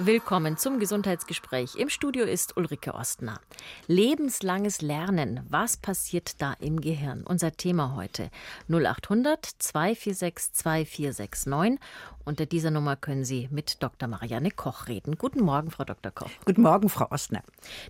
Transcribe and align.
Willkommen 0.00 0.56
zum 0.56 0.78
Gesundheitsgespräch. 0.78 1.74
Im 1.74 1.88
Studio 1.88 2.24
ist 2.24 2.56
Ulrike 2.56 2.94
Ostner. 2.94 3.40
Lebenslanges 3.88 4.80
Lernen. 4.80 5.44
Was 5.48 5.76
passiert 5.76 6.40
da 6.40 6.54
im 6.60 6.80
Gehirn? 6.80 7.24
Unser 7.26 7.50
Thema 7.50 7.96
heute. 7.96 8.30
0800 8.68 9.44
246 9.44 10.52
2469. 10.52 11.80
Unter 12.24 12.46
dieser 12.46 12.70
Nummer 12.70 12.94
können 12.94 13.24
Sie 13.24 13.48
mit 13.50 13.82
Dr. 13.82 14.08
Marianne 14.08 14.52
Koch 14.52 14.86
reden. 14.86 15.18
Guten 15.18 15.42
Morgen, 15.42 15.72
Frau 15.72 15.82
Dr. 15.82 16.12
Koch. 16.12 16.30
Guten 16.44 16.62
Morgen, 16.62 16.88
Frau 16.88 17.10
Ostner. 17.10 17.42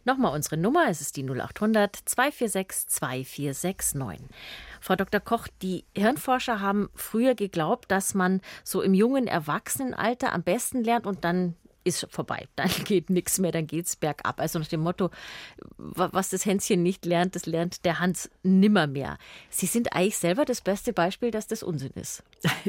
Nochmal 0.07 0.35
unsere 0.35 0.57
Nummer. 0.57 0.87
Es 0.89 1.03
ist 1.03 1.15
die 1.19 1.25
0800 1.25 1.95
246 1.95 2.89
2469. 2.89 4.27
Frau 4.81 4.97
Dr. 4.97 5.21
Koch, 5.21 5.47
die 5.61 5.85
Hirnforscher 5.95 6.63
haben 6.63 6.89
früher 6.95 7.35
geglaubt, 7.35 7.91
dass 7.91 8.15
man 8.15 8.41
so 8.65 8.81
im 8.81 8.95
jungen 8.95 9.27
Erwachsenenalter 9.27 10.33
am 10.33 10.43
besten 10.43 10.83
lernt 10.83 11.07
und 11.07 11.23
dann 11.23 11.55
ist 11.89 12.07
vorbei. 12.11 12.47
Dann 12.57 12.71
geht 12.85 13.11
nichts 13.11 13.39
mehr, 13.39 13.53
dann 13.53 13.67
geht 13.67 13.87
es 13.87 13.97
bergab. 13.97 14.41
Also 14.41 14.59
nach 14.59 14.69
dem 14.69 14.81
Motto, 14.81 15.11
was 15.77 16.31
das 16.31 16.45
Hänschen 16.45 16.83
nicht 16.83 17.05
lernt, 17.05 17.35
das 17.35 17.47
lernt 17.47 17.85
der 17.85 17.99
Hans 17.99 18.31
nimmer 18.43 18.87
mehr. 18.87 19.19
Sie 19.51 19.67
sind 19.67 19.93
eigentlich 19.93 20.19
selber 20.19 20.45
das 20.45 20.61
beste 20.61 20.93
Beispiel, 20.93 21.31
dass 21.31 21.47
das 21.47 21.63
Unsinn 21.63 21.93
ist. 21.95 22.23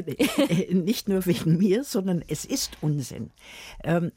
nicht 0.70 1.08
nur 1.08 1.26
wegen 1.26 1.58
mir, 1.58 1.84
sondern 1.84 2.24
es 2.26 2.44
ist 2.44 2.78
Unsinn. 2.80 3.30
Ähm, 3.84 4.12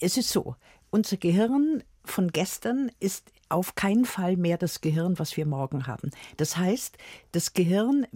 es 0.00 0.16
ist 0.16 0.30
so, 0.30 0.56
unser 0.90 1.16
Gehirn 1.16 1.82
von 2.04 2.30
gestern 2.30 2.90
ist 3.00 3.30
auf 3.48 3.74
keinen 3.74 4.04
Fall 4.04 4.36
mehr 4.36 4.58
das 4.58 4.80
Gehirn, 4.80 5.18
was 5.18 5.36
wir 5.36 5.46
morgen 5.46 5.86
haben. 5.86 6.10
Das 6.36 6.56
heißt, 6.56 6.98
das 7.32 7.54
Gehirn 7.54 8.06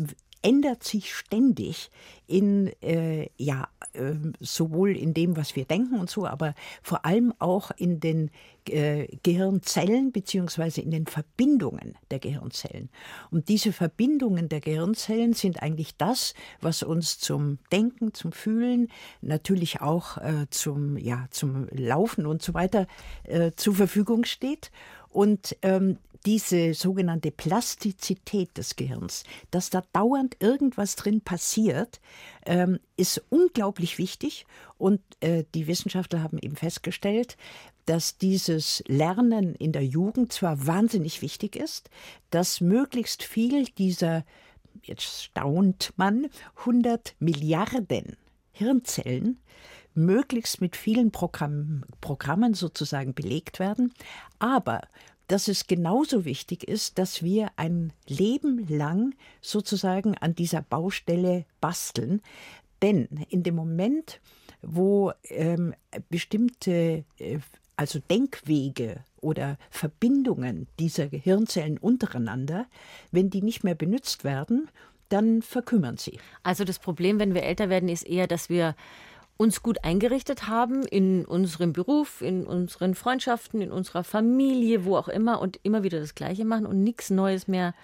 ändert 0.43 0.85
sich 0.85 1.15
ständig 1.15 1.91
in, 2.27 2.73
äh, 2.83 3.29
ja, 3.37 3.69
äh, 3.93 4.15
sowohl 4.41 4.97
in 4.97 5.15
dem, 5.15 5.37
was 5.37 5.55
wir 5.57 5.65
denken 5.65 5.99
und 5.99 6.11
so, 6.11 6.27
aber 6.27 6.55
vor 6.83 7.05
allem 7.05 7.33
auch 7.39 7.71
in 7.77 8.01
den 8.01 8.31
äh, 8.69 9.07
Gehirnzellen 9.23 10.13
beziehungsweise 10.13 10.81
in 10.81 10.91
den 10.91 11.07
Verbindungen 11.07 11.97
der 12.11 12.19
Gehirnzellen. 12.19 12.91
Und 13.31 13.49
diese 13.49 13.73
Verbindungen 13.73 14.49
der 14.49 14.61
Gehirnzellen 14.61 15.33
sind 15.33 15.63
eigentlich 15.63 15.97
das, 15.97 16.35
was 16.61 16.83
uns 16.83 17.19
zum 17.19 17.59
Denken, 17.71 18.15
zum 18.15 18.33
Fühlen, 18.33 18.89
natürlich 19.21 19.81
auch 19.81 20.19
äh, 20.19 20.47
zum, 20.51 20.97
ja, 20.97 21.27
zum 21.31 21.69
Laufen 21.71 22.27
und 22.27 22.43
so 22.43 22.55
weiter 22.55 22.87
äh, 23.25 23.53
zur 23.57 23.75
Verfügung 23.75 24.25
steht. 24.25 24.71
Und 25.11 25.57
ähm, 25.63 25.99
diese 26.27 26.75
sogenannte 26.75 27.31
Plastizität 27.31 28.57
des 28.57 28.77
Gehirns, 28.77 29.25
dass 29.51 29.71
da 29.71 29.83
dauernd 29.93 30.37
irgendwas 30.41 30.97
drin 30.97 31.21
passiert, 31.21 32.01
ähm, 32.47 32.79
ist 32.97 33.23
unglaublich 33.29 33.99
wichtig. 33.99 34.47
Und 34.79 35.01
äh, 35.21 35.45
die 35.55 35.67
Wissenschaftler 35.67 36.23
haben 36.23 36.39
eben 36.39 36.57
festgestellt, 36.57 37.37
dass 37.87 38.19
dieses 38.19 38.83
Lernen 38.87 39.55
in 39.57 39.73
der 39.73 39.85
Jugend 39.85 40.33
zwar 40.33 40.67
wahnsinnig 40.67 41.23
wichtig 41.23 41.57
ist, 41.57 41.91
dass 42.31 42.61
möglichst 42.61 43.23
viel 43.23 43.65
dieser, 43.65 44.25
jetzt 44.83 45.25
staunt 45.25 45.93
man, 45.97 46.29
100 46.59 47.17
Milliarden 47.19 48.17
Hirnzellen 48.53 49.39
möglichst 49.95 50.61
mit 50.61 50.77
vielen 50.77 51.11
Programm, 51.11 51.85
Programmen 52.01 52.55
sozusagen 52.55 53.15
belegt 53.15 53.59
werden, 53.59 53.93
aber 54.39 54.83
dass 55.29 55.49
es 55.49 55.67
genauso 55.67 56.25
wichtig 56.25 56.65
ist, 56.65 56.99
dass 56.99 57.23
wir 57.23 57.51
ein 57.57 57.93
Leben 58.07 58.67
lang 58.69 59.15
sozusagen 59.41 60.17
an 60.19 60.35
dieser 60.35 60.63
Baustelle 60.63 61.45
basteln. 61.61 62.21
Denn 62.83 63.09
in 63.29 63.43
dem 63.43 63.55
Moment, 63.55 64.21
wo 64.63 65.13
ähm, 65.29 65.75
bestimmte 66.09 67.05
äh, 67.19 67.39
also 67.77 67.99
Denkwege 67.99 69.05
oder 69.21 69.57
Verbindungen 69.71 70.67
dieser 70.79 71.09
Gehirnzellen 71.09 71.79
untereinander, 71.79 72.67
wenn 73.11 73.31
die 73.31 73.43
nicht 73.43 73.65
mehr 73.65 73.75
benutzt 73.75 74.25
werden, 74.25 74.69
dann 75.09 75.43
verkümmern 75.43 75.97
sie. 75.97 76.19
Also 76.43 76.65
das 76.65 76.79
Problem, 76.79 77.19
wenn 77.19 77.35
wir 77.35 77.43
älter 77.43 77.69
werden, 77.69 77.89
ist 77.89 78.05
eher, 78.07 78.27
dass 78.27 78.49
wir 78.49 78.75
uns 79.37 79.63
gut 79.63 79.85
eingerichtet 79.85 80.49
haben 80.49 80.83
in 80.85 81.25
unserem 81.25 81.73
Beruf, 81.73 82.21
in 82.21 82.47
unseren 82.47 82.95
Freundschaften, 82.95 83.61
in 83.61 83.73
unserer 83.73 84.05
Familie, 84.05 84.85
wo 84.85 84.97
auch 84.97 85.09
immer 85.09 85.41
und 85.41 85.59
immer 85.63 85.83
wieder 85.83 86.01
das 86.01 86.15
Gleiche 86.15 86.45
machen 86.45 86.67
und 86.67 86.83
nichts 86.83 87.11
Neues 87.11 87.49
mehr 87.49 87.75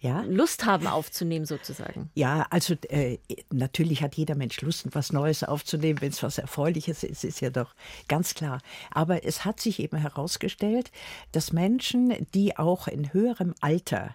ja. 0.00 0.22
Lust 0.22 0.64
haben 0.64 0.86
aufzunehmen 0.86 1.44
sozusagen. 1.44 2.10
Ja, 2.14 2.46
also 2.48 2.74
äh, 2.88 3.18
natürlich 3.52 4.02
hat 4.02 4.14
jeder 4.14 4.34
Mensch 4.34 4.60
Lust, 4.62 4.86
was 4.92 5.12
Neues 5.12 5.44
aufzunehmen, 5.44 6.00
wenn 6.00 6.08
es 6.08 6.22
was 6.22 6.38
Erfreuliches 6.38 7.04
ist, 7.04 7.22
ist 7.22 7.40
ja 7.40 7.50
doch 7.50 7.74
ganz 8.08 8.34
klar. 8.34 8.60
Aber 8.90 9.24
es 9.24 9.44
hat 9.44 9.60
sich 9.60 9.78
eben 9.78 9.98
herausgestellt, 9.98 10.90
dass 11.32 11.52
Menschen, 11.52 12.26
die 12.32 12.56
auch 12.56 12.88
in 12.88 13.12
höherem 13.12 13.54
Alter 13.60 14.14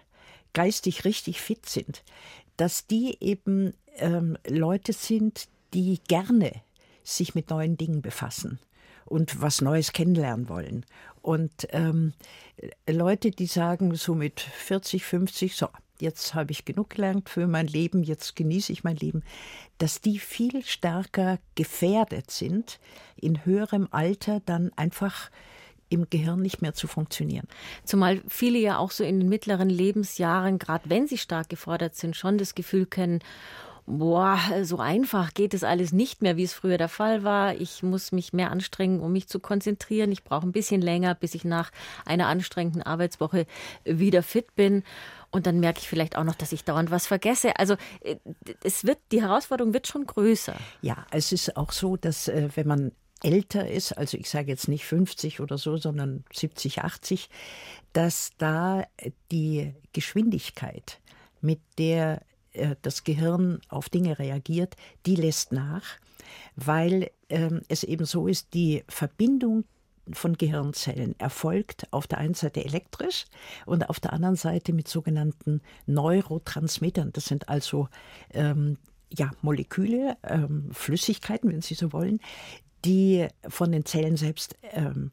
geistig 0.54 1.04
richtig 1.04 1.40
fit 1.40 1.66
sind, 1.66 2.02
dass 2.56 2.88
die 2.88 3.16
eben 3.20 3.74
ähm, 3.98 4.36
Leute 4.48 4.92
sind, 4.92 5.48
die 5.76 6.00
gerne 6.08 6.52
sich 7.04 7.34
mit 7.34 7.50
neuen 7.50 7.76
Dingen 7.76 8.00
befassen 8.00 8.58
und 9.04 9.42
was 9.42 9.60
Neues 9.60 9.92
kennenlernen 9.92 10.48
wollen. 10.48 10.86
Und 11.20 11.68
ähm, 11.70 12.14
Leute, 12.88 13.30
die 13.30 13.46
sagen, 13.46 13.94
so 13.94 14.14
mit 14.14 14.40
40, 14.40 15.04
50, 15.04 15.54
so, 15.54 15.68
jetzt 16.00 16.34
habe 16.34 16.52
ich 16.52 16.64
genug 16.64 16.90
gelernt 16.90 17.28
für 17.28 17.46
mein 17.46 17.66
Leben, 17.66 18.02
jetzt 18.02 18.36
genieße 18.36 18.72
ich 18.72 18.84
mein 18.84 18.96
Leben, 18.96 19.22
dass 19.76 20.00
die 20.00 20.18
viel 20.18 20.64
stärker 20.64 21.38
gefährdet 21.56 22.30
sind, 22.30 22.80
in 23.14 23.44
höherem 23.44 23.86
Alter 23.90 24.40
dann 24.46 24.72
einfach 24.76 25.30
im 25.90 26.08
Gehirn 26.08 26.40
nicht 26.40 26.62
mehr 26.62 26.72
zu 26.72 26.88
funktionieren. 26.88 27.46
Zumal 27.84 28.22
viele 28.28 28.58
ja 28.58 28.78
auch 28.78 28.90
so 28.90 29.04
in 29.04 29.20
den 29.20 29.28
mittleren 29.28 29.68
Lebensjahren, 29.68 30.58
gerade 30.58 30.88
wenn 30.88 31.06
sie 31.06 31.18
stark 31.18 31.50
gefordert 31.50 31.96
sind, 31.96 32.16
schon 32.16 32.38
das 32.38 32.54
Gefühl 32.54 32.86
kennen, 32.86 33.20
boah, 33.86 34.38
so 34.62 34.78
einfach 34.78 35.32
geht 35.32 35.54
es 35.54 35.64
alles 35.64 35.92
nicht 35.92 36.20
mehr, 36.20 36.36
wie 36.36 36.42
es 36.42 36.52
früher 36.52 36.76
der 36.76 36.88
Fall 36.88 37.22
war. 37.22 37.54
Ich 37.54 37.82
muss 37.82 38.12
mich 38.12 38.32
mehr 38.32 38.50
anstrengen, 38.50 39.00
um 39.00 39.12
mich 39.12 39.28
zu 39.28 39.40
konzentrieren. 39.40 40.12
Ich 40.12 40.24
brauche 40.24 40.46
ein 40.46 40.52
bisschen 40.52 40.82
länger, 40.82 41.14
bis 41.14 41.34
ich 41.34 41.44
nach 41.44 41.70
einer 42.04 42.26
anstrengenden 42.26 42.82
Arbeitswoche 42.82 43.46
wieder 43.84 44.22
fit 44.22 44.54
bin. 44.56 44.82
Und 45.30 45.46
dann 45.46 45.60
merke 45.60 45.80
ich 45.80 45.88
vielleicht 45.88 46.16
auch 46.16 46.24
noch, 46.24 46.34
dass 46.34 46.52
ich 46.52 46.64
dauernd 46.64 46.90
was 46.90 47.06
vergesse. 47.06 47.58
Also 47.58 47.76
äh, 48.00 48.16
es 48.62 48.84
wird, 48.84 48.98
die 49.12 49.22
Herausforderung 49.22 49.72
wird 49.72 49.86
schon 49.86 50.06
größer. 50.06 50.56
Ja, 50.82 51.06
es 51.10 51.32
ist 51.32 51.56
auch 51.56 51.72
so, 51.72 51.96
dass 51.96 52.28
äh, 52.28 52.48
wenn 52.54 52.66
man 52.66 52.92
älter 53.22 53.68
ist, 53.68 53.92
also 53.92 54.16
ich 54.16 54.28
sage 54.28 54.48
jetzt 54.48 54.68
nicht 54.68 54.84
50 54.84 55.40
oder 55.40 55.58
so, 55.58 55.76
sondern 55.76 56.24
70, 56.32 56.82
80, 56.82 57.28
dass 57.92 58.30
da 58.38 58.84
die 59.30 59.74
Geschwindigkeit, 59.92 61.00
mit 61.40 61.60
der 61.78 62.22
das 62.82 63.04
Gehirn 63.04 63.60
auf 63.68 63.88
Dinge 63.88 64.18
reagiert, 64.18 64.76
die 65.06 65.16
lässt 65.16 65.52
nach, 65.52 65.84
weil 66.56 67.10
ähm, 67.28 67.62
es 67.68 67.84
eben 67.84 68.04
so 68.04 68.26
ist, 68.26 68.54
die 68.54 68.84
Verbindung 68.88 69.64
von 70.12 70.36
Gehirnzellen 70.38 71.18
erfolgt 71.18 71.92
auf 71.92 72.06
der 72.06 72.18
einen 72.18 72.34
Seite 72.34 72.64
elektrisch 72.64 73.24
und 73.64 73.88
auf 73.88 74.00
der 74.00 74.12
anderen 74.12 74.36
Seite 74.36 74.72
mit 74.72 74.88
sogenannten 74.88 75.60
Neurotransmittern. 75.86 77.12
Das 77.12 77.26
sind 77.26 77.48
also 77.48 77.88
ähm, 78.32 78.78
ja, 79.10 79.30
Moleküle, 79.42 80.16
ähm, 80.22 80.68
Flüssigkeiten, 80.72 81.50
wenn 81.50 81.62
Sie 81.62 81.74
so 81.74 81.92
wollen, 81.92 82.20
die 82.84 83.26
von 83.48 83.72
den 83.72 83.84
Zellen 83.84 84.16
selbst 84.16 84.56
ähm, 84.72 85.10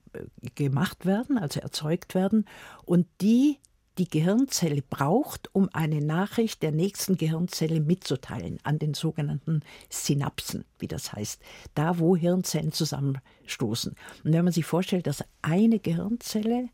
gemacht 0.56 1.06
werden, 1.06 1.38
also 1.38 1.60
erzeugt 1.60 2.14
werden 2.14 2.46
und 2.86 3.08
die 3.22 3.58
die 3.98 4.08
Gehirnzelle 4.08 4.82
braucht, 4.82 5.54
um 5.54 5.70
eine 5.74 6.02
Nachricht 6.02 6.64
der 6.64 6.72
nächsten 6.72 7.18
Gehirnzelle 7.18 7.80
mitzuteilen, 7.80 8.58
an 8.64 8.80
den 8.80 8.94
sogenannten 8.94 9.62
Synapsen, 9.90 10.66
wie 10.80 10.88
das 10.88 11.14
heißt, 11.14 11.42
da 11.76 12.00
wo 12.00 12.16
Hirnzellen 12.16 12.72
zusammenstoßen. 12.72 13.96
Und 14.24 14.34
wenn 14.34 14.44
man 14.44 14.54
sich 14.54 14.66
vorstellt, 14.66 15.08
dass 15.08 15.24
eine 15.42 15.80
Gehirnzelle 15.80 16.70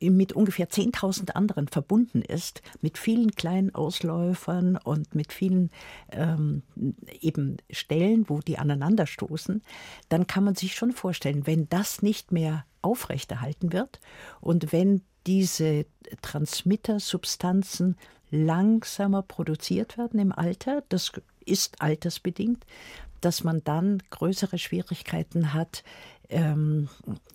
mit 0.00 0.32
ungefähr 0.32 0.68
10.000 0.68 1.32
anderen 1.32 1.66
verbunden 1.66 2.22
ist, 2.22 2.62
mit 2.80 2.98
vielen 2.98 3.32
kleinen 3.32 3.74
Ausläufern 3.74 4.76
und 4.76 5.14
mit 5.14 5.32
vielen 5.32 5.70
ähm, 6.12 6.62
eben 7.20 7.56
Stellen, 7.70 8.28
wo 8.28 8.40
die 8.40 8.58
aneinanderstoßen, 8.58 9.62
dann 10.08 10.26
kann 10.26 10.44
man 10.44 10.54
sich 10.54 10.74
schon 10.74 10.92
vorstellen, 10.92 11.46
wenn 11.46 11.68
das 11.68 12.02
nicht 12.02 12.32
mehr 12.32 12.64
aufrechterhalten 12.80 13.72
wird 13.72 14.00
und 14.40 14.72
wenn 14.72 15.02
diese 15.28 15.84
Transmittersubstanzen 16.22 17.96
langsamer 18.30 19.20
produziert 19.22 19.98
werden 19.98 20.18
im 20.18 20.32
Alter, 20.32 20.82
das 20.88 21.12
ist 21.44 21.82
altersbedingt, 21.82 22.64
dass 23.20 23.44
man 23.44 23.62
dann 23.62 24.02
größere 24.08 24.56
Schwierigkeiten 24.56 25.52
hat, 25.52 25.84
ähm, 26.30 26.88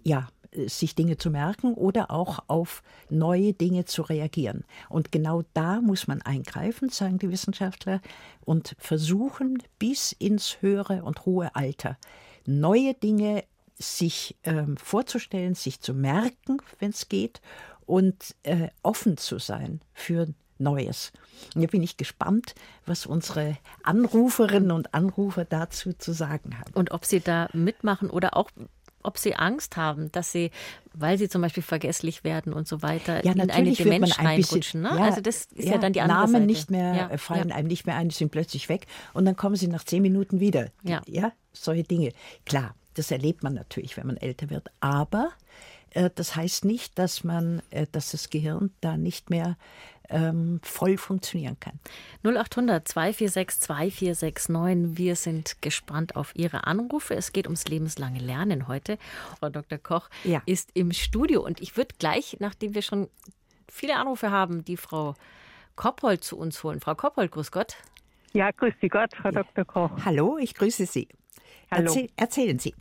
ja, 0.03 0.27
sich 0.65 0.95
Dinge 0.95 1.17
zu 1.17 1.29
merken 1.29 1.75
oder 1.75 2.09
auch 2.09 2.39
auf 2.47 2.81
neue 3.09 3.53
Dinge 3.53 3.85
zu 3.85 4.01
reagieren. 4.01 4.65
Und 4.89 5.11
genau 5.11 5.43
da 5.53 5.79
muss 5.79 6.07
man 6.07 6.21
eingreifen, 6.23 6.89
sagen 6.89 7.19
die 7.19 7.29
Wissenschaftler, 7.29 8.01
und 8.43 8.75
versuchen 8.79 9.61
bis 9.77 10.13
ins 10.13 10.61
höhere 10.61 11.03
und 11.03 11.25
hohe 11.25 11.55
Alter 11.55 11.97
neue 12.45 12.93
Dinge 12.93 13.43
sich 13.79 14.35
äh, 14.43 14.63
vorzustellen, 14.77 15.55
sich 15.55 15.81
zu 15.81 15.93
merken, 15.93 16.57
wenn 16.79 16.91
es 16.91 17.09
geht, 17.09 17.41
und 17.85 18.35
äh, 18.44 18.69
offen 18.81 19.18
zu 19.18 19.39
sein 19.39 19.81
für 19.94 20.27
Neues. 20.59 21.12
Und 21.56 21.63
da 21.63 21.68
bin 21.68 21.83
ich 21.83 21.97
gespannt, 21.97 22.56
was 22.85 23.06
unsere 23.06 23.57
Anruferinnen 23.83 24.71
und 24.71 24.94
Anrufer 24.94 25.45
dazu 25.45 25.94
zu 25.94 26.13
sagen 26.13 26.57
haben. 26.57 26.71
Und 26.74 26.91
ob 26.91 27.06
sie 27.06 27.19
da 27.19 27.50
mitmachen 27.53 28.09
oder 28.09 28.38
auch 28.38 28.50
ob 29.03 29.18
sie 29.18 29.35
Angst 29.35 29.77
haben, 29.77 30.12
dass 30.12 30.31
sie, 30.31 30.51
weil 30.94 31.18
sie 31.18 31.30
zum 31.30 31.41
Beispiel 31.41 31.62
vergesslich 31.62 32.24
werden 32.24 32.53
und 32.53 32.68
so 32.68 32.81
weiter, 32.81 33.24
ja, 33.25 33.33
in 33.33 33.51
eine 33.51 33.74
Demenz 33.74 34.18
reinrutschen. 34.18 34.81
Ne? 34.81 34.89
Ja, 34.95 35.03
also 35.03 35.21
das 35.21 35.45
ist 35.45 35.65
ja, 35.65 35.74
ja, 35.74 35.77
dann 35.77 35.94
die 35.94 36.01
andere 36.01 36.19
Namen 36.19 36.33
Seite. 36.33 36.45
nicht 36.45 36.71
mehr 36.71 37.09
ja, 37.12 37.18
fallen 37.18 37.51
einem 37.51 37.68
nicht 37.68 37.86
mehr 37.86 37.95
ein, 37.97 38.09
die 38.09 38.15
sind 38.15 38.31
plötzlich 38.31 38.69
weg 38.69 38.88
und 39.13 39.25
dann 39.25 39.36
kommen 39.36 39.56
sie 39.56 39.68
nach 39.68 39.83
zehn 39.83 40.01
Minuten 40.01 40.39
wieder. 40.39 40.69
Ja. 40.83 41.01
ja, 41.06 41.33
solche 41.51 41.83
Dinge. 41.83 42.13
Klar, 42.45 42.75
das 42.94 43.12
erlebt 43.12 43.44
man 43.44 43.53
natürlich, 43.53 43.97
wenn 43.97 44.07
man 44.07 44.18
älter 44.18 44.50
wird, 44.50 44.69
aber 44.79 45.31
äh, 45.82 45.82
das 46.15 46.35
heißt 46.35 46.65
nicht, 46.65 46.97
dass 46.99 47.23
man, 47.23 47.61
äh, 47.69 47.85
dass 47.91 48.11
das 48.11 48.29
Gehirn 48.29 48.71
da 48.81 48.97
nicht 48.97 49.29
mehr 49.29 49.57
ähm, 50.09 50.59
voll 50.63 50.97
funktionieren 50.97 51.57
kann. 51.59 51.79
0800 52.23 52.87
246 52.87 53.59
2469. 53.61 54.97
Wir 54.97 55.15
sind 55.15 55.61
gespannt 55.61 56.15
auf 56.15 56.35
Ihre 56.35 56.67
Anrufe. 56.67 57.15
Es 57.15 57.31
geht 57.33 57.47
ums 57.47 57.65
lebenslange 57.67 58.19
Lernen 58.19 58.67
heute. 58.67 58.97
Frau 59.39 59.49
Dr. 59.49 59.77
Koch 59.77 60.09
Ja. 60.23 60.41
ist 60.45 60.71
im 60.73 60.91
Studio 60.91 61.43
und 61.43 61.61
ich 61.61 61.77
würde 61.77 61.95
gleich, 61.99 62.37
nachdem 62.39 62.75
wir 62.75 62.81
schon 62.81 63.09
viele 63.69 63.95
Anrufe 63.95 64.29
haben, 64.29 64.65
die 64.65 64.77
Frau 64.77 65.15
Koppold 65.75 66.23
zu 66.23 66.37
uns 66.37 66.63
holen. 66.63 66.79
Frau 66.79 66.95
Koppold, 66.95 67.31
grüß 67.31 67.51
Gott. 67.51 67.75
Ja, 68.33 68.51
grüß 68.51 68.73
Sie 68.81 68.89
Gott, 68.89 69.15
Frau 69.15 69.31
Dr. 69.31 69.65
Koch. 69.65 69.91
Hallo, 70.05 70.37
ich 70.37 70.53
grüße 70.53 70.85
Sie. 70.85 71.07
Hallo. 71.71 71.85
Erzähl, 71.85 72.09
erzählen 72.15 72.59
Sie. 72.59 72.75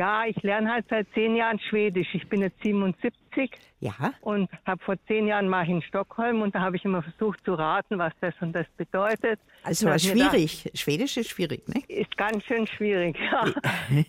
Ja, 0.00 0.24
ich 0.24 0.42
lerne 0.42 0.72
halt 0.72 0.86
seit 0.88 1.06
zehn 1.12 1.36
Jahren 1.36 1.58
Schwedisch. 1.58 2.08
Ich 2.14 2.26
bin 2.26 2.40
jetzt 2.40 2.58
77 2.62 3.50
Ja, 3.80 4.14
und 4.22 4.48
habe 4.64 4.82
vor 4.82 4.94
zehn 5.06 5.26
Jahren 5.26 5.46
ich 5.46 5.68
in 5.68 5.82
Stockholm 5.82 6.40
und 6.40 6.54
da 6.54 6.60
habe 6.60 6.76
ich 6.76 6.86
immer 6.86 7.02
versucht 7.02 7.44
zu 7.44 7.52
raten, 7.52 7.98
was 7.98 8.14
das 8.22 8.32
und 8.40 8.54
das 8.54 8.66
bedeutet. 8.78 9.38
also 9.62 9.88
war 9.88 9.98
schwierig. 9.98 10.70
Schwedisch 10.72 11.18
ist 11.18 11.28
schwierig, 11.28 11.68
ne? 11.68 11.82
gedacht, 11.86 12.00
Ist 12.00 12.16
ganz 12.16 12.42
schön 12.44 12.66
schwierig. 12.66 13.14
Ja. 13.30 13.44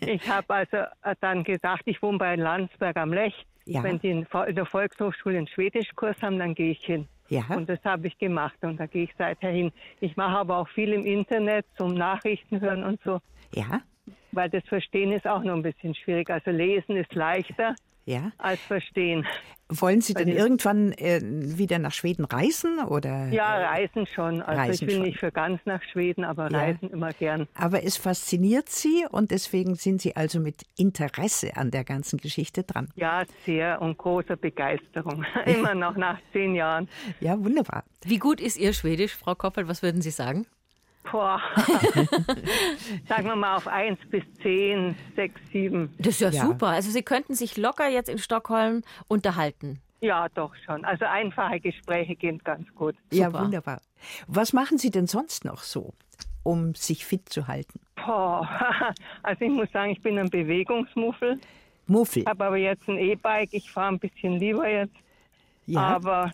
ich 0.00 0.26
habe 0.30 0.54
also 0.54 0.78
äh, 0.78 1.14
dann 1.20 1.44
gedacht, 1.44 1.82
ich 1.84 2.00
wohne 2.00 2.16
bei 2.16 2.36
Landsberg 2.36 2.96
am 2.96 3.12
Lech. 3.12 3.34
Ja. 3.66 3.82
Wenn 3.82 4.00
die 4.00 4.12
in 4.12 4.26
der 4.56 4.64
Volkshochschule 4.64 5.36
einen 5.36 5.46
Schwedischkurs 5.46 6.16
haben, 6.22 6.38
dann 6.38 6.54
gehe 6.54 6.70
ich 6.70 6.82
hin. 6.82 7.06
Ja. 7.28 7.44
Und 7.50 7.68
das 7.68 7.84
habe 7.84 8.06
ich 8.06 8.16
gemacht 8.16 8.56
und 8.62 8.80
da 8.80 8.86
gehe 8.86 9.04
ich 9.04 9.10
seither 9.18 9.50
hin. 9.50 9.72
Ich 10.00 10.16
mache 10.16 10.38
aber 10.38 10.56
auch 10.56 10.68
viel 10.68 10.94
im 10.94 11.04
Internet 11.04 11.66
zum 11.76 11.92
Nachrichten 11.92 12.62
hören 12.62 12.82
und 12.82 12.98
so. 13.04 13.20
Ja, 13.54 13.82
Weil 14.32 14.50
das 14.50 14.64
Verstehen 14.64 15.12
ist 15.12 15.26
auch 15.26 15.42
noch 15.42 15.54
ein 15.54 15.62
bisschen 15.62 15.94
schwierig. 15.94 16.30
Also 16.30 16.50
lesen 16.50 16.96
ist 16.96 17.14
leichter 17.14 17.74
ja. 18.06 18.32
als 18.38 18.60
Verstehen. 18.60 19.26
Wollen 19.74 20.02
Sie 20.02 20.12
denn 20.12 20.28
Weil- 20.28 20.36
irgendwann 20.36 20.92
äh, 20.92 21.20
wieder 21.22 21.78
nach 21.78 21.92
Schweden 21.92 22.26
reisen 22.26 22.78
oder? 22.80 23.28
Ja, 23.28 23.70
reisen 23.70 24.06
schon. 24.06 24.42
Also 24.42 24.60
Reisen 24.60 24.72
ich 24.74 24.80
will 24.82 24.96
schon. 24.96 25.02
nicht 25.06 25.18
für 25.18 25.32
ganz 25.32 25.60
nach 25.64 25.82
Schweden, 25.82 26.24
aber 26.24 26.50
Ja. 26.50 26.58
reisen 26.58 26.90
immer 26.90 27.10
gern. 27.14 27.48
Aber 27.54 27.82
es 27.82 27.96
fasziniert 27.96 28.68
Sie 28.68 29.06
und 29.10 29.30
deswegen 29.30 29.74
sind 29.76 30.02
Sie 30.02 30.14
also 30.14 30.40
mit 30.40 30.56
Interesse 30.76 31.56
an 31.56 31.70
der 31.70 31.84
ganzen 31.84 32.18
Geschichte 32.18 32.64
dran. 32.64 32.88
Ja, 32.96 33.22
sehr 33.46 33.80
und 33.80 33.96
großer 33.96 34.36
Begeisterung. 34.36 35.24
immer 35.46 35.74
noch 35.74 35.96
nach 35.96 36.18
zehn 36.32 36.54
Jahren. 36.54 36.88
Ja, 37.20 37.42
wunderbar. 37.42 37.84
Wie 38.04 38.18
gut 38.18 38.40
ist 38.42 38.58
Ihr 38.58 38.74
Schwedisch, 38.74 39.14
Frau 39.14 39.34
Koppold? 39.34 39.68
Was 39.68 39.82
würden 39.82 40.02
Sie 40.02 40.10
sagen? 40.10 40.46
Boah. 41.10 41.40
Sagen 43.08 43.24
wir 43.26 43.36
mal 43.36 43.56
auf 43.56 43.66
eins 43.66 43.98
bis 44.10 44.22
zehn, 44.42 44.94
sechs, 45.16 45.40
sieben. 45.52 45.92
Das 45.98 46.14
ist 46.14 46.20
ja, 46.20 46.30
Ja. 46.30 46.42
super. 46.46 46.68
Also 46.68 46.90
Sie 46.90 47.02
könnten 47.02 47.34
sich 47.34 47.56
locker 47.56 47.88
jetzt 47.88 48.08
in 48.08 48.18
Stockholm 48.18 48.82
unterhalten. 49.08 49.80
Ja, 50.00 50.28
doch 50.30 50.54
schon. 50.64 50.84
Also 50.84 51.04
einfache 51.04 51.60
Gespräche 51.60 52.16
gehen 52.16 52.38
ganz 52.42 52.66
gut. 52.74 52.96
Ja, 53.12 53.26
Super. 53.26 53.44
wunderbar. 53.44 53.80
Was 54.26 54.52
machen 54.52 54.78
Sie 54.78 54.90
denn 54.90 55.06
sonst 55.06 55.44
noch 55.44 55.62
so, 55.62 55.94
um 56.42 56.74
sich 56.74 57.04
fit 57.04 57.28
zu 57.28 57.46
halten? 57.46 57.80
Boah. 57.96 58.48
Also 59.22 59.44
ich 59.44 59.50
muss 59.52 59.70
sagen, 59.70 59.92
ich 59.92 60.02
bin 60.02 60.18
ein 60.18 60.28
Bewegungsmuffel, 60.30 61.38
Muffel. 61.86 62.24
habe 62.26 62.44
aber 62.46 62.56
jetzt 62.56 62.88
ein 62.88 62.98
E-Bike. 62.98 63.50
Ich 63.52 63.70
fahre 63.70 63.92
ein 63.94 63.98
bisschen 64.00 64.38
lieber 64.40 64.68
jetzt. 64.68 64.94
Ja, 65.66 65.80
Aber 65.80 66.32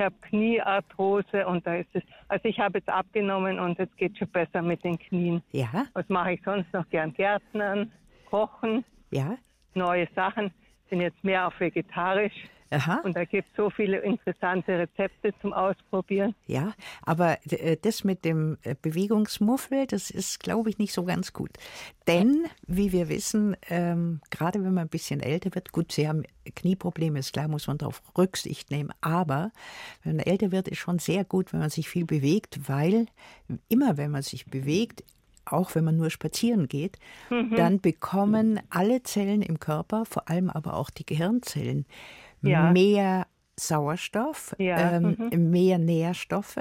ich 0.00 0.04
habe 0.06 0.16
Kniearthrose 0.22 1.46
und 1.46 1.66
da 1.66 1.74
ist 1.74 1.90
es. 1.92 2.02
Also 2.28 2.48
ich 2.48 2.58
habe 2.58 2.78
jetzt 2.78 2.88
abgenommen 2.88 3.58
und 3.60 3.78
es 3.78 3.88
geht 3.96 4.16
schon 4.16 4.28
besser 4.28 4.62
mit 4.62 4.82
den 4.82 4.98
Knien. 4.98 5.42
ja, 5.52 5.84
Was 5.92 6.08
mache 6.08 6.32
ich 6.32 6.42
sonst 6.42 6.72
noch 6.72 6.88
gern? 6.88 7.12
Gärtnern, 7.12 7.92
kochen, 8.30 8.82
ja. 9.10 9.36
neue 9.74 10.08
Sachen. 10.16 10.52
Bin 10.90 11.00
jetzt 11.00 11.22
mehr 11.24 11.46
auf 11.46 11.58
vegetarisch 11.58 12.34
Aha. 12.70 13.00
und 13.02 13.16
da 13.16 13.24
gibt 13.24 13.48
es 13.50 13.56
so 13.56 13.68
viele 13.70 13.98
interessante 13.98 14.78
Rezepte 14.78 15.32
zum 15.40 15.52
Ausprobieren. 15.52 16.34
Ja, 16.46 16.72
aber 17.02 17.38
äh, 17.50 17.76
das 17.80 18.04
mit 18.04 18.24
dem 18.24 18.58
äh, 18.62 18.76
Bewegungsmuffel, 18.80 19.86
das 19.86 20.10
ist, 20.10 20.40
glaube 20.40 20.70
ich, 20.70 20.78
nicht 20.78 20.92
so 20.92 21.04
ganz 21.04 21.32
gut. 21.32 21.50
Denn, 22.06 22.46
wie 22.66 22.92
wir 22.92 23.08
wissen, 23.08 23.56
ähm, 23.68 24.20
gerade 24.30 24.62
wenn 24.64 24.74
man 24.74 24.86
ein 24.86 24.88
bisschen 24.88 25.20
älter 25.20 25.54
wird, 25.54 25.72
gut, 25.72 25.92
Sie 25.92 26.08
haben 26.08 26.22
Knieprobleme, 26.54 27.18
ist 27.18 27.32
klar, 27.32 27.48
muss 27.48 27.66
man 27.66 27.78
darauf 27.78 28.02
Rücksicht 28.16 28.70
nehmen. 28.70 28.92
Aber 29.00 29.50
wenn 30.04 30.16
man 30.16 30.26
älter 30.26 30.52
wird, 30.52 30.68
ist 30.68 30.78
schon 30.78 31.00
sehr 31.00 31.24
gut, 31.24 31.52
wenn 31.52 31.60
man 31.60 31.70
sich 31.70 31.88
viel 31.88 32.04
bewegt, 32.04 32.68
weil 32.68 33.06
immer, 33.68 33.96
wenn 33.96 34.12
man 34.12 34.22
sich 34.22 34.46
bewegt, 34.46 35.02
auch 35.52 35.74
wenn 35.74 35.84
man 35.84 35.96
nur 35.96 36.10
spazieren 36.10 36.68
geht, 36.68 36.98
dann 37.28 37.80
bekommen 37.80 38.60
alle 38.70 39.02
Zellen 39.02 39.42
im 39.42 39.58
Körper, 39.60 40.04
vor 40.04 40.28
allem 40.28 40.50
aber 40.50 40.74
auch 40.74 40.90
die 40.90 41.06
Gehirnzellen, 41.06 41.86
Ja. 42.42 42.70
mehr 42.72 43.26
Sauerstoff, 43.58 44.54
Ja, 44.58 44.96
ähm, 44.96 45.28
mehr 45.50 45.76
Nährstoffe. 45.78 46.56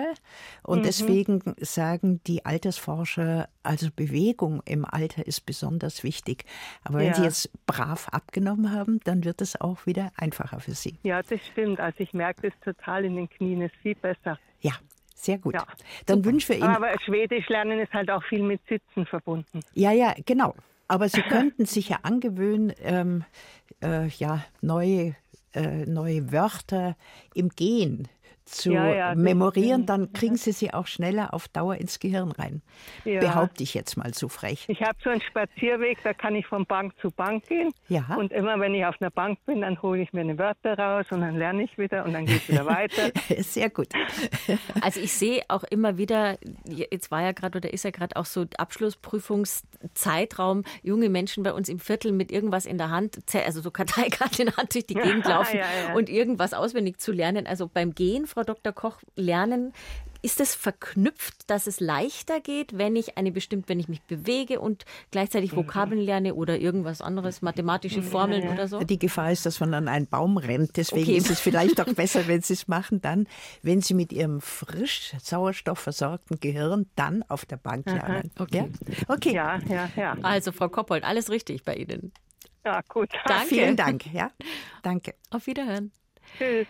Und 0.64 0.84
deswegen 0.86 1.42
sagen 1.62 2.20
die 2.28 2.46
Altersforscher, 2.46 3.48
also 3.64 3.88
Bewegung 3.96 4.62
im 4.66 4.84
Alter 4.84 5.26
ist 5.26 5.46
besonders 5.46 6.04
wichtig. 6.04 6.44
Aber 6.84 7.00
wenn 7.00 7.08
Ja. 7.08 7.14
Sie 7.14 7.24
jetzt 7.24 7.50
brav 7.66 8.10
abgenommen 8.10 8.72
haben, 8.74 9.00
dann 9.06 9.24
wird 9.24 9.42
es 9.42 9.60
auch 9.62 9.86
wieder 9.86 10.12
einfacher 10.18 10.60
für 10.60 10.74
Sie. 10.74 11.00
Ja, 11.04 11.22
das 11.24 11.40
stimmt. 11.52 11.80
Also 11.80 12.02
ich 12.02 12.14
merke 12.14 12.50
das 12.50 12.60
total 12.62 13.06
in 13.06 13.16
den 13.16 13.30
Knien, 13.30 13.62
ist 13.62 13.76
viel 13.78 13.96
besser. 13.96 14.38
Ja, 14.60 14.74
sehr 15.20 15.38
gut. 15.38 15.54
Ja. 15.54 15.66
Dann 16.06 16.24
wünschen 16.24 16.50
wir 16.50 16.58
Ihnen. 16.58 16.76
Aber 16.76 16.90
Schwedisch 17.06 17.48
lernen 17.50 17.80
ist 17.80 17.94
halt 17.94 18.10
auch 18.10 18.24
viel 18.24 18.42
mit 18.42 18.62
Sitzen 18.68 19.06
verbunden. 19.06 19.62
Ja, 19.74 19.92
ja, 19.92 20.14
genau. 20.26 20.56
Aber 20.88 21.10
Sie 21.10 21.22
könnten 21.30 21.66
sich 21.66 21.90
ja 21.90 22.00
angewöhnen, 22.04 22.74
ähm, 22.82 23.24
äh, 23.84 24.08
ja, 24.08 24.44
neue, 24.62 25.16
äh, 25.54 25.86
neue 25.86 26.32
Wörter 26.32 26.96
im 27.34 27.50
Gehen 27.50 28.08
zu 28.52 28.72
Ja, 28.72 28.94
ja, 28.94 29.16
memorieren, 29.16 29.86
dann 29.86 30.14
kriegen 30.14 30.36
Sie 30.36 30.52
sie 30.52 30.74
auch 30.74 30.88
schneller 30.88 31.34
auf 31.34 31.48
Dauer 31.48 31.76
ins 31.76 32.00
Gehirn 32.00 32.32
rein. 32.32 32.62
Ja. 33.06 33.20
Behaupte 33.20 33.64
ich 33.64 33.74
jetzt 33.74 33.98
mal 33.98 34.14
so 34.14 34.30
frech. 34.30 34.66
Ich 34.68 34.82
habe 34.82 34.98
so 35.04 35.10
einen 35.10 35.22
Spazierweg, 35.22 36.00
da 36.04 36.14
kann 36.14 36.36
ich 36.36 36.46
von 36.48 36.66
Bank 36.66 36.94
zu 37.02 37.12
Bank 37.12 37.48
gehen. 37.48 37.72
Ja. 37.88 38.06
Und 38.18 38.32
immer 38.32 38.60
wenn 38.60 38.74
ich 38.74 38.86
auf 38.86 38.96
einer 39.00 39.12
Bank 39.12 39.40
bin, 39.46 39.62
dann 39.62 39.82
hole 39.82 40.02
ich 40.02 40.14
mir 40.14 40.22
eine 40.22 40.38
Wörter 40.38 40.78
raus 40.78 41.06
und 41.12 41.22
dann 41.22 41.38
lerne 41.38 41.64
ich 41.64 41.78
wieder 41.78 42.06
und 42.06 42.14
dann 42.14 42.26
geht 42.26 42.42
es 42.42 42.50
wieder 42.50 42.66
weiter. 42.66 43.12
Sehr 43.44 43.70
gut. 43.70 43.90
Also 44.82 45.00
ich 45.02 45.14
sehe 45.14 45.42
auch 45.50 45.64
immer 45.64 45.98
wieder, 45.98 46.38
jetzt 46.66 47.12
war 47.12 47.22
ja 47.22 47.32
gerade 47.34 47.58
oder 47.58 47.74
ist 47.74 47.84
ja 47.84 47.92
gerade 47.92 48.16
auch 48.16 48.26
so 48.26 48.46
Abschlussprüfungszeitraum, 48.58 50.64
junge 50.84 51.10
Menschen 51.10 51.44
bei 51.44 51.54
uns 51.54 51.70
im 51.70 51.80
Viertel 51.80 52.12
mit 52.12 52.32
irgendwas 52.32 52.66
in 52.66 52.78
der 52.78 52.90
Hand, 52.90 53.18
also 53.34 53.62
so 53.62 53.72
Karteikarten 53.72 54.42
in 54.42 54.46
der 54.48 54.58
Hand 54.58 54.74
durch 54.74 54.86
die 54.86 54.96
Gegend 54.96 55.26
laufen 55.26 55.58
Ja, 55.58 55.66
ja. 55.90 55.96
und 55.96 56.10
irgendwas 56.10 56.54
auswendig 56.54 57.00
zu 57.00 57.12
lernen. 57.12 57.48
Also 57.48 57.68
beim 57.68 57.94
Gehen, 57.94 58.28
Frau 58.40 58.46
Dr. 58.46 58.72
Koch, 58.72 59.02
lernen, 59.18 59.74
ist 60.22 60.40
es 60.40 60.56
verknüpft, 60.56 61.50
dass 61.50 61.68
es 61.68 61.82
leichter 61.82 62.40
geht, 62.40 62.78
wenn 62.78 62.96
ich 62.96 63.18
eine 63.18 63.34
bestimmt, 63.34 63.68
wenn 63.68 63.82
ich 63.82 63.90
mich 63.90 64.02
bewege 64.04 64.62
und 64.62 64.86
gleichzeitig 65.12 65.54
Vokabeln 65.54 66.00
lerne 66.00 66.36
oder 66.36 66.58
irgendwas 66.58 67.02
anderes, 67.02 67.42
mathematische 67.42 68.02
Formeln 68.02 68.48
oder 68.48 68.70
so? 68.70 68.80
Die 68.80 68.98
Gefahr 68.98 69.34
ist, 69.34 69.46
dass 69.46 69.60
man 69.60 69.74
an 69.74 69.90
einen 69.90 70.08
Baum 70.08 70.38
rennt. 70.38 70.78
Deswegen 70.78 71.02
Okay. 71.02 71.18
ist 71.18 71.30
es 71.30 71.42
vielleicht 71.42 71.82
auch 71.82 71.86
besser, 71.96 72.28
wenn 72.28 72.42
Sie 72.42 72.54
es 72.54 72.70
machen, 72.70 73.02
dann, 73.02 73.28
wenn 73.62 73.82
Sie 73.82 73.94
mit 73.94 74.14
Ihrem 74.14 74.40
frisch 74.40 75.14
sauerstoffversorgten 75.22 76.40
Gehirn 76.40 76.90
dann 76.96 77.24
auf 77.28 77.46
der 77.46 77.58
Bank 77.58 77.88
lernen. 77.88 78.32
Okay. 78.40 78.72
Ja? 78.88 79.14
Okay. 79.16 79.34
Ja, 79.34 79.60
ja, 79.68 79.90
ja. 79.98 80.18
Also 80.22 80.54
Frau 80.54 80.70
Koppold, 80.70 81.04
alles 81.04 81.30
richtig 81.30 81.66
bei 81.66 81.76
Ihnen. 81.76 82.14
Ja, 82.64 82.80
gut. 82.88 83.10
Danke. 83.26 83.48
Vielen 83.48 83.76
Dank. 83.76 84.06
Ja, 84.14 84.32
danke. 84.82 85.14
Auf 85.30 85.46
Wiederhören. 85.46 85.92
Tschüss. 86.38 86.68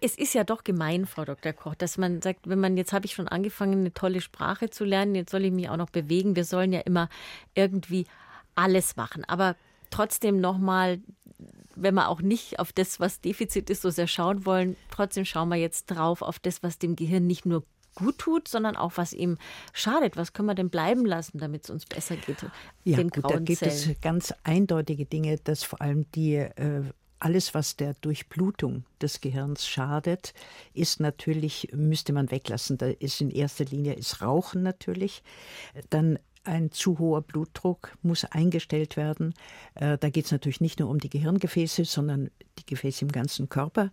Es 0.00 0.16
ist 0.16 0.34
ja 0.34 0.44
doch 0.44 0.64
gemein, 0.64 1.06
Frau 1.06 1.24
Dr. 1.24 1.52
Koch, 1.52 1.74
dass 1.74 1.98
man 1.98 2.22
sagt, 2.22 2.48
wenn 2.48 2.60
man 2.60 2.76
jetzt 2.76 2.92
habe 2.92 3.06
ich 3.06 3.14
schon 3.14 3.28
angefangen, 3.28 3.80
eine 3.80 3.92
tolle 3.92 4.20
Sprache 4.20 4.70
zu 4.70 4.84
lernen, 4.84 5.14
jetzt 5.14 5.30
soll 5.30 5.44
ich 5.44 5.52
mich 5.52 5.68
auch 5.68 5.76
noch 5.76 5.90
bewegen. 5.90 6.36
Wir 6.36 6.44
sollen 6.44 6.72
ja 6.72 6.80
immer 6.80 7.08
irgendwie 7.54 8.06
alles 8.54 8.96
machen. 8.96 9.24
Aber 9.24 9.56
trotzdem 9.90 10.40
nochmal 10.40 11.00
wenn 11.80 11.94
wir 11.94 12.08
auch 12.08 12.20
nicht 12.20 12.58
auf 12.58 12.72
das, 12.72 13.00
was 13.00 13.20
Defizit 13.20 13.70
ist, 13.70 13.82
so 13.82 13.90
sehr 13.90 14.06
schauen 14.06 14.44
wollen, 14.44 14.76
trotzdem 14.90 15.24
schauen 15.24 15.48
wir 15.48 15.56
jetzt 15.56 15.86
drauf 15.86 16.22
auf 16.22 16.38
das, 16.38 16.62
was 16.62 16.78
dem 16.78 16.96
Gehirn 16.96 17.26
nicht 17.26 17.46
nur 17.46 17.62
gut 17.94 18.18
tut, 18.18 18.48
sondern 18.48 18.76
auch 18.76 18.92
was 18.96 19.12
ihm 19.12 19.38
schadet. 19.72 20.16
Was 20.16 20.32
können 20.32 20.46
wir 20.46 20.54
denn 20.54 20.70
bleiben 20.70 21.04
lassen, 21.04 21.38
damit 21.38 21.64
es 21.64 21.70
uns 21.70 21.86
besser 21.86 22.16
geht? 22.16 22.44
Ja, 22.84 23.02
gut, 23.02 23.24
da 23.28 23.38
gibt 23.38 23.58
Zellen. 23.58 23.72
es 23.72 24.00
ganz 24.00 24.32
eindeutige 24.44 25.04
Dinge, 25.04 25.38
dass 25.38 25.64
vor 25.64 25.80
allem 25.80 26.10
die 26.12 26.36
äh, 26.36 26.82
alles, 27.20 27.54
was 27.54 27.76
der 27.76 27.94
Durchblutung 27.94 28.84
des 29.00 29.20
Gehirns 29.20 29.66
schadet, 29.66 30.34
ist 30.74 31.00
natürlich, 31.00 31.68
müsste 31.72 32.12
man 32.12 32.30
weglassen. 32.30 32.78
Da 32.78 32.86
ist 32.86 33.20
in 33.20 33.30
erster 33.30 33.64
Linie 33.64 33.94
ist 33.94 34.22
Rauchen 34.22 34.62
natürlich. 34.62 35.22
Dann 35.90 36.18
ein 36.44 36.70
zu 36.70 36.98
hoher 36.98 37.20
Blutdruck 37.20 37.96
muss 38.02 38.24
eingestellt 38.24 38.96
werden. 38.96 39.34
Äh, 39.74 39.98
da 39.98 40.08
geht 40.08 40.24
es 40.24 40.32
natürlich 40.32 40.60
nicht 40.60 40.80
nur 40.80 40.88
um 40.88 40.98
die 40.98 41.10
Gehirngefäße, 41.10 41.84
sondern 41.84 42.30
die 42.58 42.66
Gefäße 42.66 43.04
im 43.04 43.12
ganzen 43.12 43.48
Körper. 43.48 43.90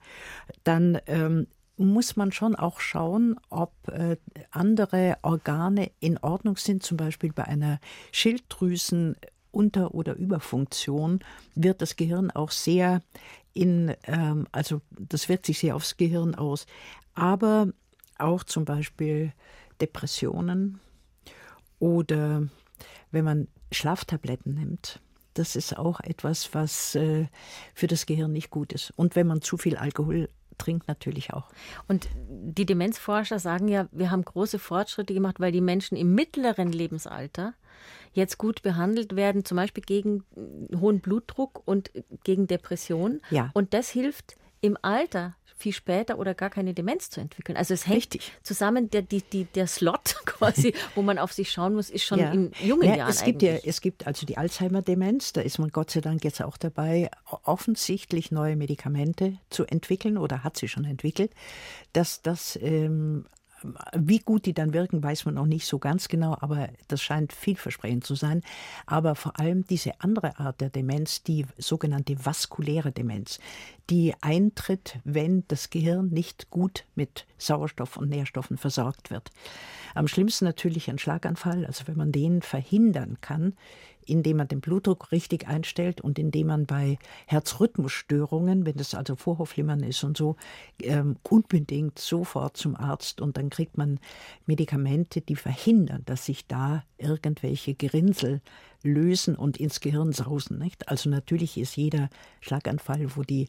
Dann 0.64 1.00
ähm, 1.08 1.48
muss 1.78 2.16
man 2.16 2.32
schon 2.32 2.56
auch 2.56 2.80
schauen, 2.80 3.38
ob 3.50 3.74
äh, 3.90 4.18
andere 4.52 5.18
Organe 5.22 5.92
in 6.00 6.18
Ordnung 6.18 6.56
sind. 6.58 6.84
Zum 6.84 6.98
Beispiel 6.98 7.34
bei 7.34 7.44
einer 7.44 7.80
Schilddrüsen 8.12 9.18
unter- 9.56 9.94
oder 9.96 10.16
Überfunktion 10.16 11.20
wird 11.56 11.82
das 11.82 11.96
Gehirn 11.96 12.30
auch 12.32 12.52
sehr 12.52 13.02
in, 13.54 13.96
ähm, 14.04 14.48
also 14.52 14.82
das 14.92 15.30
wirkt 15.30 15.46
sich 15.46 15.60
sehr 15.60 15.76
aufs 15.76 15.98
Gehirn 15.98 16.36
aus. 16.36 16.66
Aber 17.14 17.70
auch 18.18 18.44
zum 18.44 18.66
Beispiel 18.66 19.32
Depressionen 19.82 20.80
oder 21.80 22.48
wenn 23.12 23.26
man 23.26 23.48
Schlaftabletten 23.72 24.56
nimmt. 24.56 25.02
Das 25.34 25.56
ist 25.56 25.78
auch 25.78 26.00
etwas, 26.02 26.54
was 26.54 26.96
äh, 26.96 27.28
für 27.74 27.88
das 27.88 28.06
Gehirn 28.06 28.32
nicht 28.32 28.50
gut 28.50 28.72
ist. 28.72 28.94
Und 28.96 29.16
wenn 29.16 29.28
man 29.28 29.42
zu 29.42 29.58
viel 29.58 29.76
Alkohol 29.76 30.30
trinkt 30.58 30.88
natürlich 30.88 31.34
auch. 31.34 31.50
Und 31.88 32.08
die 32.30 32.66
Demenzforscher 32.66 33.40
sagen 33.40 33.68
ja, 33.68 33.88
wir 33.92 34.12
haben 34.12 34.24
große 34.24 34.60
Fortschritte 34.60 35.14
gemacht, 35.14 35.40
weil 35.40 35.52
die 35.52 35.62
Menschen 35.62 35.98
im 35.98 36.16
mittleren 36.16 36.72
Lebensalter 36.72 37.54
jetzt 38.14 38.38
gut 38.38 38.62
behandelt 38.62 39.16
werden, 39.16 39.46
zum 39.46 39.58
Beispiel 39.58 39.84
gegen 39.84 40.24
hohen 40.76 41.02
Blutdruck 41.02 41.62
und 41.66 41.92
gegen 42.24 42.48
Depression. 42.48 43.22
Ja. 43.30 43.52
Und 43.54 43.74
das 43.74 43.90
hilft 43.90 44.38
im 44.62 44.78
Alter 44.82 45.36
viel 45.58 45.74
später 45.74 46.20
oder 46.20 46.34
gar 46.34 46.50
keine 46.50 46.74
Demenz 46.74 47.10
zu 47.10 47.22
entwickeln. 47.22 47.58
Also 47.58 47.74
es 47.74 47.88
hängt 47.88 47.98
Richtig. 47.98 48.34
zusammen, 48.44 48.90
der, 48.90 49.02
die, 49.02 49.22
die, 49.22 49.46
der 49.46 49.68
Slot 49.68 50.16
quasi, 50.26 50.74
wo 50.96 51.02
man 51.02 51.18
auf 51.18 51.32
sich 51.32 51.52
schauen 51.52 51.74
muss, 51.76 51.90
ist 51.90 52.04
schon 52.04 52.20
ja. 52.20 52.32
in 52.32 52.52
jungen 52.62 52.88
ja, 52.88 52.96
Jahren 52.98 53.10
es 53.10 53.24
gibt 53.24 53.44
eigentlich. 53.44 53.64
Ja, 53.64 53.70
es 53.70 53.82
gibt 53.82 54.06
also 54.06 54.26
die 54.26 54.38
Alzheimer-Demenz, 54.38 55.34
da 55.34 55.42
ist 55.42 55.58
man 55.58 55.70
Gott 55.70 55.92
sei 55.92 56.02
Dank 56.02 56.24
jetzt 56.24 56.42
auch 56.42 56.58
dabei, 56.58 57.10
offensichtlich 57.44 58.32
neue 58.32 58.56
Medikamente 58.56 59.38
zu 59.50 59.66
entwickeln 59.66 60.18
oder 60.18 60.44
hat 60.44 60.58
sie 60.58 60.68
schon 60.68 60.86
entwickelt, 60.86 61.32
dass 61.94 62.22
das 62.22 62.60
ähm, 62.62 63.26
wie 63.94 64.20
gut 64.20 64.46
die 64.46 64.54
dann 64.54 64.74
wirken, 64.74 65.04
weiß 65.04 65.26
man 65.26 65.36
noch 65.36 65.46
nicht 65.46 65.66
so 65.66 65.80
ganz 65.80 66.08
genau, 66.08 66.38
aber 66.40 66.70
das 66.88 67.02
scheint 67.02 67.34
vielversprechend 67.34 68.06
zu 68.06 68.16
sein. 68.16 68.42
Aber 68.86 69.16
vor 69.16 69.40
allem 69.40 69.66
diese 69.66 70.02
andere 70.02 70.40
Art 70.40 70.62
der 70.62 70.70
Demenz, 70.70 71.24
die 71.24 71.46
sogenannte 71.58 72.26
vaskuläre 72.26 72.92
Demenz, 72.92 73.40
die 73.90 74.14
eintritt, 74.22 75.00
wenn 75.04 75.44
das 75.48 75.70
Gehirn 75.70 76.10
nicht 76.10 76.50
gut 76.50 76.86
mit 76.96 77.26
Sauerstoff 77.38 77.98
und 77.98 78.10
Nährstoffen 78.10 78.58
versorgt 78.58 79.12
wird. 79.12 79.30
Am 79.94 80.08
schlimmsten 80.08 80.46
natürlich 80.46 80.90
ein 80.90 80.98
Schlaganfall, 80.98 81.66
also 81.66 81.88
wenn 81.88 81.98
man 81.98 82.12
den 82.12 82.42
verhindern 82.42 83.18
kann, 83.22 83.54
indem 84.06 84.38
man 84.38 84.48
den 84.48 84.62
Blutdruck 84.62 85.12
richtig 85.12 85.48
einstellt 85.48 86.02
und 86.02 86.20
indem 86.20 86.48
man 86.48 86.66
bei 86.66 86.98
Herzrhythmusstörungen, 87.28 88.66
wenn 88.66 88.76
das 88.76 88.94
also 88.94 89.16
Vorhofflimmern 89.16 89.82
ist 89.82 90.04
und 90.04 90.18
so, 90.18 90.36
ähm, 90.82 91.18
unbedingt 91.24 92.00
sofort 92.00 92.58
zum 92.58 92.76
Arzt 92.76 93.22
und 93.22 93.38
dann 93.38 93.50
kriegt 93.50 93.78
man 93.78 94.00
Medikamente, 94.46 95.22
die 95.22 95.36
verhindern, 95.36 96.04
dass 96.06 96.26
sich 96.26 96.48
da 96.48 96.84
irgendwelche 96.98 97.76
Gerinnsel 97.76 98.42
lösen 98.84 99.36
und 99.36 99.58
ins 99.58 99.82
Gehirn 99.82 100.14
sausen. 100.14 100.60
Nicht? 100.60 100.88
Also 100.88 101.10
natürlich 101.10 101.58
ist 101.58 101.76
jeder 101.76 102.10
Schlaganfall, 102.40 103.16
wo 103.16 103.24
die 103.24 103.48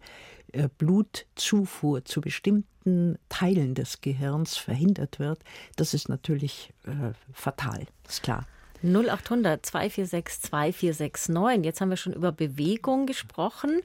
äh, 0.52 0.68
Blutzufuhr 0.78 2.04
zu 2.04 2.20
bestimmten 2.20 3.18
Teilen 3.28 3.74
des 3.74 4.00
Gehirns 4.00 4.56
verhindert 4.56 5.18
wird, 5.18 5.40
das 5.76 5.94
ist 5.94 6.08
natürlich 6.08 6.72
äh, 6.84 7.12
fatal, 7.32 7.86
ist 8.08 8.22
klar. 8.22 8.46
0800 8.82 9.64
246 9.64 10.42
2469. 10.50 11.64
Jetzt 11.64 11.80
haben 11.80 11.90
wir 11.90 11.96
schon 11.96 12.12
über 12.12 12.32
Bewegung 12.32 13.06
gesprochen. 13.06 13.82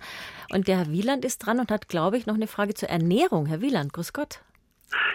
Und 0.51 0.67
der 0.67 0.77
Herr 0.77 0.91
Wieland 0.91 1.25
ist 1.25 1.39
dran 1.39 1.59
und 1.59 1.71
hat, 1.71 1.89
glaube 1.89 2.17
ich, 2.17 2.25
noch 2.25 2.35
eine 2.35 2.47
Frage 2.47 2.73
zur 2.73 2.89
Ernährung. 2.89 3.45
Herr 3.45 3.61
Wieland, 3.61 3.93
grüß 3.93 4.13
Gott. 4.13 4.41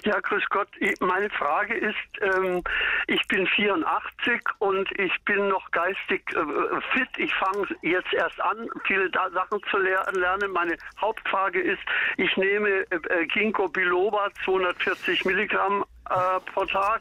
Ja, 0.04 0.18
grüß 0.20 0.44
Gott. 0.50 0.68
Meine 1.00 1.28
Frage 1.30 1.74
ist, 1.74 1.96
ähm, 2.20 2.62
ich 3.08 3.26
bin 3.28 3.46
84 3.46 4.40
und 4.58 4.90
ich 4.98 5.12
bin 5.24 5.48
noch 5.48 5.70
geistig 5.70 6.22
äh, 6.32 6.80
fit. 6.92 7.08
Ich 7.18 7.34
fange 7.34 7.66
jetzt 7.82 8.12
erst 8.12 8.40
an, 8.40 8.68
viele 8.86 9.10
Sachen 9.10 9.60
zu 9.70 9.78
lernen. 9.78 10.50
Meine 10.52 10.76
Hauptfrage 11.00 11.60
ist, 11.60 11.82
ich 12.16 12.36
nehme 12.36 12.86
äh, 12.90 13.26
Ginkgo 13.26 13.68
biloba 13.68 14.28
240 14.44 15.24
Milligramm 15.24 15.84
äh, 16.10 16.40
pro 16.52 16.64
Tag. 16.66 17.00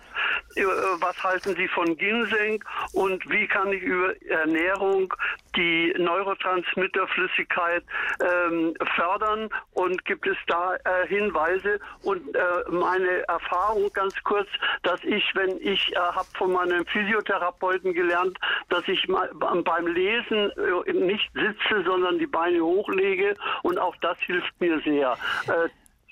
Äh, 0.55 0.63
was 1.00 1.21
halten 1.24 1.55
Sie 1.55 1.67
von 1.67 1.97
Ginseng 1.97 2.63
und 2.93 3.29
wie 3.29 3.47
kann 3.47 3.71
ich 3.71 3.81
über 3.81 4.13
Ernährung 4.27 5.13
die 5.55 5.93
Neurotransmitterflüssigkeit 5.97 7.83
ähm, 8.21 8.74
fördern 8.95 9.50
und 9.74 10.03
gibt 10.05 10.27
es 10.27 10.38
da 10.47 10.75
äh, 10.75 11.07
Hinweise 11.07 11.79
und 12.03 12.35
äh, 12.35 12.39
meine 12.69 13.27
Erfahrung 13.27 13.89
ganz 13.93 14.13
kurz, 14.24 14.47
dass 14.83 15.01
ich, 15.03 15.24
wenn 15.35 15.59
ich 15.62 15.91
äh, 15.93 16.00
habe 16.00 16.27
von 16.38 16.51
meinem 16.51 16.85
Physiotherapeuten 16.85 17.93
gelernt, 17.93 18.38
dass 18.69 18.88
ich 18.88 19.07
beim 19.07 19.88
Lesen 19.88 20.51
äh, 20.51 20.93
nicht 20.93 21.31
sitze, 21.33 21.83
sondern 21.85 22.19
die 22.19 22.27
Beine 22.27 22.62
hochlege 22.62 23.35
und 23.63 23.77
auch 23.79 23.95
das 24.01 24.17
hilft 24.19 24.59
mir 24.59 24.79
sehr. 24.81 25.17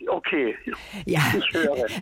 Okay. 0.08 0.56
Ja, 1.06 1.22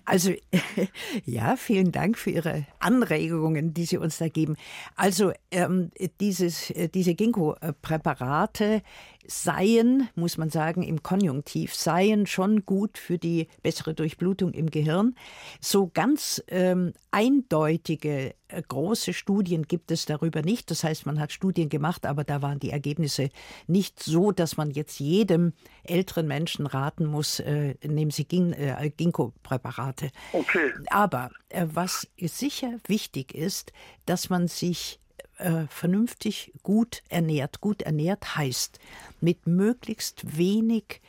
also 0.05 0.33
ja, 1.25 1.55
vielen 1.55 1.91
Dank 1.91 2.17
für 2.17 2.31
Ihre 2.31 2.65
Anregungen, 2.79 3.73
die 3.73 3.85
Sie 3.85 3.97
uns 3.97 4.17
da 4.17 4.27
geben. 4.27 4.55
Also 4.95 5.31
ähm, 5.51 5.91
dieses, 6.19 6.69
äh, 6.71 6.89
diese 6.89 7.15
Ginkgo-Präparate 7.15 8.81
seien, 9.27 10.09
muss 10.15 10.37
man 10.37 10.49
sagen, 10.49 10.83
im 10.83 11.03
Konjunktiv, 11.03 11.73
seien 11.73 12.25
schon 12.25 12.65
gut 12.65 12.97
für 12.97 13.17
die 13.17 13.47
bessere 13.61 13.93
Durchblutung 13.93 14.53
im 14.53 14.69
Gehirn. 14.69 15.15
So 15.59 15.89
ganz 15.93 16.43
ähm, 16.47 16.93
eindeutige 17.11 18.33
äh, 18.47 18.61
große 18.67 19.13
Studien 19.13 19.63
gibt 19.63 19.91
es 19.91 20.05
darüber 20.05 20.41
nicht. 20.41 20.71
Das 20.71 20.83
heißt, 20.83 21.05
man 21.05 21.19
hat 21.19 21.31
Studien 21.31 21.69
gemacht, 21.69 22.05
aber 22.05 22.23
da 22.23 22.41
waren 22.41 22.59
die 22.59 22.71
Ergebnisse 22.71 23.29
nicht 23.67 24.01
so, 24.01 24.31
dass 24.31 24.57
man 24.57 24.71
jetzt 24.71 24.99
jedem 24.99 25.53
älteren 25.83 26.27
Menschen 26.27 26.65
raten 26.65 27.05
muss, 27.05 27.39
äh, 27.39 27.75
nehmen 27.83 28.11
Sie 28.11 28.25
Gin, 28.25 28.53
äh, 28.53 28.91
Ginkgo-Präparate. 28.95 30.11
Okay. 30.33 30.71
Aber 30.89 31.31
äh, 31.49 31.65
was 31.71 32.07
sicher 32.19 32.77
wichtig 32.87 33.33
ist, 33.33 33.71
dass 34.05 34.29
man 34.29 34.47
sich 34.47 34.99
äh, 35.41 35.67
vernünftig 35.69 36.53
gut 36.63 37.03
ernährt. 37.09 37.61
Gut 37.61 37.81
ernährt 37.81 38.35
heißt 38.35 38.79
mit 39.19 39.47
möglichst 39.47 40.37
wenig 40.37 41.01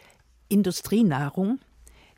Industrienahrung, 0.49 1.59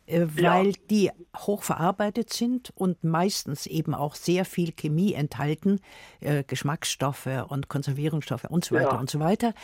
äh, 0.07 0.27
weil 0.35 0.69
ja. 0.69 0.73
die 0.91 1.11
hochverarbeitet 1.37 2.33
sind 2.33 2.73
und 2.77 3.05
meistens 3.05 3.67
eben 3.67 3.95
auch 3.95 4.15
sehr 4.15 4.45
viel 4.45 4.73
Chemie 4.73 5.15
enthalten, 5.15 5.81
äh, 6.21 6.45
Geschmacksstoffe 6.45 7.47
und 7.49 7.69
Konservierungsstoffe 7.69 8.45
und 8.45 8.65
so 8.65 8.75
weiter 8.75 8.93
ja. 8.93 8.99
und 8.99 9.11
so 9.11 9.21
weiter. 9.21 9.55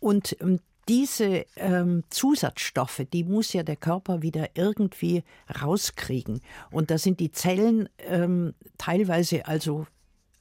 Und 0.00 0.36
ähm, 0.40 0.60
diese 0.88 1.44
ähm, 1.56 2.02
Zusatzstoffe, 2.08 3.02
die 3.12 3.22
muss 3.22 3.52
ja 3.52 3.62
der 3.62 3.76
Körper 3.76 4.22
wieder 4.22 4.48
irgendwie 4.54 5.22
rauskriegen. 5.62 6.40
Und 6.70 6.90
da 6.90 6.96
sind 6.96 7.20
die 7.20 7.30
Zellen 7.30 7.90
ähm, 7.98 8.54
teilweise 8.78 9.46
also 9.46 9.86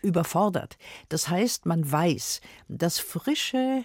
überfordert. 0.01 0.77
Das 1.09 1.29
heißt, 1.29 1.65
man 1.65 1.89
weiß, 1.89 2.41
dass 2.67 2.99
frische, 2.99 3.83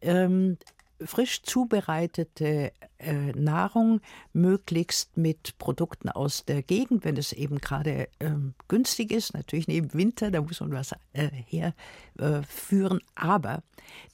ähm, 0.00 0.58
frisch 1.04 1.42
zubereitete 1.42 2.72
äh, 3.04 3.32
Nahrung 3.32 4.00
möglichst 4.32 5.16
mit 5.16 5.58
Produkten 5.58 6.08
aus 6.08 6.44
der 6.44 6.62
Gegend, 6.62 7.04
wenn 7.04 7.16
es 7.16 7.32
eben 7.32 7.58
gerade 7.58 8.08
ähm, 8.20 8.54
günstig 8.68 9.12
ist. 9.12 9.34
Natürlich 9.34 9.68
neben 9.68 9.92
Winter, 9.94 10.30
da 10.30 10.40
muss 10.40 10.60
man 10.60 10.72
was 10.72 10.92
äh, 11.12 11.28
herführen. 11.28 12.98
Äh, 12.98 13.04
aber 13.14 13.62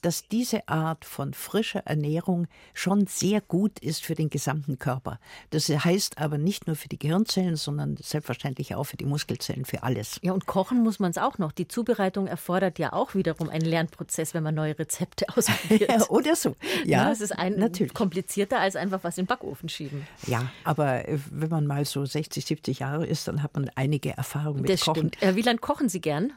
dass 0.01 0.27
diese 0.27 0.67
Art 0.67 1.05
von 1.05 1.33
frischer 1.33 1.81
Ernährung 1.85 2.47
schon 2.73 3.07
sehr 3.07 3.41
gut 3.41 3.79
ist 3.79 4.03
für 4.03 4.15
den 4.15 4.29
gesamten 4.29 4.79
Körper. 4.79 5.19
Das 5.49 5.69
heißt 5.69 6.17
aber 6.17 6.37
nicht 6.37 6.67
nur 6.67 6.75
für 6.75 6.89
die 6.89 6.99
Gehirnzellen, 6.99 7.55
sondern 7.55 7.97
selbstverständlich 7.97 8.75
auch 8.75 8.83
für 8.83 8.97
die 8.97 9.05
Muskelzellen, 9.05 9.65
für 9.65 9.83
alles. 9.83 10.19
Ja, 10.23 10.33
und 10.33 10.45
kochen 10.45 10.81
muss 10.83 10.99
man 10.99 11.11
es 11.11 11.17
auch 11.17 11.37
noch. 11.37 11.51
Die 11.51 11.67
Zubereitung 11.67 12.27
erfordert 12.27 12.79
ja 12.79 12.93
auch 12.93 13.15
wiederum 13.15 13.49
einen 13.49 13.65
Lernprozess, 13.65 14.33
wenn 14.33 14.43
man 14.43 14.55
neue 14.55 14.77
Rezepte 14.77 15.25
ausprobiert. 15.35 15.91
Oder 16.09 16.35
so. 16.35 16.55
Ja, 16.83 17.03
ja 17.03 17.09
das 17.09 17.21
ist 17.21 17.31
ein, 17.31 17.57
natürlich. 17.57 17.93
komplizierter 17.93 18.59
als 18.59 18.75
einfach 18.81 19.03
was 19.03 19.17
in 19.17 19.23
den 19.23 19.27
Backofen 19.29 19.69
schieben. 19.69 20.05
Ja, 20.27 20.51
aber 20.63 21.07
äh, 21.07 21.17
wenn 21.31 21.49
man 21.49 21.65
mal 21.65 21.85
so 21.85 22.05
60, 22.05 22.45
70 22.45 22.79
Jahre 22.79 23.05
ist, 23.05 23.27
dann 23.27 23.43
hat 23.43 23.55
man 23.55 23.69
einige 23.75 24.17
Erfahrungen 24.17 24.61
mit 24.61 24.69
das 24.69 24.81
Kochen. 24.81 25.09
Stimmt. 25.09 25.21
Herr 25.21 25.35
Wieland, 25.35 25.61
kochen 25.61 25.87
Sie 25.87 26.01
gern? 26.01 26.33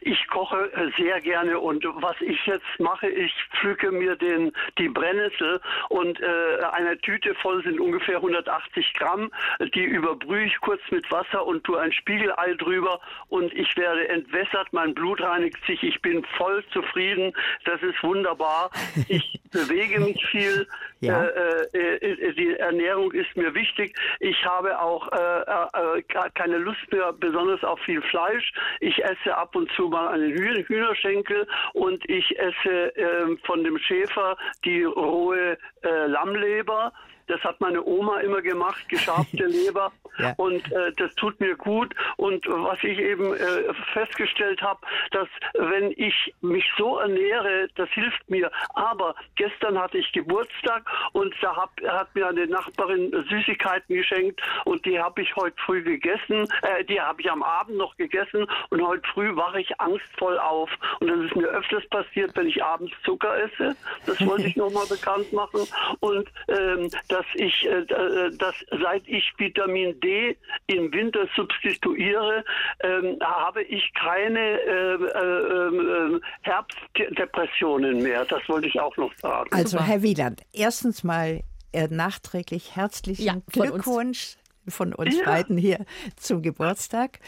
Ich 0.00 0.26
koche 0.28 0.70
äh, 0.72 0.90
sehr 0.96 1.20
gerne 1.20 1.58
und 1.58 1.84
was 1.84 2.16
ich 2.20 2.44
jetzt 2.46 2.78
mache, 2.78 3.08
ich 3.08 3.32
pflücke 3.58 3.90
mir 3.90 4.16
den, 4.16 4.52
die 4.78 4.88
Brennnessel 4.88 5.60
und 5.88 6.20
äh, 6.20 6.26
eine 6.72 6.98
Tüte 6.98 7.34
voll 7.36 7.62
sind 7.62 7.80
ungefähr 7.80 8.16
180 8.16 8.92
Gramm. 8.94 9.30
Die 9.74 9.84
überbrühe 9.84 10.44
ich 10.44 10.60
kurz 10.60 10.80
mit 10.90 11.10
Wasser 11.10 11.46
und 11.46 11.64
tue 11.64 11.80
ein 11.80 11.92
Spiegelei 11.92 12.54
drüber 12.54 13.00
und 13.28 13.52
ich 13.54 13.76
werde 13.76 14.08
entwässert, 14.08 14.68
mein 14.72 14.94
Blut 14.94 15.20
reinigt 15.20 15.58
sich, 15.66 15.82
ich 15.82 16.00
bin 16.02 16.24
voll 16.36 16.64
zufrieden, 16.72 17.32
das 17.64 17.82
ist 17.82 18.02
wunderbar. 18.02 18.70
Ich 19.08 19.40
bewege 19.50 20.00
mich 20.00 20.24
viel, 20.26 20.66
ja. 21.00 21.24
äh, 21.24 21.62
äh, 21.72 21.96
äh 21.96 22.32
die 22.34 22.54
Ernährung 22.54 23.12
ist 23.12 23.36
mir 23.36 23.54
wichtig. 23.54 23.96
Ich 24.20 24.44
habe 24.44 24.80
auch 24.80 25.08
äh, 25.08 26.02
keine 26.34 26.58
Lust 26.58 26.92
mehr 26.92 27.12
besonders 27.12 27.62
auf 27.64 27.80
viel 27.80 28.02
Fleisch. 28.02 28.52
Ich 28.80 29.02
esse 29.04 29.36
ab 29.36 29.54
und 29.56 29.70
zu 29.72 29.87
mal 29.88 30.08
einen 30.08 30.32
Hühnerschenkel 30.32 31.46
und 31.72 32.08
ich 32.08 32.38
esse 32.38 32.96
äh, 32.96 33.36
von 33.44 33.64
dem 33.64 33.78
Schäfer 33.78 34.36
die 34.64 34.84
rohe 34.84 35.58
äh, 35.82 36.06
Lammleber 36.06 36.92
das 37.28 37.40
hat 37.44 37.60
meine 37.60 37.84
Oma 37.84 38.20
immer 38.20 38.42
gemacht, 38.42 38.88
geschabte 38.88 39.46
Leber. 39.46 39.92
ja. 40.18 40.34
Und 40.36 40.70
äh, 40.72 40.92
das 40.96 41.14
tut 41.14 41.38
mir 41.40 41.56
gut. 41.56 41.94
Und 42.16 42.46
was 42.48 42.82
ich 42.82 42.98
eben 42.98 43.34
äh, 43.34 43.72
festgestellt 43.92 44.60
habe, 44.62 44.80
dass 45.12 45.28
wenn 45.54 45.92
ich 45.92 46.34
mich 46.40 46.64
so 46.76 46.98
ernähre, 46.98 47.68
das 47.76 47.88
hilft 47.90 48.28
mir. 48.28 48.50
Aber 48.74 49.14
gestern 49.36 49.78
hatte 49.78 49.98
ich 49.98 50.10
Geburtstag 50.12 50.84
und 51.12 51.34
da 51.40 51.54
hab, 51.54 51.70
hat 51.86 52.14
mir 52.14 52.28
eine 52.28 52.46
Nachbarin 52.46 53.10
Süßigkeiten 53.28 53.94
geschenkt 53.94 54.40
und 54.64 54.84
die 54.84 54.98
habe 54.98 55.22
ich 55.22 55.34
heute 55.36 55.56
früh 55.64 55.82
gegessen. 55.82 56.48
Äh, 56.62 56.84
die 56.84 57.00
habe 57.00 57.20
ich 57.20 57.30
am 57.30 57.42
Abend 57.42 57.76
noch 57.76 57.96
gegessen 57.96 58.46
und 58.70 58.86
heute 58.86 59.06
früh 59.12 59.34
wache 59.36 59.60
ich 59.60 59.80
angstvoll 59.80 60.38
auf. 60.38 60.70
Und 61.00 61.08
das 61.08 61.20
ist 61.20 61.36
mir 61.36 61.48
öfters 61.48 61.86
passiert, 61.88 62.34
wenn 62.36 62.46
ich 62.46 62.62
abends 62.62 62.92
Zucker 63.04 63.36
esse. 63.38 63.76
Das 64.06 64.24
wollte 64.26 64.46
ich 64.46 64.56
nochmal 64.56 64.86
bekannt 64.86 65.32
machen. 65.32 65.60
Und 66.00 66.28
ähm, 66.48 66.90
dass 67.18 67.26
ich, 67.34 67.66
äh, 67.66 67.80
äh, 67.80 68.36
dass 68.36 68.54
seit 68.80 69.06
ich 69.08 69.32
Vitamin 69.36 69.98
D 70.00 70.36
im 70.68 70.92
Winter 70.92 71.26
substituiere, 71.34 72.44
ähm, 72.80 73.18
habe 73.20 73.62
ich 73.64 73.92
keine 73.94 74.38
äh, 74.38 74.94
äh, 74.94 76.16
äh 76.16 76.20
Herbstdepressionen 76.42 78.02
mehr. 78.02 78.24
Das 78.24 78.48
wollte 78.48 78.68
ich 78.68 78.78
auch 78.80 78.96
noch 78.96 79.12
sagen. 79.18 79.50
Also 79.52 79.80
Herr 79.80 80.02
Wieland, 80.02 80.42
erstens 80.52 81.02
mal 81.02 81.42
äh, 81.72 81.88
nachträglich 81.88 82.76
herzlichen 82.76 83.24
ja, 83.24 83.36
Glückwunsch 83.50 84.36
von 84.68 84.94
uns 84.94 85.18
ja. 85.18 85.24
beiden 85.24 85.58
hier 85.58 85.84
zum 86.16 86.42
Geburtstag. 86.42 87.18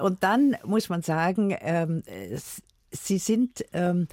Und 0.00 0.24
dann 0.24 0.56
muss 0.64 0.88
man 0.88 1.02
sagen, 1.02 1.56
ähm, 1.60 2.02
Sie 2.90 3.18
sind, 3.18 3.64
ähm, 3.72 4.08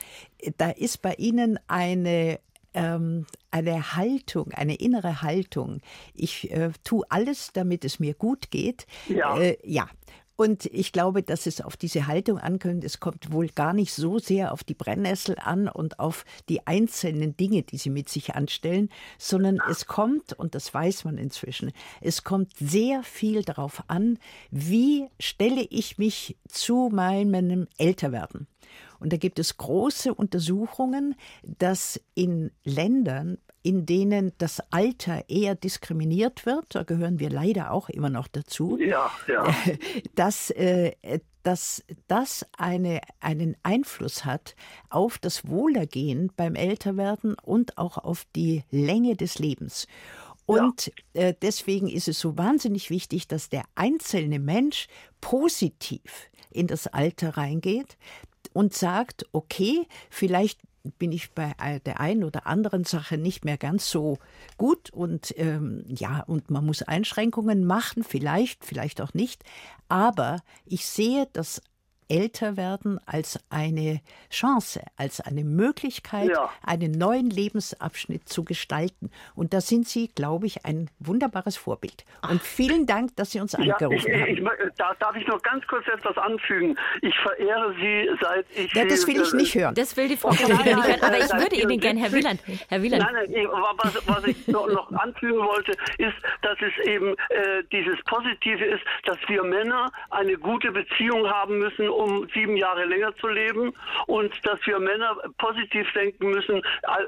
da 0.57 0.69
ist 0.69 1.01
bei 1.01 1.13
Ihnen 1.15 1.57
eine 1.67 2.39
ähm, 2.73 3.25
eine 3.51 3.95
Haltung, 3.95 4.51
eine 4.51 4.75
innere 4.75 5.21
Haltung. 5.21 5.81
Ich 6.13 6.51
äh, 6.51 6.71
tue 6.83 7.05
alles, 7.09 7.51
damit 7.53 7.85
es 7.85 7.99
mir 7.99 8.13
gut 8.13 8.51
geht. 8.51 8.85
Ja. 9.07 9.37
Äh, 9.37 9.57
ja. 9.63 9.87
Und 10.35 10.65
ich 10.65 10.91
glaube, 10.91 11.21
dass 11.21 11.45
es 11.45 11.61
auf 11.61 11.77
diese 11.77 12.07
Haltung 12.07 12.39
ankommt. 12.39 12.83
Es 12.83 12.99
kommt 12.99 13.31
wohl 13.31 13.47
gar 13.49 13.71
nicht 13.73 13.93
so 13.93 14.17
sehr 14.17 14.51
auf 14.51 14.63
die 14.63 14.73
Brennnessel 14.73 15.35
an 15.39 15.67
und 15.67 15.99
auf 15.99 16.25
die 16.49 16.65
einzelnen 16.65 17.37
Dinge, 17.37 17.61
die 17.61 17.77
sie 17.77 17.91
mit 17.91 18.09
sich 18.09 18.33
anstellen, 18.33 18.89
sondern 19.19 19.59
es 19.69 19.85
kommt, 19.85 20.33
und 20.33 20.55
das 20.55 20.73
weiß 20.73 21.05
man 21.05 21.19
inzwischen, 21.19 21.71
es 22.01 22.23
kommt 22.23 22.53
sehr 22.57 23.03
viel 23.03 23.43
darauf 23.43 23.83
an, 23.87 24.17
wie 24.49 25.07
stelle 25.19 25.61
ich 25.69 25.99
mich 25.99 26.35
zu 26.47 26.89
meinem 26.91 27.67
Älterwerden. 27.77 28.47
Und 29.03 29.11
da 29.11 29.17
gibt 29.17 29.37
es 29.37 29.57
große 29.57 30.13
Untersuchungen, 30.13 31.15
dass 31.43 31.99
in 32.15 32.51
Ländern, 32.63 33.37
in 33.61 33.85
denen 33.85 34.31
das 34.37 34.61
Alter 34.71 35.25
eher 35.27 35.55
diskriminiert 35.55 36.45
wird, 36.45 36.67
da 36.69 36.83
gehören 36.83 37.19
wir 37.19 37.29
leider 37.29 37.71
auch 37.71 37.89
immer 37.89 38.09
noch 38.09 38.29
dazu, 38.29 38.77
ja, 38.79 39.11
ja. 39.27 39.53
dass, 40.15 40.51
äh, 40.51 40.93
dass 41.43 41.83
das 42.07 42.45
eine, 42.57 43.01
einen 43.19 43.57
Einfluss 43.61 44.23
hat 44.23 44.55
auf 44.89 45.17
das 45.17 45.49
Wohlergehen 45.49 46.31
beim 46.37 46.55
Älterwerden 46.55 47.35
und 47.43 47.77
auch 47.77 47.97
auf 47.97 48.25
die 48.37 48.63
Länge 48.71 49.17
des 49.17 49.37
Lebens. 49.37 49.85
Und 50.45 50.93
ja. 51.13 51.23
äh, 51.23 51.33
deswegen 51.41 51.89
ist 51.89 52.07
es 52.07 52.21
so 52.21 52.37
wahnsinnig 52.37 52.89
wichtig, 52.89 53.27
dass 53.27 53.49
der 53.49 53.65
einzelne 53.75 54.39
Mensch 54.39 54.87
positiv 55.19 56.29
in 56.51 56.67
das 56.67 56.87
Alter 56.87 57.35
reingeht, 57.35 57.97
und 58.53 58.73
sagt, 58.73 59.25
okay, 59.31 59.87
vielleicht 60.09 60.59
bin 60.99 61.11
ich 61.11 61.31
bei 61.31 61.53
der 61.85 61.99
einen 61.99 62.23
oder 62.23 62.45
anderen 62.45 62.83
Sache 62.83 63.17
nicht 63.17 63.45
mehr 63.45 63.57
ganz 63.57 63.89
so 63.89 64.17
gut 64.57 64.89
und 64.89 65.33
ähm, 65.37 65.85
ja, 65.87 66.23
und 66.27 66.49
man 66.49 66.65
muss 66.65 66.81
Einschränkungen 66.81 67.65
machen, 67.65 68.03
vielleicht, 68.03 68.65
vielleicht 68.65 68.99
auch 69.01 69.13
nicht. 69.13 69.43
Aber 69.87 70.41
ich 70.65 70.85
sehe 70.85 71.27
das 71.31 71.61
älter 72.13 72.57
werden 72.57 72.99
als 73.07 73.39
eine 73.49 74.01
Chance, 74.29 74.81
als 74.97 75.19
eine 75.19 75.43
Möglichkeit, 75.43 76.29
ja. 76.29 76.49
einen 76.61 76.91
neuen 76.91 77.29
Lebensabschnitt 77.29 78.29
zu 78.29 78.43
gestalten. 78.43 79.09
Und 79.33 79.53
da 79.53 79.61
sind 79.61 79.87
Sie, 79.87 80.09
glaube 80.09 80.45
ich, 80.45 80.63
ein 80.65 80.91
wunderbares 80.99 81.57
Vorbild. 81.57 82.05
Und 82.29 82.41
vielen 82.41 82.85
Dank, 82.85 83.15
dass 83.15 83.31
Sie 83.31 83.39
uns 83.39 83.55
angerufen 83.55 84.07
ja, 84.07 84.27
ich, 84.27 84.39
haben. 84.39 84.49
Ich, 84.67 84.73
da 84.77 84.93
darf 84.99 85.15
ich 85.15 85.25
noch 85.27 85.41
ganz 85.41 85.65
kurz 85.65 85.87
etwas 85.87 86.15
anfügen. 86.17 86.77
Ich 87.01 87.15
verehre 87.19 87.73
Sie 87.79 88.09
seit 88.21 88.45
ich. 88.55 88.73
Ja, 88.73 88.85
das 88.85 89.07
will 89.07 89.19
ich 89.19 89.33
nicht 89.33 89.55
hören. 89.55 89.73
Das 89.73 89.97
will 89.97 90.07
die 90.07 90.17
Frau 90.17 90.29
nein, 90.29 90.47
nicht 90.47 90.65
hören. 90.65 91.01
Aber 91.01 91.17
ich 91.17 91.33
würde 91.33 91.55
Ihnen 91.55 91.79
gerne, 91.79 91.99
Herr 91.99 92.13
Wieland. 92.13 92.41
Herr 92.69 92.81
Wieland. 92.83 93.03
Nein, 93.03 93.27
nein, 93.31 93.47
was, 93.77 94.07
was 94.07 94.23
ich 94.25 94.47
noch, 94.47 94.67
noch, 94.67 94.91
anfügen 94.91 95.39
wollte, 95.39 95.71
ist, 95.97 96.15
dass 96.43 96.57
es 96.61 96.85
eben 96.85 97.15
äh, 97.29 97.63
dieses 97.71 97.97
Positive 98.05 98.63
ist, 98.63 98.83
dass 99.05 99.17
wir 99.27 99.43
Männer 99.43 99.91
eine 100.11 100.37
gute 100.37 100.71
Beziehung 100.71 101.27
haben 101.27 101.57
müssen, 101.57 101.89
um 101.89 102.02
sieben 102.33 102.57
Jahre 102.57 102.85
länger 102.85 103.15
zu 103.17 103.27
leben 103.27 103.73
und 104.07 104.31
dass 104.43 104.59
wir 104.65 104.79
Männer 104.79 105.15
positiv 105.37 105.87
denken 105.93 106.31
müssen, 106.31 106.61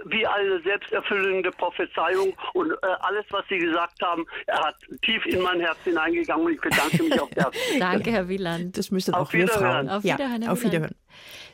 wie 0.06 0.26
eine 0.26 0.62
selbsterfüllende 0.62 1.52
Prophezeiung 1.52 2.34
und 2.54 2.72
äh, 2.72 2.76
alles, 3.02 3.26
was 3.30 3.46
Sie 3.50 3.58
gesagt 3.58 4.02
haben, 4.02 4.26
er 4.48 4.60
hat 4.60 4.76
tief 5.02 5.26
in 5.26 5.42
mein 5.42 5.60
Herz 5.60 5.78
hineingegangen 5.84 6.46
und 6.46 6.54
ich 6.54 6.62
bedanke 6.62 7.04
mich 7.04 7.20
auf 7.20 7.30
Herz. 7.36 7.56
Danke, 7.80 8.12
Herr 8.12 8.28
Wieland. 8.28 8.78
Das 8.78 8.92
müssen 8.92 9.14
auch 9.14 9.32
wir 9.34 9.48
Frauen. 9.48 9.90
Auf 9.90 10.04
Wiederhören, 10.04 10.42
ja, 10.44 10.52
auf 10.52 10.64
Wiederhören. 10.64 10.96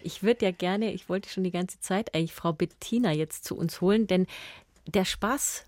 Ich 0.03 0.23
würde 0.23 0.45
ja 0.45 0.51
gerne, 0.51 0.91
ich 0.93 1.09
wollte 1.09 1.29
schon 1.29 1.43
die 1.43 1.51
ganze 1.51 1.79
Zeit 1.79 2.15
eigentlich 2.15 2.33
Frau 2.33 2.53
Bettina 2.53 3.11
jetzt 3.11 3.45
zu 3.45 3.55
uns 3.55 3.81
holen, 3.81 4.07
denn 4.07 4.25
der 4.87 5.05
Spaß 5.05 5.65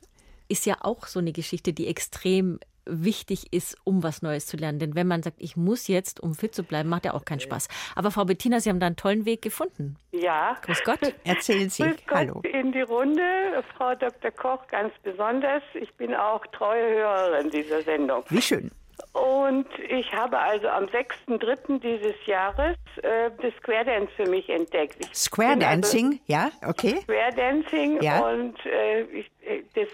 ist 0.48 0.66
ja 0.66 0.78
auch 0.82 1.08
so 1.08 1.20
eine 1.20 1.32
Geschichte, 1.32 1.74
die 1.74 1.88
extrem 1.88 2.60
wichtig 2.86 3.54
ist, 3.54 3.78
um 3.84 4.04
was 4.04 4.22
Neues 4.22 4.46
zu 4.46 4.58
lernen. 4.58 4.80
Denn 4.80 4.96
wenn 4.96 5.08
man 5.08 5.24
sagt, 5.24 5.38
ich 5.39 5.56
muss 5.56 5.88
jetzt, 5.88 6.19
um 6.19 6.36
fit 6.36 6.54
zu 6.54 6.63
bleiben, 6.63 6.89
macht 6.89 7.06
ja 7.06 7.13
auch 7.13 7.26
keinen 7.26 7.39
Spaß. 7.39 7.67
Aber 7.96 8.12
Frau 8.12 8.26
Bettina, 8.26 8.60
Sie 8.60 8.69
haben 8.69 8.80
da 8.80 8.88
einen 8.88 8.96
tollen 8.96 9.26
Weg 9.26 9.41
gefunden. 9.41 9.98
Ja. 10.12 10.58
Grüß 10.62 10.84
Gott. 10.84 11.00
Erzählen 11.24 11.69
Sie. 11.69 11.84
Grüß 11.84 11.98
Gott 12.08 12.17
Hallo. 12.17 12.41
in 12.43 12.72
die 12.72 12.82
Runde, 12.82 13.24
Frau 13.76 13.96
Dr. 13.96 14.32
Koch 14.32 14.67
ganz 14.67 14.93
besonders. 15.04 15.63
Ich 15.74 15.93
bin 15.96 16.13
auch 16.13 16.46
treue 16.48 16.96
Hörerin 16.96 17.50
dieser 17.50 17.82
Sendung. 17.82 18.24
Wie 18.30 18.41
schön. 18.41 18.72
Und 19.13 19.67
ich 19.89 20.12
habe 20.13 20.39
also 20.39 20.67
am 20.67 20.86
6.3. 20.86 21.80
dieses 21.80 22.15
Jahres 22.26 22.78
äh, 23.02 23.30
das 23.41 23.54
Square 23.56 23.86
Dance 23.86 24.12
für 24.15 24.28
mich 24.28 24.50
entdeckt. 24.50 24.98
Ich 25.00 25.13
Square 25.15 25.50
also 25.50 25.62
Dancing, 25.62 26.06
also 26.06 26.19
ja, 26.28 26.52
okay. 26.65 27.02
Square 27.02 27.34
Dancing 27.36 28.02
ja. 28.02 28.28
und 28.28 28.56
äh, 28.65 29.02
ich, 29.04 29.32
äh, 29.41 29.63
das 29.76 29.88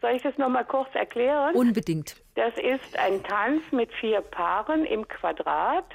soll 0.00 0.12
ich 0.12 0.22
das 0.22 0.36
nochmal 0.38 0.64
kurz 0.64 0.94
erklären? 0.94 1.54
Unbedingt. 1.54 2.16
Das 2.34 2.52
ist 2.56 2.98
ein 2.98 3.22
Tanz 3.22 3.62
mit 3.70 3.92
vier 3.94 4.20
Paaren 4.20 4.84
im 4.84 5.06
Quadrat. 5.08 5.86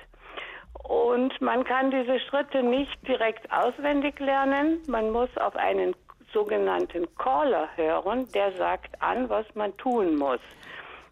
Und 0.84 1.39
man 1.41 1.63
kann 1.63 1.89
diese 1.89 2.19
Schritte 2.19 2.62
nicht 2.62 2.95
direkt 3.08 3.51
auswendig 3.51 4.19
lernen. 4.19 4.81
Man 4.88 5.12
muss 5.12 5.29
auf 5.38 5.55
einen 5.55 5.95
sogenannten 6.34 7.08
Caller 7.17 7.69
hören, 7.75 8.27
der 8.34 8.51
sagt 8.53 9.01
an, 9.01 9.29
was 9.29 9.45
man 9.55 9.75
tun 9.77 10.15
muss. 10.15 10.41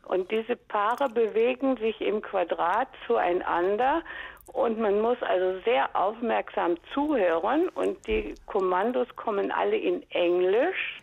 Und 0.05 0.29
diese 0.31 0.55
Paare 0.55 1.09
bewegen 1.09 1.77
sich 1.77 2.01
im 2.01 2.21
Quadrat 2.21 2.89
zueinander 3.07 4.03
und 4.47 4.77
man 4.79 4.99
muss 4.99 5.17
also 5.21 5.59
sehr 5.61 5.89
aufmerksam 5.95 6.75
zuhören 6.93 7.69
und 7.69 8.05
die 8.05 8.35
Kommandos 8.45 9.07
kommen 9.15 9.51
alle 9.51 9.77
in 9.77 10.03
Englisch. 10.11 11.01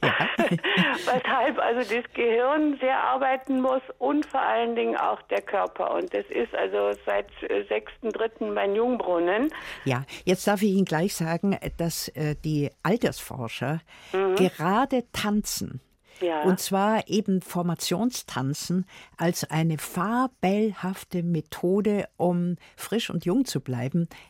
Weshalb 0.00 1.58
also 1.58 1.94
das 1.94 2.12
Gehirn 2.14 2.78
sehr 2.80 2.98
arbeiten 2.98 3.60
muss 3.60 3.82
und 3.98 4.26
vor 4.26 4.40
allen 4.40 4.74
Dingen 4.76 4.96
auch 4.96 5.20
der 5.22 5.42
Körper. 5.42 5.94
Und 5.94 6.12
das 6.14 6.24
ist 6.28 6.54
also 6.54 6.92
seit 7.06 7.28
6.3. 7.40 8.52
mein 8.52 8.74
Jungbrunnen. 8.74 9.50
Ja, 9.84 10.04
jetzt 10.24 10.46
darf 10.46 10.62
ich 10.62 10.70
Ihnen 10.70 10.84
gleich 10.84 11.14
sagen, 11.14 11.58
dass 11.76 12.08
äh, 12.08 12.34
die 12.44 12.70
Altersforscher 12.82 13.80
mhm. 14.12 14.36
gerade 14.36 15.04
tanzen 15.12 15.80
ja. 16.20 16.42
Und 16.42 16.60
zwar 16.60 17.08
eben 17.08 17.40
Formationstanzen 17.40 18.86
als 19.16 19.44
eine 19.50 19.78
fabelhafte 19.78 21.22
Methode, 21.22 22.08
um 22.16 22.56
frisch 22.76 23.10
und 23.10 23.24
jung 23.24 23.44
zu 23.44 23.60
bleiben, 23.60 24.08
äh, 24.10 24.29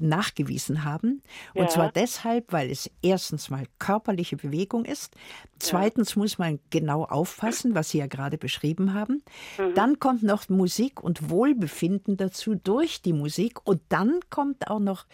nachgewiesen 0.00 0.84
haben. 0.84 1.22
Und 1.54 1.62
ja. 1.64 1.68
zwar 1.68 1.92
deshalb, 1.92 2.52
weil 2.52 2.70
es 2.70 2.90
erstens 3.02 3.48
mal 3.48 3.64
körperliche 3.78 4.36
Bewegung 4.36 4.84
ist. 4.84 5.14
Zweitens 5.58 6.14
ja. 6.14 6.20
muss 6.20 6.38
man 6.38 6.60
genau 6.70 7.04
aufpassen, 7.04 7.74
was 7.74 7.90
Sie 7.90 7.98
ja 7.98 8.06
gerade 8.06 8.38
beschrieben 8.38 8.94
haben. 8.94 9.22
Mhm. 9.58 9.74
Dann 9.74 9.98
kommt 9.98 10.22
noch 10.22 10.48
Musik 10.48 11.02
und 11.02 11.30
Wohlbefinden 11.30 12.16
dazu 12.16 12.54
durch 12.54 13.02
die 13.02 13.12
Musik. 13.12 13.66
Und 13.66 13.80
dann 13.88 14.20
kommt 14.30 14.68
auch 14.68 14.78
noch 14.78 15.06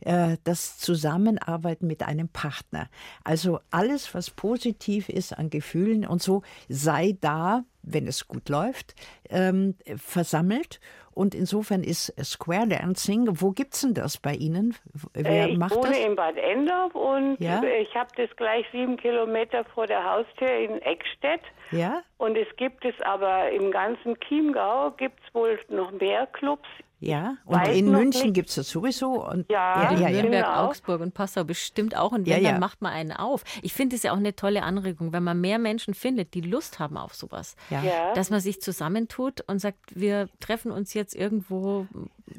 äh, 0.00 0.36
das 0.44 0.78
Zusammenarbeiten 0.78 1.86
mit 1.86 2.02
einem 2.02 2.28
Partner. 2.28 2.88
Also 3.24 3.60
alles, 3.70 4.14
was 4.14 4.30
positiv 4.30 5.08
ist 5.08 5.36
an 5.36 5.50
Gefühlen 5.50 6.06
und 6.06 6.22
so, 6.22 6.42
sei 6.68 7.16
da, 7.20 7.64
wenn 7.92 8.06
es 8.06 8.28
gut 8.28 8.48
läuft, 8.48 8.94
ähm, 9.30 9.74
versammelt. 9.96 10.80
Und 11.18 11.34
insofern 11.34 11.82
ist 11.82 12.14
Square 12.24 12.68
Dancing, 12.68 13.26
wo 13.40 13.50
gibt 13.50 13.74
es 13.74 13.80
denn 13.80 13.92
das 13.92 14.18
bei 14.18 14.34
Ihnen? 14.34 14.76
Wer 15.14 15.48
äh, 15.48 15.50
ich 15.50 15.58
macht 15.58 15.74
wohne 15.74 15.88
das? 15.88 15.98
in 15.98 16.14
Bad 16.14 16.36
Endorf 16.36 16.94
und 16.94 17.40
ja? 17.40 17.60
ich 17.64 17.92
habe 17.96 18.10
das 18.16 18.30
gleich 18.36 18.64
sieben 18.70 18.96
Kilometer 18.96 19.64
vor 19.74 19.88
der 19.88 20.04
Haustür 20.04 20.48
in 20.48 20.80
Eckstedt. 20.80 21.40
Ja? 21.72 22.04
Und 22.18 22.36
es 22.36 22.46
gibt 22.56 22.84
es 22.84 22.94
aber 23.02 23.50
im 23.50 23.72
ganzen 23.72 24.18
Chiemgau 24.20 24.92
gibt 24.92 25.18
es 25.26 25.34
wohl 25.34 25.58
noch 25.68 25.90
mehr 25.90 26.28
Clubs. 26.28 26.68
Ja, 27.00 27.36
und 27.44 27.60
Weiß 27.60 27.76
in 27.76 27.90
München 27.92 28.32
gibt 28.32 28.48
es 28.48 28.56
das 28.56 28.70
sowieso. 28.70 29.24
Und, 29.24 29.48
ja, 29.50 29.92
ja, 29.92 29.98
ja, 29.98 30.08
Nürnberg, 30.10 30.44
genau. 30.44 30.66
Augsburg 30.66 31.00
und 31.00 31.14
Passau 31.14 31.44
bestimmt 31.44 31.96
auch. 31.96 32.10
Und 32.10 32.26
wenn, 32.26 32.42
ja, 32.42 32.50
dann 32.50 32.60
macht 32.60 32.82
man 32.82 32.92
einen 32.92 33.12
auf. 33.12 33.44
Ich 33.62 33.72
finde 33.72 33.94
es 33.94 34.02
ja 34.02 34.12
auch 34.12 34.16
eine 34.16 34.34
tolle 34.34 34.64
Anregung, 34.64 35.12
wenn 35.12 35.22
man 35.22 35.40
mehr 35.40 35.58
Menschen 35.60 35.94
findet, 35.94 36.34
die 36.34 36.40
Lust 36.40 36.80
haben 36.80 36.96
auf 36.96 37.14
sowas. 37.14 37.54
Ja. 37.70 38.12
Dass 38.14 38.30
man 38.30 38.40
sich 38.40 38.60
zusammentut 38.60 39.42
und 39.46 39.60
sagt, 39.60 39.78
wir 39.94 40.28
treffen 40.40 40.72
uns 40.72 40.92
jetzt 40.92 41.14
irgendwo 41.14 41.86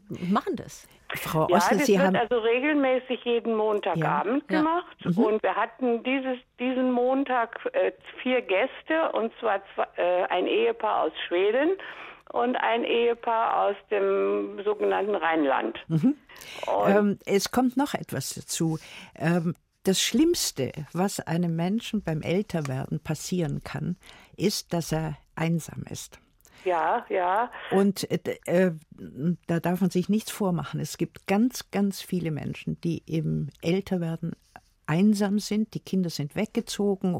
und 0.10 0.32
machen 0.32 0.58
das. 0.58 0.88
Frau 1.16 1.48
Oster, 1.50 1.72
ja, 1.72 1.78
das 1.78 1.86
Sie 1.88 1.94
wird 1.94 2.06
haben 2.06 2.16
also 2.18 2.38
regelmäßig 2.38 3.24
jeden 3.24 3.56
Montagabend 3.56 4.44
ja. 4.50 4.60
gemacht. 4.60 4.98
Ja. 5.00 5.12
Mhm. 5.12 5.18
Und 5.18 5.44
wir 5.44 5.56
hatten 5.56 6.04
dieses, 6.04 6.38
diesen 6.60 6.92
Montag 6.92 7.58
äh, 7.74 7.94
vier 8.22 8.42
Gäste, 8.42 9.12
und 9.14 9.32
zwar 9.40 9.62
zwei, 9.74 9.88
äh, 9.96 10.26
ein 10.26 10.46
Ehepaar 10.46 11.06
aus 11.06 11.14
Schweden 11.28 11.78
und 12.32 12.56
ein 12.56 12.84
Ehepaar 12.84 13.68
aus 13.68 13.76
dem 13.90 14.62
sogenannten 14.64 15.16
Rheinland. 15.16 15.78
Mhm. 15.88 16.16
Ähm, 16.86 17.20
es 17.26 17.52
kommt 17.52 17.78
noch 17.78 17.94
etwas 17.94 18.34
dazu. 18.36 18.78
Ähm, 19.16 19.56
das 19.84 20.02
Schlimmste, 20.02 20.72
was 20.94 21.20
einem 21.20 21.56
Menschen 21.56 22.04
beim 22.04 22.22
Älterwerden 22.22 23.00
passieren 23.00 23.64
kann, 23.64 23.98
ist, 24.36 24.74
dass 24.74 24.92
er 24.92 25.18
einsam 25.36 25.84
ist. 25.90 26.20
Ja, 26.66 27.06
ja. 27.10 27.50
Und 27.72 28.10
äh, 28.12 28.38
äh, 28.46 28.72
da 29.48 29.60
darf 29.60 29.82
man 29.82 29.90
sich 29.90 30.10
nichts 30.10 30.32
vormachen. 30.32 30.80
Es 30.80 30.98
gibt 30.98 31.26
ganz, 31.26 31.72
ganz 31.72 32.02
viele 32.02 32.32
Menschen, 32.32 32.80
die 32.82 33.04
eben 33.08 33.50
älter 33.62 34.02
werden, 34.02 34.36
einsam 34.90 35.40
sind, 35.40 35.74
die 35.76 35.80
Kinder 35.80 36.10
sind 36.10 36.36
weggezogen, 36.36 37.20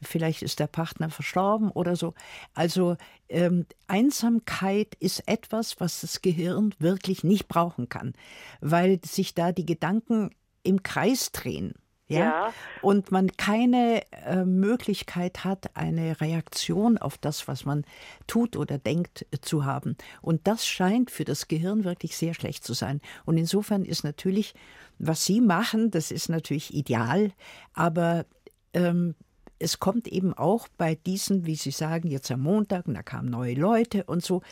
vielleicht 0.00 0.42
ist 0.42 0.58
der 0.58 0.66
Partner 0.66 1.10
verstorben 1.10 1.70
oder 1.70 1.94
so. 1.94 2.14
Also 2.54 2.96
ähm, 3.28 3.66
Einsamkeit 3.86 4.94
ist 4.98 5.28
etwas, 5.28 5.78
was 5.80 6.00
das 6.00 6.22
Gehirn 6.22 6.74
wirklich 6.78 7.22
nicht 7.22 7.46
brauchen 7.46 7.88
kann, 7.88 8.14
weil 8.60 9.00
sich 9.04 9.34
da 9.34 9.52
die 9.52 9.66
Gedanken 9.66 10.30
im 10.62 10.82
Kreis 10.82 11.30
drehen. 11.30 11.74
Ja? 12.10 12.18
ja? 12.18 12.54
Und 12.82 13.12
man 13.12 13.30
keine 13.36 14.02
äh, 14.26 14.44
Möglichkeit 14.44 15.44
hat, 15.44 15.76
eine 15.76 16.20
Reaktion 16.20 16.98
auf 16.98 17.18
das, 17.18 17.46
was 17.46 17.64
man 17.64 17.84
tut 18.26 18.56
oder 18.56 18.78
denkt, 18.78 19.26
äh, 19.30 19.38
zu 19.40 19.64
haben. 19.64 19.96
Und 20.20 20.46
das 20.46 20.66
scheint 20.66 21.10
für 21.10 21.24
das 21.24 21.48
Gehirn 21.48 21.84
wirklich 21.84 22.16
sehr 22.16 22.34
schlecht 22.34 22.64
zu 22.64 22.74
sein. 22.74 23.00
Und 23.26 23.38
insofern 23.38 23.84
ist 23.84 24.02
natürlich, 24.02 24.54
was 25.00 25.24
Sie 25.24 25.40
machen, 25.40 25.90
das 25.90 26.10
ist 26.10 26.28
natürlich 26.28 26.74
ideal, 26.74 27.32
aber 27.72 28.26
ähm, 28.74 29.14
es 29.58 29.78
kommt 29.78 30.08
eben 30.08 30.32
auch 30.34 30.68
bei 30.78 30.94
diesen, 30.94 31.46
wie 31.46 31.54
Sie 31.54 31.70
sagen, 31.70 32.08
jetzt 32.08 32.30
am 32.30 32.40
Montag, 32.40 32.86
und 32.86 32.94
da 32.94 33.02
kamen 33.02 33.30
neue 33.30 33.54
Leute 33.54 34.04
und 34.04 34.24
so. 34.24 34.42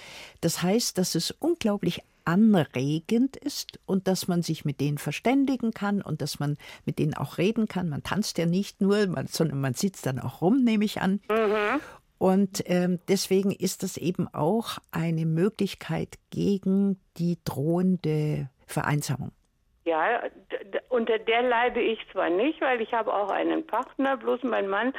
Das 0.41 0.63
heißt, 0.63 0.99
dass 0.99 1.15
es 1.15 1.31
unglaublich 1.31 2.03
anregend 2.25 3.37
ist 3.37 3.81
und 3.87 4.07
dass 4.07 4.29
man 4.29 4.43
sich 4.43 4.67
mit 4.67 4.81
denen 4.81 4.99
verständigen 4.99 5.73
kann 5.73 6.03
und 6.03 6.21
dass 6.21 6.39
man 6.39 6.59
mit 6.85 6.99
denen 6.99 7.15
auch 7.15 7.39
reden 7.39 7.69
kann. 7.69 7.89
Man 7.89 8.03
tanzt 8.03 8.37
ja 8.37 8.45
nicht 8.45 8.83
nur, 8.83 9.07
man, 9.07 9.27
sondern 9.27 9.63
man 9.63 9.73
sitzt 9.73 10.05
dann 10.05 10.19
auch 10.19 10.43
rum, 10.43 10.63
nehme 10.63 10.85
ich 10.85 11.01
an. 11.01 11.21
Mhm. 11.31 11.81
Und 12.19 12.63
ähm, 12.67 12.99
deswegen 13.09 13.51
ist 13.51 13.83
das 13.83 13.97
eben 13.97 14.29
auch 14.29 14.79
eine 14.91 15.25
Möglichkeit 15.25 16.17
gegen 16.29 16.99
die 17.17 17.39
drohende 17.45 18.51
Vereinsamung. 18.67 19.31
Ja, 19.89 20.23
unter 20.89 21.19
der 21.19 21.43
leide 21.43 21.81
ich 21.81 21.99
zwar 22.13 22.31
nicht, 22.31 22.61
weil 22.61 22.81
ich 22.81 22.93
habe 22.93 23.13
auch 23.13 23.31
einen 23.31 23.67
Partner, 23.67 24.17
bloß 24.17 24.43
mein 24.43 24.69
Mann 24.69 24.93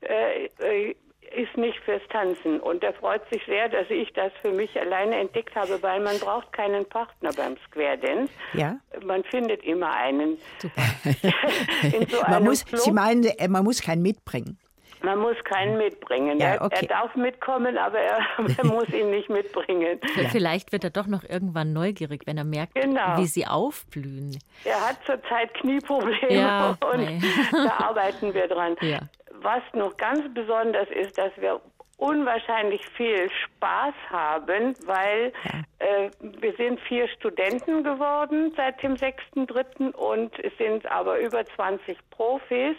äh, 0.00 0.46
äh 0.60 0.94
ist 1.34 1.56
nicht 1.56 1.78
fürs 1.84 2.02
Tanzen. 2.10 2.60
Und 2.60 2.82
er 2.82 2.94
freut 2.94 3.22
sich 3.32 3.44
sehr, 3.46 3.68
dass 3.68 3.90
ich 3.90 4.12
das 4.12 4.32
für 4.42 4.52
mich 4.52 4.78
alleine 4.78 5.16
entdeckt 5.16 5.54
habe, 5.54 5.82
weil 5.82 6.00
man 6.00 6.18
braucht 6.18 6.52
keinen 6.52 6.88
Partner 6.88 7.30
beim 7.36 7.56
Square 7.66 7.98
Dance. 7.98 8.32
Ja. 8.52 8.78
Man 9.04 9.24
findet 9.24 9.62
immer 9.64 9.92
einen. 9.92 10.38
Man 12.28 12.44
muss, 12.44 12.64
Sie 12.72 12.92
meinen, 12.92 13.24
äh, 13.24 13.48
man 13.48 13.64
muss 13.64 13.80
keinen 13.82 14.02
mitbringen. 14.02 14.58
Man 15.02 15.18
muss 15.18 15.36
keinen 15.44 15.76
mitbringen. 15.76 16.38
Ja, 16.38 16.60
okay. 16.60 16.74
er, 16.74 16.82
er, 16.82 16.88
darf 16.88 17.14
mitkommen, 17.16 17.78
aber 17.78 17.98
er, 17.98 18.18
er 18.58 18.66
muss 18.66 18.88
ihn 18.90 19.10
nicht 19.10 19.28
mitbringen. 19.28 20.00
Vielleicht 20.30 20.72
wird 20.72 20.84
er 20.84 20.90
doch 20.90 21.06
noch 21.06 21.24
irgendwann 21.24 21.72
neugierig, 21.72 22.22
wenn 22.26 22.38
er 22.38 22.44
merkt, 22.44 22.74
genau. 22.74 23.18
wie 23.18 23.26
sie 23.26 23.46
aufblühen. 23.46 24.38
Er 24.64 24.88
hat 24.88 24.98
zurzeit 25.04 25.54
Knieprobleme 25.54 26.32
ja, 26.32 26.70
und 26.92 27.22
da 27.52 27.86
arbeiten 27.88 28.34
wir 28.34 28.48
dran. 28.48 28.76
Ja 28.80 29.00
was 29.42 29.62
noch 29.74 29.96
ganz 29.96 30.22
besonders 30.34 30.88
ist, 30.90 31.18
dass 31.18 31.30
wir 31.36 31.60
unwahrscheinlich 31.98 32.84
viel 32.96 33.30
Spaß 33.30 33.94
haben, 34.10 34.74
weil 34.84 35.32
äh, 35.78 36.10
wir 36.20 36.54
sind 36.56 36.80
vier 36.80 37.08
Studenten 37.08 37.82
geworden 37.82 38.52
seit 38.56 38.82
dem 38.82 38.94
6.3. 38.94 39.92
und 39.92 40.38
es 40.44 40.56
sind 40.58 40.84
aber 40.90 41.18
über 41.20 41.44
20 41.44 41.98
Profis. 42.10 42.76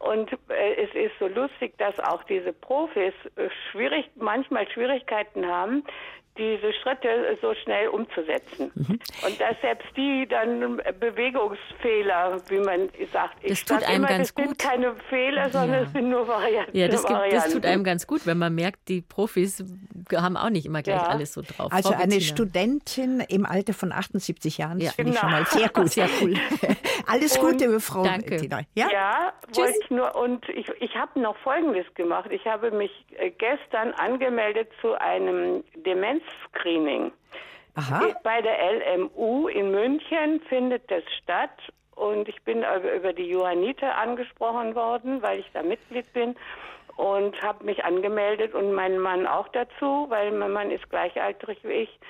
Und 0.00 0.32
äh, 0.48 0.74
es 0.76 0.94
ist 0.94 1.12
so 1.18 1.28
lustig, 1.28 1.76
dass 1.78 1.98
auch 2.00 2.24
diese 2.24 2.52
Profis 2.54 3.12
äh, 3.36 3.48
schwierig, 3.70 4.10
manchmal 4.16 4.68
Schwierigkeiten 4.70 5.46
haben, 5.46 5.84
diese 6.38 6.72
Schritte 6.72 7.36
so 7.42 7.54
schnell 7.54 7.88
umzusetzen. 7.88 8.70
Mhm. 8.74 8.98
Und 9.26 9.40
dass 9.40 9.60
selbst 9.60 9.88
die 9.96 10.26
dann 10.28 10.80
Bewegungsfehler, 10.98 12.40
wie 12.48 12.60
man 12.60 12.88
sagt, 13.12 13.36
ich 13.42 13.64
das 13.64 13.64
tut 13.64 13.88
einem 13.88 14.04
immer, 14.04 14.08
ganz 14.08 14.28
das 14.28 14.34
gut. 14.34 14.46
sind 14.46 14.58
keine 14.58 14.94
Fehler, 15.08 15.50
sondern 15.50 15.80
ja. 15.80 15.86
es 15.86 15.92
sind 15.92 16.08
nur 16.08 16.26
Varianten. 16.26 16.76
Ja, 16.76 16.88
das, 16.88 17.04
gibt, 17.04 17.18
das, 17.32 17.52
tut 17.52 17.66
einem 17.66 17.84
ganz 17.84 18.06
gut, 18.06 18.26
wenn 18.26 18.38
man 18.38 18.54
merkt, 18.54 18.88
die 18.88 19.02
Profis 19.02 19.64
haben 20.14 20.36
auch 20.36 20.50
nicht 20.50 20.66
immer 20.66 20.82
gleich 20.82 21.02
ja. 21.02 21.08
alles 21.08 21.34
so 21.34 21.42
drauf. 21.42 21.72
Also 21.72 21.90
Frau 21.90 21.98
eine 21.98 22.14
Bettina. 22.14 22.34
Studentin 22.34 23.20
im 23.28 23.44
Alter 23.44 23.74
von 23.74 23.92
78 23.92 24.58
Jahren, 24.58 24.78
das 24.78 24.88
ja. 24.88 24.92
finde 24.92 25.12
genau. 25.12 25.14
ich 25.14 25.20
schon 25.20 25.30
mal 25.30 25.46
sehr 25.46 25.68
gut. 25.68 25.90
Sehr 26.00 26.08
cool. 26.22 26.34
alles 27.06 27.38
Gute, 27.38 27.68
und, 27.68 27.80
Frau 27.80 28.04
danke. 28.04 28.30
Bettina. 28.30 28.60
Ja, 28.74 28.88
ja 28.92 29.32
wollte 29.54 29.74
ich 29.82 29.90
nur. 29.90 30.14
Und 30.14 30.48
ich, 30.48 30.68
ich 30.80 30.94
habe 30.94 31.18
noch 31.20 31.36
Folgendes 31.38 31.86
gemacht. 31.94 32.30
Ich 32.30 32.46
habe 32.46 32.70
mich 32.70 32.90
äh, 33.18 33.30
gestern 33.30 33.92
angemeldet 33.94 34.68
zu 34.80 34.94
einem 35.00 35.64
Demenz 35.84 36.19
Screening. 36.48 37.12
Aha. 37.74 38.08
Bei 38.22 38.42
der 38.42 38.56
LMU 38.96 39.48
in 39.48 39.70
München 39.70 40.40
findet 40.48 40.90
das 40.90 41.04
statt 41.22 41.56
und 41.94 42.28
ich 42.28 42.42
bin 42.42 42.64
über 42.96 43.12
die 43.12 43.28
Johanniter 43.28 43.96
angesprochen 43.96 44.74
worden, 44.74 45.22
weil 45.22 45.40
ich 45.40 45.46
da 45.52 45.62
Mitglied 45.62 46.12
bin 46.12 46.34
und 46.96 47.40
habe 47.42 47.64
mich 47.64 47.84
angemeldet 47.84 48.54
und 48.54 48.72
mein 48.72 48.98
Mann 48.98 49.26
auch 49.26 49.48
dazu, 49.48 50.06
weil 50.08 50.32
mein 50.32 50.52
Mann 50.52 50.70
ist 50.70 50.88
gleichaltrig 50.90 51.58
wie 51.62 51.84
ich. 51.84 52.00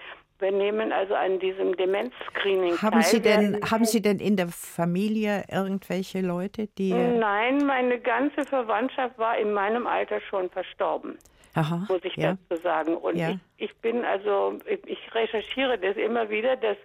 Wir 0.40 0.53
nehmen 0.53 0.90
also 0.90 1.14
an 1.14 1.38
diesem 1.38 1.77
Demenz-Screening 1.77 2.81
haben 2.81 3.03
Sie 3.03 3.20
denn 3.20 3.61
Haben 3.70 3.85
Sie 3.85 4.01
denn 4.01 4.18
in 4.18 4.37
der 4.37 4.49
Familie 4.49 5.44
irgendwelche 5.53 6.23
Leute, 6.23 6.66
die... 6.79 6.94
Nein, 6.94 7.59
meine 7.66 8.01
ganze 8.01 8.46
Verwandtschaft 8.46 9.18
war 9.18 9.37
in 9.37 9.53
meinem 9.53 9.87
Alter 9.87 10.18
schon 10.23 10.49
verstorben. 10.49 11.18
Aha, 11.55 11.87
muss 11.89 12.05
ich 12.05 12.17
ja. 12.17 12.37
dazu 12.49 12.63
sagen. 12.63 12.97
Und 12.97 13.17
ja. 13.17 13.31
ich, 13.31 13.71
ich 13.71 13.77
bin 13.79 14.05
also, 14.05 14.59
ich 14.67 15.15
recherchiere 15.15 15.79
das 15.79 15.97
immer 15.97 16.31
wieder, 16.31 16.57
dass 16.57 16.77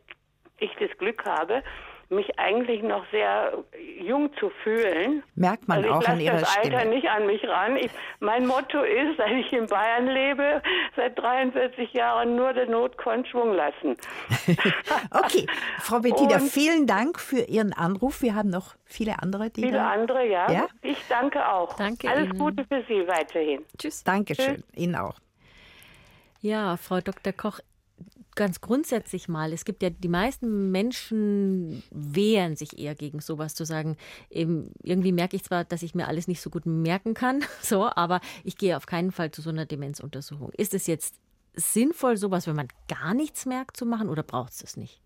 ich 0.60 0.72
das 0.80 0.96
Glück 0.98 1.26
habe, 1.26 1.64
mich 2.10 2.38
eigentlich 2.40 2.84
noch 2.84 3.06
sehr 3.12 3.64
jung 4.02 4.30
zu 4.40 4.52
fühlen. 4.64 5.24
Merkt 5.36 5.68
man 5.68 5.80
also 5.80 5.92
auch 5.92 6.08
an 6.08 6.20
Ihrer 6.20 6.40
das 6.40 6.58
Alter 6.58 6.86
nicht 6.86 7.08
an 7.10 7.26
mich 7.26 7.44
ran. 7.48 7.76
Ich, 7.78 7.90
mein 8.20 8.46
Motto 8.46 8.82
ist, 8.82 9.16
seit 9.18 9.32
ich 9.32 9.52
in 9.52 9.68
Bayern 9.68 10.08
lebe, 10.08 10.62
seit 10.96 11.18
43 11.18 11.94
Jahren 11.94 12.36
nur 12.36 12.54
der 12.54 12.68
Not 12.68 12.96
Schwung 13.30 13.54
lassen. 13.54 13.96
okay, 15.12 15.48
Frau 15.80 16.00
Bettina, 16.00 16.40
vielen 16.40 16.88
Dank 16.88 17.20
für 17.20 17.42
Ihren 17.42 17.74
Anruf. 17.74 18.22
Wir 18.22 18.36
haben 18.36 18.50
noch 18.50 18.76
viele 18.86 19.22
andere, 19.22 19.50
die 19.50 19.62
Viele 19.62 19.78
da... 19.78 19.92
andere, 19.92 20.28
ja. 20.28 20.52
ja. 20.52 20.68
Ich 20.82 20.98
danke 21.10 21.48
auch. 21.48 21.76
Danke 21.76 22.10
Alles 22.10 22.30
Ihnen. 22.30 22.40
Gute 22.40 22.66
für 22.66 22.84
Sie 22.88 23.08
weiterhin. 23.08 23.66
Tschüss. 23.78 24.04
Dankeschön. 24.04 24.56
Tschüss. 24.56 24.64
Ihnen 24.76 24.96
auch. 24.96 25.16
Ja, 26.42 26.78
Frau 26.78 27.02
Dr. 27.02 27.34
Koch, 27.34 27.60
ganz 28.36 28.62
grundsätzlich 28.62 29.28
mal, 29.28 29.54
es 29.54 29.66
gibt 29.66 29.82
ja 29.82 29.90
die 29.90 30.08
meisten 30.08 30.72
Menschen 30.72 31.84
wehren 31.92 32.56
sich 32.56 32.78
eher 32.78 32.96
gegen 32.96 33.22
sowas 33.22 33.56
zu 33.56 33.66
sagen. 33.66 33.98
Eben, 34.30 34.72
irgendwie 34.84 35.12
merke 35.12 35.36
ich 35.36 35.44
zwar, 35.44 35.64
dass 35.64 35.84
ich 35.84 35.96
mir 35.96 36.08
alles 36.08 36.28
nicht 36.28 36.42
so 36.42 36.50
gut 36.50 36.66
merken 36.66 37.14
kann, 37.14 37.44
so, 37.62 37.90
aber 37.90 38.22
ich 38.44 38.58
gehe 38.58 38.78
auf 38.78 38.86
keinen 38.86 39.12
Fall 39.12 39.32
zu 39.32 39.42
so 39.42 39.50
einer 39.50 39.66
Demenzuntersuchung. 39.66 40.52
Ist 40.52 40.74
es 40.74 40.88
jetzt 40.88 41.16
sinnvoll, 41.56 42.18
sowas, 42.18 42.48
wenn 42.48 42.56
man 42.56 42.68
gar 42.88 43.14
nichts 43.14 43.46
merkt, 43.46 43.78
zu 43.78 43.86
machen 43.86 44.10
oder 44.10 44.24
braucht 44.24 44.52
es 44.52 44.60
das 44.60 44.78
nicht? 44.78 45.02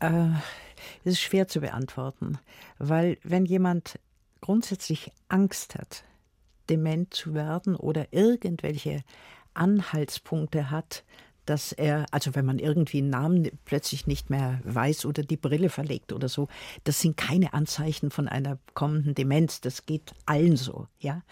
Äh, 0.00 0.28
es 1.04 1.14
ist 1.14 1.20
schwer 1.20 1.48
zu 1.48 1.60
beantworten, 1.60 2.38
weil 2.78 3.18
wenn 3.24 3.44
jemand 3.44 3.98
grundsätzlich 4.40 5.10
Angst 5.28 5.74
hat, 5.74 6.04
dement 6.70 7.12
zu 7.12 7.34
werden 7.34 7.74
oder 7.74 8.12
irgendwelche 8.12 9.02
Anhaltspunkte 9.54 10.70
hat, 10.70 11.02
dass 11.48 11.72
er, 11.72 12.06
also 12.10 12.34
wenn 12.34 12.44
man 12.44 12.58
irgendwie 12.58 12.98
einen 12.98 13.10
Namen 13.10 13.50
plötzlich 13.64 14.06
nicht 14.06 14.28
mehr 14.28 14.60
weiß 14.64 15.06
oder 15.06 15.22
die 15.22 15.36
Brille 15.36 15.70
verlegt 15.70 16.12
oder 16.12 16.28
so, 16.28 16.48
das 16.84 17.00
sind 17.00 17.16
keine 17.16 17.54
Anzeichen 17.54 18.10
von 18.10 18.28
einer 18.28 18.58
kommenden 18.74 19.14
Demenz. 19.14 19.60
Das 19.60 19.86
geht 19.86 20.12
allen 20.26 20.56
so, 20.56 20.88
ja. 20.98 21.22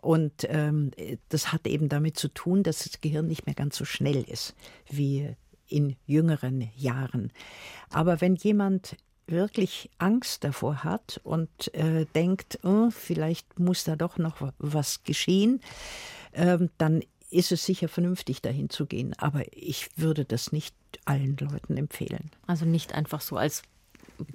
Und 0.00 0.32
ähm, 0.48 0.90
das 1.28 1.52
hat 1.52 1.66
eben 1.66 1.88
damit 1.88 2.18
zu 2.18 2.28
tun, 2.28 2.62
dass 2.62 2.84
das 2.84 3.00
Gehirn 3.00 3.26
nicht 3.26 3.46
mehr 3.46 3.54
ganz 3.54 3.76
so 3.76 3.84
schnell 3.84 4.22
ist 4.22 4.54
wie 4.88 5.34
in 5.68 5.96
jüngeren 6.06 6.70
Jahren. 6.76 7.32
Aber 7.90 8.20
wenn 8.20 8.34
jemand 8.34 8.96
wirklich 9.26 9.90
Angst 9.98 10.42
davor 10.42 10.82
hat 10.82 11.20
und 11.22 11.72
äh, 11.74 12.06
denkt, 12.14 12.58
oh, 12.64 12.90
vielleicht 12.90 13.58
muss 13.60 13.84
da 13.84 13.94
doch 13.94 14.18
noch 14.18 14.52
was 14.58 15.04
geschehen, 15.04 15.60
ähm, 16.32 16.70
dann 16.78 17.02
ist 17.30 17.52
es 17.52 17.64
sicher 17.64 17.88
vernünftig, 17.88 18.42
dahin 18.42 18.70
zu 18.70 18.86
gehen. 18.86 19.14
Aber 19.18 19.42
ich 19.52 19.88
würde 19.96 20.24
das 20.24 20.52
nicht 20.52 20.74
allen 21.04 21.36
Leuten 21.36 21.76
empfehlen. 21.76 22.30
Also 22.46 22.64
nicht 22.64 22.94
einfach 22.94 23.20
so 23.20 23.36
als 23.36 23.62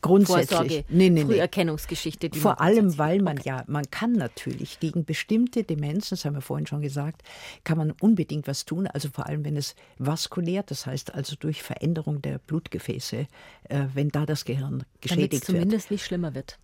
grundsätzlich 0.01 0.49
Vorsorge, 0.49 0.85
nee, 0.89 1.09
nee, 1.09 1.25
Früherkennungsgeschichte. 1.25 2.29
Die 2.29 2.39
Vor 2.39 2.61
allem, 2.61 2.97
weil 2.97 3.21
man 3.21 3.37
okay. 3.37 3.49
ja, 3.49 3.63
man 3.67 3.89
kann 3.91 4.13
natürlich 4.13 4.79
gegen 4.79 5.05
bestimmte 5.05 5.63
Demenzen, 5.63 6.11
das 6.11 6.25
haben 6.25 6.35
wir 6.35 6.41
vorhin 6.41 6.67
schon 6.67 6.81
gesagt, 6.81 7.21
kann 7.63 7.77
man 7.77 7.91
unbedingt 7.91 8.47
was 8.47 8.65
tun. 8.65 8.87
Also 8.87 9.09
vor 9.09 9.27
allem, 9.27 9.45
wenn 9.45 9.57
es 9.57 9.75
vaskulär, 9.97 10.63
das 10.63 10.85
heißt 10.85 11.13
also 11.13 11.35
durch 11.35 11.63
Veränderung 11.63 12.21
der 12.21 12.39
Blutgefäße, 12.39 13.27
äh, 13.69 13.85
wenn 13.93 14.09
da 14.09 14.25
das 14.25 14.45
Gehirn 14.45 14.83
geschädigt 15.01 15.33
Damit 15.33 15.33
es 15.33 15.41
zumindest 15.41 15.91
nicht 15.91 16.05
schlimmer 16.05 16.33
wird. 16.33 16.57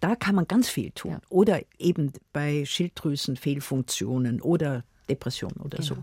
Da 0.00 0.14
kann 0.14 0.34
man 0.34 0.46
ganz 0.46 0.68
viel 0.68 0.90
tun. 0.92 1.12
Ja. 1.12 1.20
Oder 1.28 1.60
eben 1.78 2.12
bei 2.32 2.64
Schilddrüsenfehlfunktionen 2.64 4.40
oder 4.40 4.84
Depression 5.10 5.52
oder 5.52 5.78
genau. 5.78 5.88
so. 5.88 5.96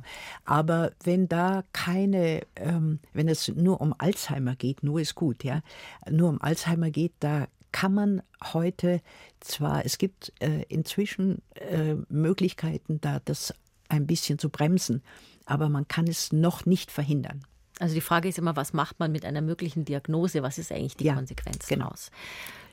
Aber 0.46 0.92
wenn 1.04 1.28
da 1.28 1.64
keine, 1.74 2.42
ähm, 2.56 3.00
wenn 3.14 3.28
es 3.28 3.48
nur 3.48 3.82
um 3.82 3.96
Alzheimer 3.98 4.56
geht, 4.56 4.84
nur 4.84 5.00
ist 5.00 5.16
gut, 5.16 5.44
ja, 5.44 5.62
nur 6.10 6.30
um 6.30 6.42
Alzheimer 6.42 6.92
geht, 6.92 7.14
da 7.20 7.48
kann 7.72 7.94
man 7.94 8.22
heute 8.54 9.02
zwar, 9.40 9.86
es 9.86 9.98
gibt 9.98 10.34
äh, 10.40 10.64
inzwischen 10.70 11.42
äh, 11.56 11.96
Möglichkeiten, 12.10 13.00
da 13.02 13.20
das 13.24 13.54
ein 13.90 14.08
bisschen 14.08 14.40
zu 14.40 14.50
bremsen, 14.50 15.02
aber 15.46 15.70
man 15.70 15.88
kann 15.88 16.08
es 16.08 16.32
noch 16.32 16.66
nicht 16.66 16.92
verhindern. 16.92 17.42
Also 17.80 17.94
die 17.94 18.02
Frage 18.02 18.28
ist 18.28 18.38
immer, 18.38 18.56
was 18.56 18.74
macht 18.74 19.00
man 19.00 19.12
mit 19.12 19.24
einer 19.24 19.42
möglichen 19.42 19.86
Diagnose? 19.86 20.42
Was 20.42 20.58
ist 20.58 20.72
eigentlich 20.72 20.98
die 20.98 21.06
ja, 21.06 21.16
Konsequenz 21.16 21.68
genau. 21.68 21.86
daraus? 21.86 22.12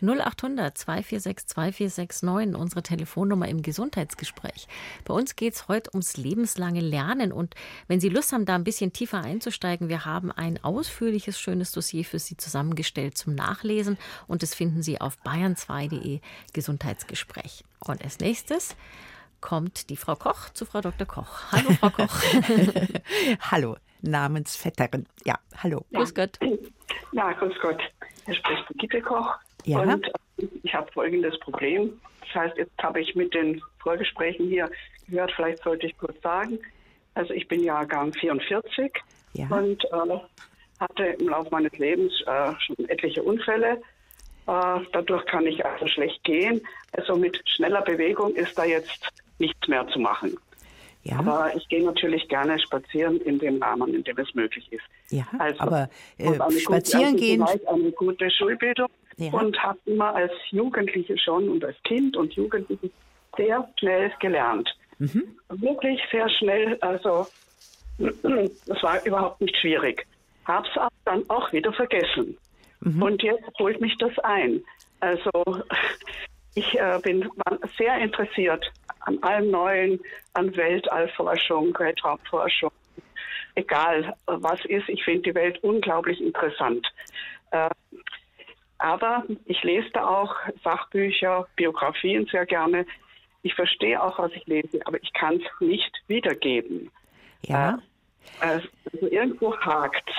0800 0.00 0.76
246 0.76 1.46
2469, 1.46 2.60
unsere 2.60 2.82
Telefonnummer 2.82 3.48
im 3.48 3.62
Gesundheitsgespräch. 3.62 4.66
Bei 5.04 5.14
uns 5.14 5.36
geht 5.36 5.54
es 5.54 5.68
heute 5.68 5.90
ums 5.92 6.16
lebenslange 6.16 6.80
Lernen. 6.80 7.32
Und 7.32 7.54
wenn 7.86 8.00
Sie 8.00 8.08
Lust 8.08 8.32
haben, 8.32 8.44
da 8.44 8.54
ein 8.54 8.64
bisschen 8.64 8.92
tiefer 8.92 9.22
einzusteigen, 9.22 9.88
wir 9.88 10.04
haben 10.04 10.32
ein 10.32 10.62
ausführliches, 10.62 11.38
schönes 11.38 11.72
Dossier 11.72 12.04
für 12.04 12.18
Sie 12.18 12.36
zusammengestellt 12.36 13.16
zum 13.16 13.34
Nachlesen. 13.34 13.98
Und 14.26 14.42
das 14.42 14.54
finden 14.54 14.82
Sie 14.82 15.00
auf 15.00 15.18
bayern2.de 15.24 16.20
Gesundheitsgespräch. 16.52 17.64
Und 17.80 18.02
als 18.02 18.18
nächstes 18.20 18.76
kommt 19.40 19.90
die 19.90 19.96
Frau 19.96 20.16
Koch 20.16 20.48
zu 20.54 20.64
Frau 20.64 20.80
Dr. 20.80 21.06
Koch. 21.06 21.52
Hallo, 21.52 21.70
Frau 21.78 21.90
Koch. 21.90 22.22
Hallo, 23.50 23.76
Namensvetterin. 24.04 25.06
Ja, 25.24 25.38
hallo. 25.56 25.84
Ja. 25.90 26.00
Grüß 26.00 26.14
Gott. 26.14 26.38
Ja, 27.12 27.32
grüß 27.32 27.54
Gott. 27.60 27.80
Hier 28.26 28.34
spricht 28.34 28.66
Brigitte 28.66 29.00
Koch. 29.00 29.34
Ja. 29.64 29.80
Und 29.80 30.06
äh, 30.06 30.46
ich 30.62 30.74
habe 30.74 30.90
folgendes 30.92 31.38
Problem. 31.40 32.00
Das 32.20 32.42
heißt, 32.42 32.56
jetzt 32.58 32.76
habe 32.82 33.00
ich 33.00 33.14
mit 33.14 33.34
den 33.34 33.60
Vorgesprächen 33.78 34.48
hier 34.48 34.70
gehört, 35.08 35.32
vielleicht 35.32 35.62
sollte 35.62 35.86
ich 35.86 35.96
kurz 35.98 36.20
sagen. 36.22 36.58
Also 37.14 37.32
ich 37.32 37.46
bin 37.48 37.62
Jahrgang 37.62 38.12
44 38.12 38.92
ja. 39.34 39.46
und 39.48 39.84
äh, 39.84 40.18
hatte 40.80 41.04
im 41.04 41.28
Laufe 41.28 41.48
meines 41.50 41.76
Lebens 41.78 42.12
äh, 42.26 42.52
schon 42.58 42.88
etliche 42.88 43.22
Unfälle. 43.22 43.80
Äh, 44.46 44.80
dadurch 44.92 45.24
kann 45.26 45.46
ich 45.46 45.64
also 45.64 45.86
schlecht 45.86 46.22
gehen. 46.24 46.60
Also 46.92 47.16
mit 47.16 47.40
schneller 47.48 47.82
Bewegung 47.82 48.34
ist 48.34 48.58
da 48.58 48.64
jetzt 48.64 49.10
nichts 49.38 49.68
mehr 49.68 49.86
zu 49.88 49.98
machen. 49.98 50.36
Ja. 51.04 51.18
Aber 51.18 51.54
ich 51.54 51.68
gehe 51.68 51.84
natürlich 51.84 52.26
gerne 52.28 52.58
spazieren 52.58 53.20
in 53.20 53.38
dem 53.38 53.62
Rahmen, 53.62 53.94
in 53.94 54.02
dem 54.04 54.18
es 54.18 54.34
möglich 54.34 54.66
ist. 54.72 54.84
Ja, 55.10 55.26
also, 55.38 55.60
aber 55.60 55.90
äh, 56.16 56.60
spazieren 56.60 57.16
gehen. 57.16 57.42
Eine 57.42 57.92
gute 57.92 58.30
Schulbildung 58.30 58.88
ja. 59.18 59.30
und 59.32 59.62
habe 59.62 59.78
immer 59.84 60.14
als 60.14 60.32
Jugendliche 60.50 61.16
schon 61.18 61.48
und 61.50 61.62
als 61.64 61.76
Kind 61.84 62.16
und 62.16 62.32
Jugendliche 62.32 62.90
sehr 63.36 63.68
schnell 63.78 64.12
gelernt. 64.18 64.74
Mhm. 64.98 65.36
Wirklich 65.50 66.00
sehr 66.10 66.28
schnell. 66.30 66.78
Also 66.80 67.26
das 67.98 68.82
war 68.82 69.04
überhaupt 69.04 69.42
nicht 69.42 69.56
schwierig. 69.58 70.06
Habe 70.46 70.66
es 70.66 70.80
dann 71.04 71.28
auch 71.28 71.52
wieder 71.52 71.72
vergessen. 71.74 72.36
Mhm. 72.80 73.02
Und 73.02 73.22
jetzt 73.22 73.46
holt 73.58 73.80
mich 73.80 73.96
das 73.98 74.18
ein. 74.20 74.62
Also 75.00 75.30
ich 76.54 76.78
äh, 76.78 76.98
bin 77.02 77.28
sehr 77.76 77.98
interessiert 77.98 78.64
an 79.06 79.22
allem 79.22 79.50
Neuen, 79.50 80.00
an 80.34 80.54
Weltallforschung, 80.56 81.78
Weltraumforschung. 81.78 82.70
Egal 83.54 84.16
was 84.26 84.64
ist, 84.64 84.88
ich 84.88 85.04
finde 85.04 85.30
die 85.30 85.34
Welt 85.34 85.62
unglaublich 85.62 86.20
interessant. 86.20 86.86
Äh, 87.50 87.70
aber 88.78 89.24
ich 89.46 89.62
lese 89.62 89.88
da 89.92 90.06
auch 90.06 90.34
Sachbücher, 90.62 91.46
Biografien 91.56 92.26
sehr 92.26 92.46
gerne. 92.46 92.84
Ich 93.42 93.54
verstehe 93.54 94.02
auch, 94.02 94.18
was 94.18 94.32
ich 94.32 94.46
lese, 94.46 94.80
aber 94.84 95.00
ich 95.02 95.12
kann 95.12 95.36
es 95.36 95.60
nicht 95.60 95.92
wiedergeben. 96.08 96.90
Ja. 97.42 97.78
Äh, 98.40 98.44
also 98.46 98.68
irgendwo 99.10 99.56
hakt 99.56 100.10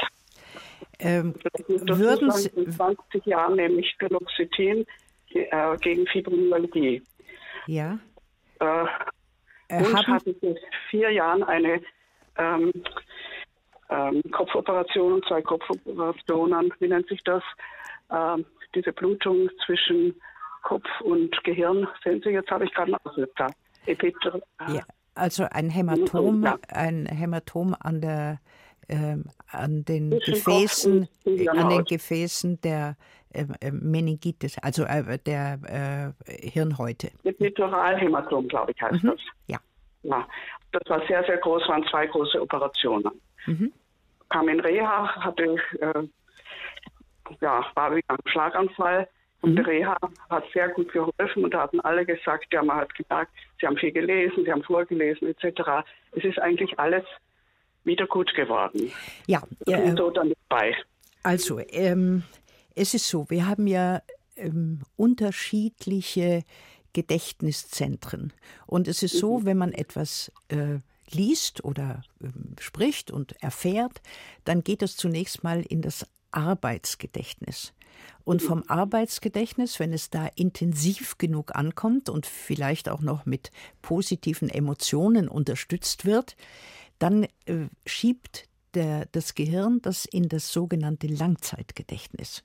ähm, 1.00 1.36
würden 1.68 2.32
Sie... 2.32 2.50
In 2.50 2.72
20 2.72 3.26
Jahren 3.26 3.56
nämlich 3.56 3.96
Fluoxetin 3.98 4.86
äh, 5.34 5.78
gegen 5.78 6.08
Fibromyalgie. 6.08 7.02
Ja. 7.68 8.00
Äh, 8.60 8.86
äh, 9.70 9.84
und 9.84 10.08
hatte 10.08 10.36
seit 10.42 10.58
vier 10.90 11.12
Jahren 11.12 11.44
eine 11.44 11.82
ähm, 12.38 12.72
ähm, 13.90 14.22
Kopfoperation, 14.32 15.22
zwei 15.28 15.42
Kopfoperationen, 15.42 16.74
wie 16.80 16.88
nennt 16.88 17.08
sich 17.08 17.22
das? 17.24 17.44
Ähm, 18.12 18.46
diese 18.74 18.92
Blutung 18.92 19.50
zwischen 19.66 20.16
Kopf 20.64 20.88
und 21.02 21.32
Gehirn. 21.44 21.88
Sehen 22.04 22.22
Sie, 22.24 22.32
jetzt 22.32 22.50
habe 22.52 22.66
ich 22.66 22.74
gerade 22.74 22.94
einen 22.94 23.06
Aussetzer. 23.06 23.48
Ja, 24.68 24.82
also 25.14 25.46
ein 25.52 25.70
Hämatom, 25.70 26.44
ja. 26.44 26.58
ein 26.70 27.06
Hämatom 27.06 27.76
an 27.80 28.02
der 28.02 28.40
ähm, 28.88 29.26
an 29.48 29.84
den 29.86 30.12
Gefäßen, 30.12 31.08
an 31.26 31.70
den 31.70 31.86
Gefäßen 31.86 32.62
der 32.62 32.90
äh, 32.90 32.92
äh, 32.92 33.25
Meningitis, 33.72 34.58
also 34.62 34.84
äh, 34.84 35.18
der 35.26 36.14
äh, 36.28 36.50
Hirnhäute. 36.50 37.12
Mit 37.24 37.40
Litoralhämatom, 37.40 38.48
glaube 38.48 38.72
ich, 38.72 38.82
heißt 38.82 39.04
mhm. 39.04 39.08
das. 39.08 39.20
Ja. 39.48 39.58
ja. 40.04 40.28
Das 40.72 40.84
war 40.88 41.06
sehr, 41.08 41.24
sehr 41.26 41.38
groß, 41.38 41.68
waren 41.68 41.86
zwei 41.90 42.08
große 42.08 42.42
Operationen. 42.42 43.12
Mhm. 43.48 43.72
kam 44.30 44.50
in 44.50 44.60
Reha, 44.60 45.16
hatte, 45.24 45.56
äh, 45.80 46.04
ja, 47.42 47.66
war 47.76 47.96
wie 47.96 48.04
ein 48.08 48.18
Schlaganfall. 48.26 49.08
Und 49.42 49.52
mhm. 49.52 49.56
die 49.58 49.62
Reha 49.62 49.96
hat 50.30 50.44
sehr 50.54 50.70
gut 50.70 50.92
geholfen 50.92 51.44
und 51.44 51.54
da 51.54 51.62
hatten 51.62 51.80
alle 51.82 52.06
gesagt, 52.06 52.48
ja, 52.52 52.64
man 52.64 52.78
hat 52.78 52.96
gesagt, 52.96 53.32
sie 53.60 53.68
haben 53.68 53.78
viel 53.78 53.92
gelesen, 53.92 54.44
sie 54.44 54.52
haben 54.52 54.64
vorgelesen 54.64 55.28
etc. 55.28 55.86
Es 56.14 56.24
ist 56.24 56.40
eigentlich 56.40 56.80
alles 56.80 57.04
wieder 57.84 58.08
gut 58.08 58.34
geworden. 58.34 58.92
Ja, 59.28 59.44
äh, 59.68 59.96
so 59.96 60.10
dann 60.10 60.34
dabei. 60.50 60.76
Also, 61.24 61.60
ähm, 61.70 62.24
es 62.76 62.94
ist 62.94 63.08
so, 63.08 63.30
wir 63.30 63.48
haben 63.48 63.68
ja 63.68 64.02
ähm, 64.36 64.82
unterschiedliche 64.96 66.44
Gedächtniszentren. 66.94 68.34
Und 68.68 68.88
es 68.88 69.04
ist 69.04 69.18
so, 69.18 69.40
mhm. 69.40 69.46
wenn 69.46 69.58
man 69.58 69.74
etwas 69.74 70.32
äh, 70.50 70.80
liest 71.10 71.64
oder 71.64 72.04
äh, 72.22 72.28
spricht 72.62 73.12
und 73.12 73.42
erfährt, 73.42 74.02
dann 74.44 74.64
geht 74.64 74.82
es 74.82 74.98
zunächst 74.98 75.44
mal 75.44 75.62
in 75.62 75.82
das 75.82 76.06
Arbeitsgedächtnis. 76.32 77.74
Und 78.24 78.42
vom 78.42 78.60
mhm. 78.60 78.70
Arbeitsgedächtnis, 78.70 79.80
wenn 79.80 79.94
es 79.94 80.10
da 80.10 80.28
intensiv 80.36 81.18
genug 81.18 81.56
ankommt 81.56 82.10
und 82.10 82.26
vielleicht 82.26 82.90
auch 82.90 83.02
noch 83.02 83.26
mit 83.26 83.52
positiven 83.82 84.50
Emotionen 84.50 85.28
unterstützt 85.28 86.06
wird, 86.06 86.36
dann 87.00 87.24
äh, 87.46 87.68
schiebt 87.86 88.48
der, 88.74 89.06
das 89.12 89.36
Gehirn 89.36 89.82
das 89.82 90.06
in 90.06 90.28
das 90.28 90.52
sogenannte 90.52 91.08
Langzeitgedächtnis. 91.08 92.44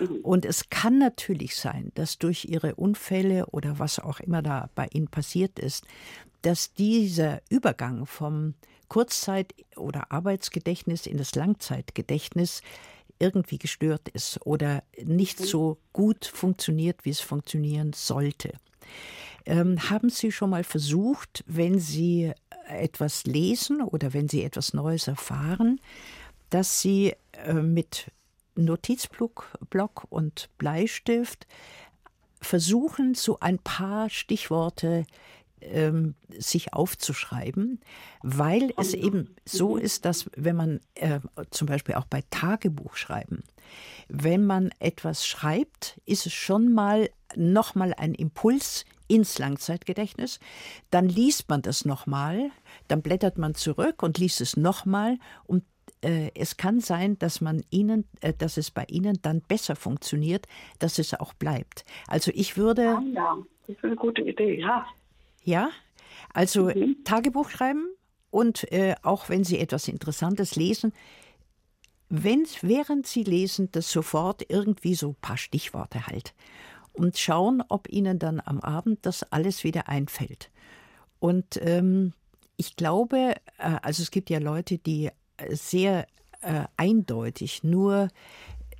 Mhm. 0.00 0.16
Und 0.22 0.44
es 0.44 0.70
kann 0.70 0.98
natürlich 0.98 1.56
sein, 1.56 1.92
dass 1.94 2.18
durch 2.18 2.46
ihre 2.46 2.74
Unfälle 2.74 3.46
oder 3.46 3.78
was 3.78 3.98
auch 3.98 4.20
immer 4.20 4.42
da 4.42 4.70
bei 4.74 4.88
ihnen 4.92 5.08
passiert 5.08 5.58
ist, 5.58 5.84
dass 6.42 6.74
dieser 6.74 7.40
Übergang 7.48 8.06
vom 8.06 8.54
Kurzzeit- 8.88 9.54
oder 9.76 10.12
Arbeitsgedächtnis 10.12 11.06
in 11.06 11.16
das 11.16 11.34
Langzeitgedächtnis 11.34 12.60
irgendwie 13.18 13.58
gestört 13.58 14.08
ist 14.08 14.44
oder 14.44 14.82
nicht 15.02 15.40
mhm. 15.40 15.44
so 15.44 15.78
gut 15.92 16.26
funktioniert, 16.26 17.04
wie 17.04 17.10
es 17.10 17.20
funktionieren 17.20 17.92
sollte. 17.92 18.52
Ähm, 19.46 19.90
haben 19.90 20.10
Sie 20.10 20.32
schon 20.32 20.50
mal 20.50 20.64
versucht, 20.64 21.44
wenn 21.46 21.78
Sie 21.78 22.32
etwas 22.66 23.24
lesen 23.24 23.82
oder 23.82 24.12
wenn 24.12 24.28
Sie 24.28 24.42
etwas 24.42 24.74
Neues 24.74 25.06
erfahren, 25.06 25.80
dass 26.50 26.80
Sie 26.80 27.14
äh, 27.32 27.54
mit 27.54 28.10
Notizblock 28.56 30.06
und 30.10 30.48
Bleistift 30.58 31.46
versuchen, 32.40 33.14
so 33.14 33.40
ein 33.40 33.58
paar 33.58 34.10
Stichworte 34.10 35.06
ähm, 35.60 36.14
sich 36.36 36.72
aufzuschreiben, 36.72 37.80
weil 38.22 38.72
es 38.76 38.94
eben 38.94 39.34
so 39.44 39.76
ist, 39.76 40.04
dass 40.04 40.30
wenn 40.36 40.56
man 40.56 40.80
äh, 40.94 41.20
zum 41.50 41.66
Beispiel 41.66 41.94
auch 41.94 42.04
bei 42.04 42.22
Tagebuchschreiben, 42.30 43.42
wenn 44.08 44.44
man 44.44 44.70
etwas 44.78 45.26
schreibt, 45.26 46.00
ist 46.04 46.26
es 46.26 46.32
schon 46.32 46.72
mal 46.72 47.08
nochmal 47.34 47.94
ein 47.94 48.14
Impuls 48.14 48.84
ins 49.08 49.38
Langzeitgedächtnis, 49.38 50.38
dann 50.90 51.08
liest 51.08 51.48
man 51.48 51.62
das 51.62 51.84
nochmal, 51.84 52.50
dann 52.88 53.02
blättert 53.02 53.38
man 53.38 53.54
zurück 53.54 54.02
und 54.02 54.18
liest 54.18 54.40
es 54.40 54.56
nochmal 54.56 55.18
und 55.44 55.64
es 56.34 56.56
kann 56.56 56.80
sein, 56.80 57.18
dass 57.18 57.40
man 57.40 57.64
ihnen, 57.70 58.04
äh, 58.20 58.32
dass 58.32 58.56
es 58.56 58.70
bei 58.70 58.84
ihnen 58.88 59.18
dann 59.22 59.40
besser 59.40 59.76
funktioniert, 59.76 60.46
dass 60.78 60.98
es 60.98 61.14
auch 61.14 61.34
bleibt. 61.34 61.84
Also 62.06 62.30
ich 62.34 62.56
würde. 62.56 62.96
Ah, 62.96 63.02
ja, 63.12 63.38
das 63.66 63.76
ist 63.76 63.84
eine 63.84 63.96
gute 63.96 64.22
Idee, 64.22 64.60
ja. 64.60 64.86
Ja, 65.42 65.70
also 66.32 66.66
mhm. 66.66 67.04
Tagebuch 67.04 67.50
schreiben 67.50 67.88
und 68.30 68.70
äh, 68.72 68.94
auch 69.02 69.28
wenn 69.28 69.44
Sie 69.44 69.58
etwas 69.58 69.88
Interessantes 69.88 70.56
lesen, 70.56 70.92
wenn, 72.08 72.46
während 72.62 73.06
Sie 73.06 73.24
lesen, 73.24 73.70
das 73.72 73.90
sofort 73.90 74.44
irgendwie 74.48 74.94
so 74.94 75.10
ein 75.10 75.16
paar 75.20 75.36
Stichworte 75.36 76.06
halt 76.06 76.34
und 76.92 77.18
schauen, 77.18 77.62
ob 77.68 77.88
Ihnen 77.88 78.18
dann 78.18 78.40
am 78.44 78.60
Abend 78.60 79.04
das 79.06 79.22
alles 79.32 79.64
wieder 79.64 79.88
einfällt. 79.88 80.50
Und 81.18 81.58
ähm, 81.62 82.12
ich 82.56 82.76
glaube, 82.76 83.34
äh, 83.58 83.76
also 83.82 84.02
es 84.02 84.10
gibt 84.10 84.30
ja 84.30 84.38
Leute, 84.38 84.78
die 84.78 85.10
sehr 85.48 86.06
äh, 86.40 86.64
eindeutig 86.76 87.64
nur 87.64 88.08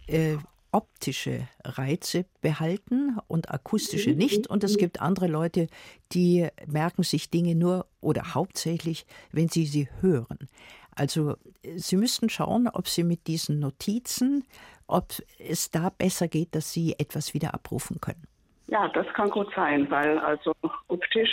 äh, 0.06 0.36
optische 0.72 1.46
Reize 1.64 2.26
behalten 2.40 3.18
und 3.28 3.50
akustische 3.50 4.10
mhm. 4.10 4.16
nicht. 4.16 4.46
Und 4.48 4.64
es 4.64 4.76
gibt 4.76 5.00
andere 5.00 5.28
Leute, 5.28 5.68
die 6.12 6.48
merken 6.66 7.04
sich 7.04 7.30
Dinge 7.30 7.54
nur 7.54 7.86
oder 8.00 8.34
hauptsächlich, 8.34 9.06
wenn 9.30 9.48
sie 9.48 9.66
sie 9.66 9.88
hören. 10.00 10.48
Also 10.96 11.36
Sie 11.76 11.96
müssten 11.96 12.28
schauen, 12.28 12.68
ob 12.68 12.88
Sie 12.88 13.04
mit 13.04 13.26
diesen 13.26 13.58
Notizen, 13.58 14.44
ob 14.86 15.12
es 15.38 15.70
da 15.70 15.90
besser 15.90 16.28
geht, 16.28 16.54
dass 16.54 16.72
Sie 16.72 16.94
etwas 16.98 17.34
wieder 17.34 17.54
abrufen 17.54 18.00
können. 18.00 18.26
Ja, 18.66 18.88
das 18.88 19.06
kann 19.14 19.30
gut 19.30 19.48
sein, 19.54 19.90
weil 19.90 20.18
also 20.18 20.52
optisch 20.88 21.32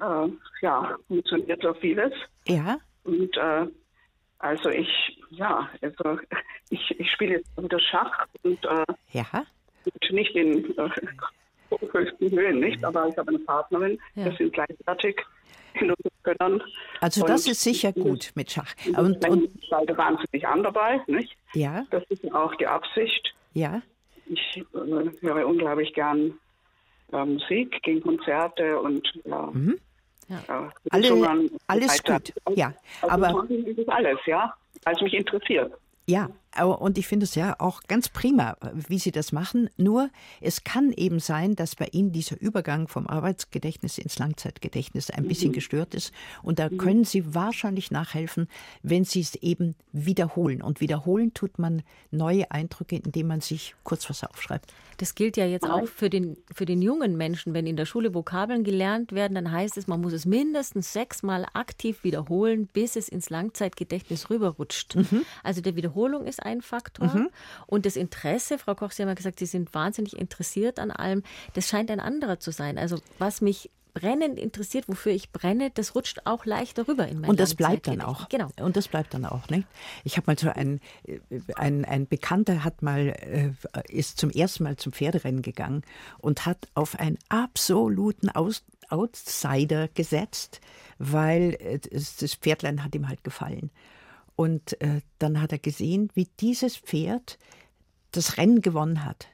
äh, 0.00 0.28
ja, 0.62 0.96
funktioniert 1.08 1.62
so 1.62 1.74
vieles. 1.74 2.12
Ja. 2.46 2.78
Und 3.04 3.36
äh, 3.36 3.66
also 4.44 4.68
ich, 4.68 4.88
ja, 5.30 5.68
also 5.80 6.18
ich, 6.70 7.00
ich 7.00 7.10
spiele 7.12 7.36
jetzt 7.36 7.50
unter 7.56 7.80
Schach 7.80 8.26
und 8.42 8.62
äh, 8.64 8.84
ja. 9.12 9.24
nicht 10.10 10.36
in 10.36 10.76
äh, 10.78 10.90
höchsten 11.90 12.30
Höhen, 12.38 12.60
nicht, 12.60 12.84
aber 12.84 13.08
ich 13.08 13.16
habe 13.16 13.30
eine 13.30 13.38
Partnerin, 13.40 13.98
ja. 14.14 14.26
wir 14.26 14.32
sind 14.36 14.52
gleichwertig 14.52 15.16
in 15.80 15.90
unseren 15.90 16.12
Gönnern. 16.22 16.62
Also 17.00 17.26
das 17.26 17.46
ist 17.46 17.62
sicher 17.62 17.92
gut 17.92 18.32
mit 18.34 18.52
Schach. 18.52 18.74
Und, 18.86 18.98
und, 18.98 19.28
und 19.28 19.70
beide 19.70 19.96
wahnsinnig 19.96 20.46
an 20.46 20.62
dabei, 20.62 21.00
nicht? 21.06 21.34
Ja. 21.54 21.86
Das 21.90 22.04
ist 22.10 22.30
auch 22.32 22.54
die 22.56 22.66
Absicht. 22.66 23.34
Ja. 23.54 23.80
Ich 24.26 24.58
äh, 24.58 25.10
höre 25.22 25.46
unglaublich 25.46 25.94
gern 25.94 26.34
äh, 27.12 27.24
Musik, 27.24 27.82
gegen 27.82 28.02
Konzerte 28.02 28.78
und 28.78 29.10
ja. 29.24 29.50
Mhm. 29.52 29.80
Ja. 30.28 30.72
Alle, 30.90 31.50
alles 31.66 32.02
gut, 32.02 32.32
ja. 32.54 32.72
Also 33.02 33.14
aber 33.14 33.46
alles, 33.88 34.18
ja, 34.26 34.54
als 34.84 35.00
mich 35.00 35.14
interessiert. 35.14 35.72
Ja, 36.06 36.28
und 36.62 36.98
ich 36.98 37.06
finde 37.06 37.24
es 37.24 37.34
ja 37.34 37.56
auch 37.58 37.82
ganz 37.82 38.08
prima, 38.08 38.56
wie 38.72 38.98
Sie 38.98 39.10
das 39.10 39.32
machen. 39.32 39.70
Nur 39.76 40.10
es 40.40 40.64
kann 40.64 40.92
eben 40.92 41.18
sein, 41.18 41.56
dass 41.56 41.74
bei 41.76 41.88
Ihnen 41.92 42.12
dieser 42.12 42.40
Übergang 42.40 42.88
vom 42.88 43.06
Arbeitsgedächtnis 43.06 43.98
ins 43.98 44.18
Langzeitgedächtnis 44.18 45.10
ein 45.10 45.26
bisschen 45.26 45.50
mhm. 45.50 45.54
gestört 45.54 45.94
ist. 45.94 46.12
Und 46.42 46.58
da 46.58 46.68
mhm. 46.68 46.78
können 46.78 47.04
Sie 47.04 47.34
wahrscheinlich 47.34 47.90
nachhelfen, 47.90 48.48
wenn 48.82 49.04
Sie 49.04 49.20
es 49.20 49.34
eben 49.36 49.74
wiederholen. 49.92 50.62
Und 50.62 50.80
wiederholen 50.80 51.34
tut 51.34 51.58
man 51.58 51.82
neue 52.10 52.50
Eindrücke, 52.50 52.96
indem 52.96 53.28
man 53.28 53.40
sich 53.40 53.74
kurz 53.82 54.08
was 54.08 54.22
aufschreibt. 54.24 54.72
Das 54.98 55.14
gilt 55.14 55.36
ja 55.36 55.46
jetzt 55.46 55.68
auch 55.68 55.88
für 55.88 56.08
den, 56.08 56.36
für 56.52 56.66
den 56.66 56.80
jungen 56.80 57.16
Menschen. 57.16 57.52
Wenn 57.54 57.66
in 57.66 57.76
der 57.76 57.86
Schule 57.86 58.14
Vokabeln 58.14 58.64
gelernt 58.64 59.12
werden, 59.12 59.34
dann 59.34 59.50
heißt 59.50 59.76
es, 59.76 59.86
man 59.86 60.00
muss 60.00 60.12
es 60.12 60.24
mindestens 60.24 60.92
sechsmal 60.92 61.46
aktiv 61.52 62.04
wiederholen, 62.04 62.68
bis 62.72 62.96
es 62.96 63.08
ins 63.08 63.30
Langzeitgedächtnis 63.30 64.30
rüberrutscht. 64.30 64.94
Mhm. 64.94 65.24
Also 65.42 65.60
der 65.60 65.74
Wiederholung 65.76 66.26
ist 66.26 66.43
ein 66.44 66.62
Faktor. 66.62 67.08
Mhm. 67.14 67.30
Und 67.66 67.86
das 67.86 67.96
Interesse, 67.96 68.58
Frau 68.58 68.74
Koch, 68.74 68.92
Sie 68.92 69.02
haben 69.02 69.08
ja 69.08 69.14
gesagt, 69.14 69.38
Sie 69.38 69.46
sind 69.46 69.74
wahnsinnig 69.74 70.16
interessiert 70.16 70.78
an 70.78 70.90
allem. 70.90 71.22
Das 71.54 71.68
scheint 71.68 71.90
ein 71.90 72.00
anderer 72.00 72.40
zu 72.40 72.50
sein. 72.50 72.78
Also 72.78 72.98
was 73.18 73.40
mich 73.40 73.70
brennend 73.94 74.38
interessiert, 74.38 74.86
wofür 74.88 75.12
ich 75.12 75.30
brenne, 75.30 75.70
das 75.70 75.94
rutscht 75.94 76.22
auch 76.24 76.44
leicht 76.44 76.76
darüber 76.76 77.06
in 77.06 77.20
meinem 77.20 77.30
Und 77.30 77.40
das 77.40 77.54
bleibt 77.54 77.86
dann 77.86 78.00
auch. 78.00 78.28
Genau. 78.28 78.48
Und 78.60 78.76
das 78.76 78.88
bleibt 78.88 79.14
dann 79.14 79.24
auch. 79.24 79.48
Nicht? 79.48 79.66
Ich 80.02 80.16
habe 80.16 80.24
mal 80.26 80.38
so 80.38 80.50
ein, 80.50 80.80
ein, 81.54 81.84
ein 81.84 82.06
Bekannter 82.08 82.64
hat 82.64 82.82
mal, 82.82 83.14
äh, 83.20 83.52
ist 83.88 84.18
zum 84.18 84.30
ersten 84.30 84.64
Mal 84.64 84.76
zum 84.76 84.92
Pferderennen 84.92 85.42
gegangen 85.42 85.82
und 86.18 86.44
hat 86.44 86.68
auf 86.74 86.98
einen 86.98 87.18
absoluten 87.28 88.28
Aus, 88.30 88.64
Outsider 88.90 89.88
gesetzt, 89.88 90.60
weil 90.98 91.56
äh, 91.60 91.78
das 91.90 92.34
Pferdlein 92.34 92.84
hat 92.84 92.94
ihm 92.94 93.08
halt 93.08 93.22
gefallen. 93.24 93.70
Und 94.36 94.80
äh, 94.80 95.00
dann 95.18 95.40
hat 95.40 95.52
er 95.52 95.58
gesehen, 95.58 96.10
wie 96.14 96.28
dieses 96.40 96.76
Pferd 96.76 97.38
das 98.12 98.36
Rennen 98.36 98.62
gewonnen 98.62 99.04
hat. 99.04 99.28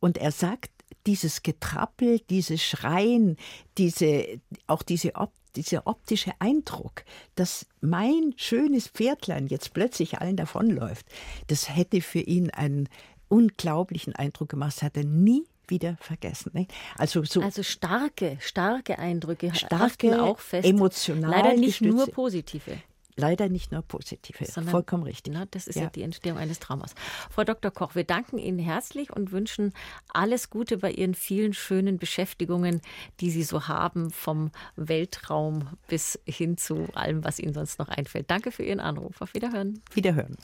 Und 0.00 0.18
er 0.18 0.30
sagt, 0.30 0.70
dieses 1.06 1.42
Getrappel, 1.42 2.20
dieses 2.30 2.62
Schreien, 2.62 3.36
diese, 3.78 4.40
auch 4.66 4.82
diese 4.82 5.14
Op 5.14 5.32
dieser 5.56 5.86
optische 5.86 6.32
Eindruck, 6.38 7.04
dass 7.34 7.66
mein 7.80 8.34
schönes 8.36 8.88
Pferdlein 8.88 9.46
jetzt 9.46 9.72
plötzlich 9.72 10.18
allen 10.18 10.36
davonläuft, 10.36 11.06
das 11.46 11.74
hätte 11.74 12.02
für 12.02 12.20
ihn 12.20 12.50
einen 12.50 12.90
unglaublichen 13.28 14.14
Eindruck 14.14 14.50
gemacht. 14.50 14.76
Das 14.76 14.82
hat 14.82 14.98
er 14.98 15.04
nie 15.04 15.44
wieder 15.66 15.96
vergessen. 16.00 16.50
Nicht? 16.52 16.72
Also, 16.96 17.24
so 17.24 17.40
also 17.40 17.62
starke, 17.62 18.36
starke 18.40 18.98
Eindrücke 18.98 19.54
starke, 19.54 20.22
auch 20.22 20.38
fest. 20.38 20.68
Emotional 20.68 21.30
Leider 21.30 21.54
nicht 21.54 21.78
gestützte. 21.78 21.96
nur 21.96 22.06
positive. 22.08 22.78
Leider 23.16 23.48
nicht 23.48 23.72
nur 23.72 23.82
positive. 23.82 24.44
Sondern, 24.44 24.70
Vollkommen 24.70 25.02
richtig. 25.02 25.32
Na, 25.34 25.46
das 25.50 25.66
ist 25.66 25.76
ja. 25.76 25.84
ja. 25.84 25.90
die 25.90 26.02
Entstehung 26.02 26.38
eines 26.38 26.60
Traumas. 26.60 26.94
Frau 27.30 27.44
Dr. 27.44 27.70
Koch, 27.70 27.94
wir 27.94 28.04
danken 28.04 28.38
Ihnen 28.38 28.58
herzlich 28.58 29.12
und 29.12 29.32
wünschen 29.32 29.72
alles 30.12 30.50
Gute 30.50 30.78
bei 30.78 30.90
Ihren 30.90 31.14
vielen 31.14 31.54
schönen 31.54 31.98
Beschäftigungen, 31.98 32.80
die 33.20 33.30
Sie 33.30 33.42
so 33.42 33.68
haben, 33.68 34.10
vom 34.10 34.50
Weltraum 34.76 35.68
bis 35.88 36.18
hin 36.24 36.56
zu 36.56 36.86
allem, 36.94 37.24
was 37.24 37.38
Ihnen 37.38 37.54
sonst 37.54 37.78
noch 37.78 37.88
einfällt. 37.88 38.30
Danke 38.30 38.52
für 38.52 38.62
Ihren 38.62 38.80
Anruf. 38.80 39.20
Auf 39.20 39.34
Wiederhören. 39.34 39.82
Wiederhören. 39.92 40.36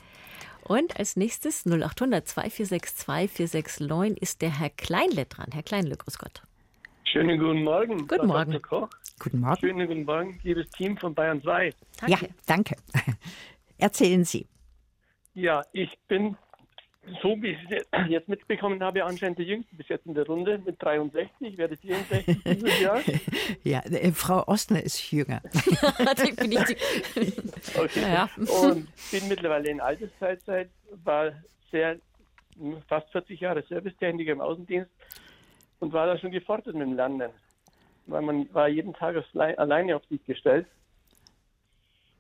Und 0.62 0.96
als 0.98 1.16
nächstes 1.16 1.66
0800 1.66 2.26
2462 2.26 3.30
469 3.30 4.22
ist 4.22 4.42
der 4.42 4.58
Herr 4.58 4.70
Kleinle 4.70 5.26
dran. 5.26 5.48
Herr 5.52 5.62
Kleinle, 5.62 5.96
grüß 5.96 6.18
Gott. 6.18 6.42
Schönen 7.12 7.38
guten 7.38 7.62
Morgen. 7.62 8.08
Guten 8.08 8.26
Morgen. 8.26 8.52
Dr. 8.52 8.62
Koch. 8.62 8.88
Guten 9.18 9.40
Morgen. 9.40 9.60
Schönen 9.60 9.86
guten 9.86 10.04
Morgen, 10.04 10.40
liebes 10.44 10.70
Team 10.70 10.96
von 10.96 11.14
Bayern 11.14 11.42
2. 11.42 11.74
Danke. 12.00 12.24
Ja, 12.24 12.28
danke. 12.46 12.76
Erzählen 13.78 14.24
Sie. 14.24 14.46
Ja, 15.34 15.62
ich 15.72 15.90
bin, 16.08 16.38
so 17.22 17.36
wie 17.42 17.48
ich 17.48 17.58
es 17.70 18.08
jetzt 18.08 18.30
mitbekommen 18.30 18.82
habe, 18.82 19.04
anscheinend 19.04 19.38
der 19.38 19.44
Jüngste 19.44 19.76
bis 19.76 19.88
jetzt 19.88 20.06
in 20.06 20.14
der 20.14 20.24
Runde 20.24 20.58
mit 20.64 20.82
63, 20.82 21.28
ich 21.40 21.58
werde 21.58 21.76
64 21.76 22.42
dieses 22.46 22.80
Jahr. 22.80 23.00
Ja, 23.62 23.80
äh, 23.80 24.10
Frau 24.12 24.48
Ostner 24.48 24.82
ist 24.82 25.12
jünger. 25.12 25.42
bin 26.38 26.52
ich 26.52 26.76
okay. 27.76 28.00
Ja. 28.00 28.30
Und 28.38 28.88
bin 29.10 29.28
mittlerweile 29.28 29.68
in 29.68 29.82
Altersteilzeit, 29.82 30.70
war 31.04 31.32
sehr, 31.70 31.98
fast 32.88 33.12
40 33.12 33.38
Jahre 33.38 33.62
Servicetechniker 33.68 34.32
im 34.32 34.40
Außendienst 34.40 34.90
und 35.82 35.92
war 35.92 36.06
da 36.06 36.16
schon 36.16 36.30
gefordert 36.30 36.76
mit 36.76 36.86
dem 36.86 36.94
Lernen. 36.94 37.30
Weil 38.06 38.22
man 38.22 38.54
war 38.54 38.68
jeden 38.68 38.94
Tag 38.94 39.16
alleine 39.34 39.96
auf 39.96 40.04
sich 40.06 40.24
gestellt. 40.24 40.66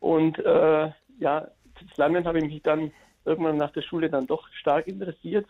Und 0.00 0.36
äh, 0.40 0.90
ja, 1.20 1.48
das 1.80 1.96
Lernen 1.96 2.26
habe 2.26 2.38
ich 2.38 2.44
mich 2.44 2.62
dann 2.62 2.90
irgendwann 3.24 3.58
nach 3.58 3.70
der 3.70 3.82
Schule 3.82 4.10
dann 4.10 4.26
doch 4.26 4.48
stark 4.52 4.88
interessiert. 4.88 5.46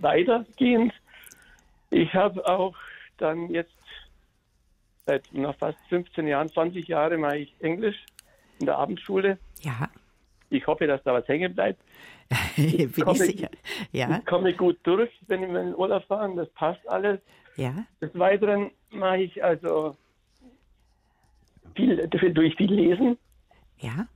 Weitergehend. 0.00 0.92
Ich 1.90 2.12
habe 2.12 2.44
auch 2.44 2.74
dann 3.18 3.50
jetzt 3.50 3.70
seit 5.06 5.32
nach 5.32 5.54
fast 5.54 5.78
15 5.90 6.26
Jahren, 6.26 6.48
20 6.48 6.88
Jahre 6.88 7.18
mache 7.18 7.38
ich 7.38 7.54
Englisch 7.60 8.04
in 8.58 8.66
der 8.66 8.78
Abendschule. 8.78 9.38
Ja. 9.60 9.88
Ich 10.52 10.66
hoffe, 10.66 10.86
dass 10.86 11.02
da 11.02 11.14
was 11.14 11.26
hängen 11.28 11.54
bleibt. 11.54 11.80
Bin 12.56 12.90
ich, 12.96 13.04
komme, 13.04 13.18
sicher. 13.18 13.48
Ja. 13.92 14.18
Ich 14.18 14.26
komme 14.26 14.54
gut 14.54 14.78
durch, 14.82 15.10
wenn 15.26 15.40
wir 15.40 15.48
in 15.48 15.54
den 15.54 15.74
Urlaub 15.74 16.04
fahren. 16.04 16.36
Das 16.36 16.48
passt 16.50 16.86
alles. 16.88 17.20
Ja. 17.56 17.84
Des 18.00 18.16
Weiteren 18.18 18.70
mache 18.90 19.22
ich 19.22 19.42
also 19.42 19.96
viel, 21.74 21.96
durch 22.08 22.54
viel 22.56 22.72
Lesen. 22.72 23.18
Ja. 23.78 24.06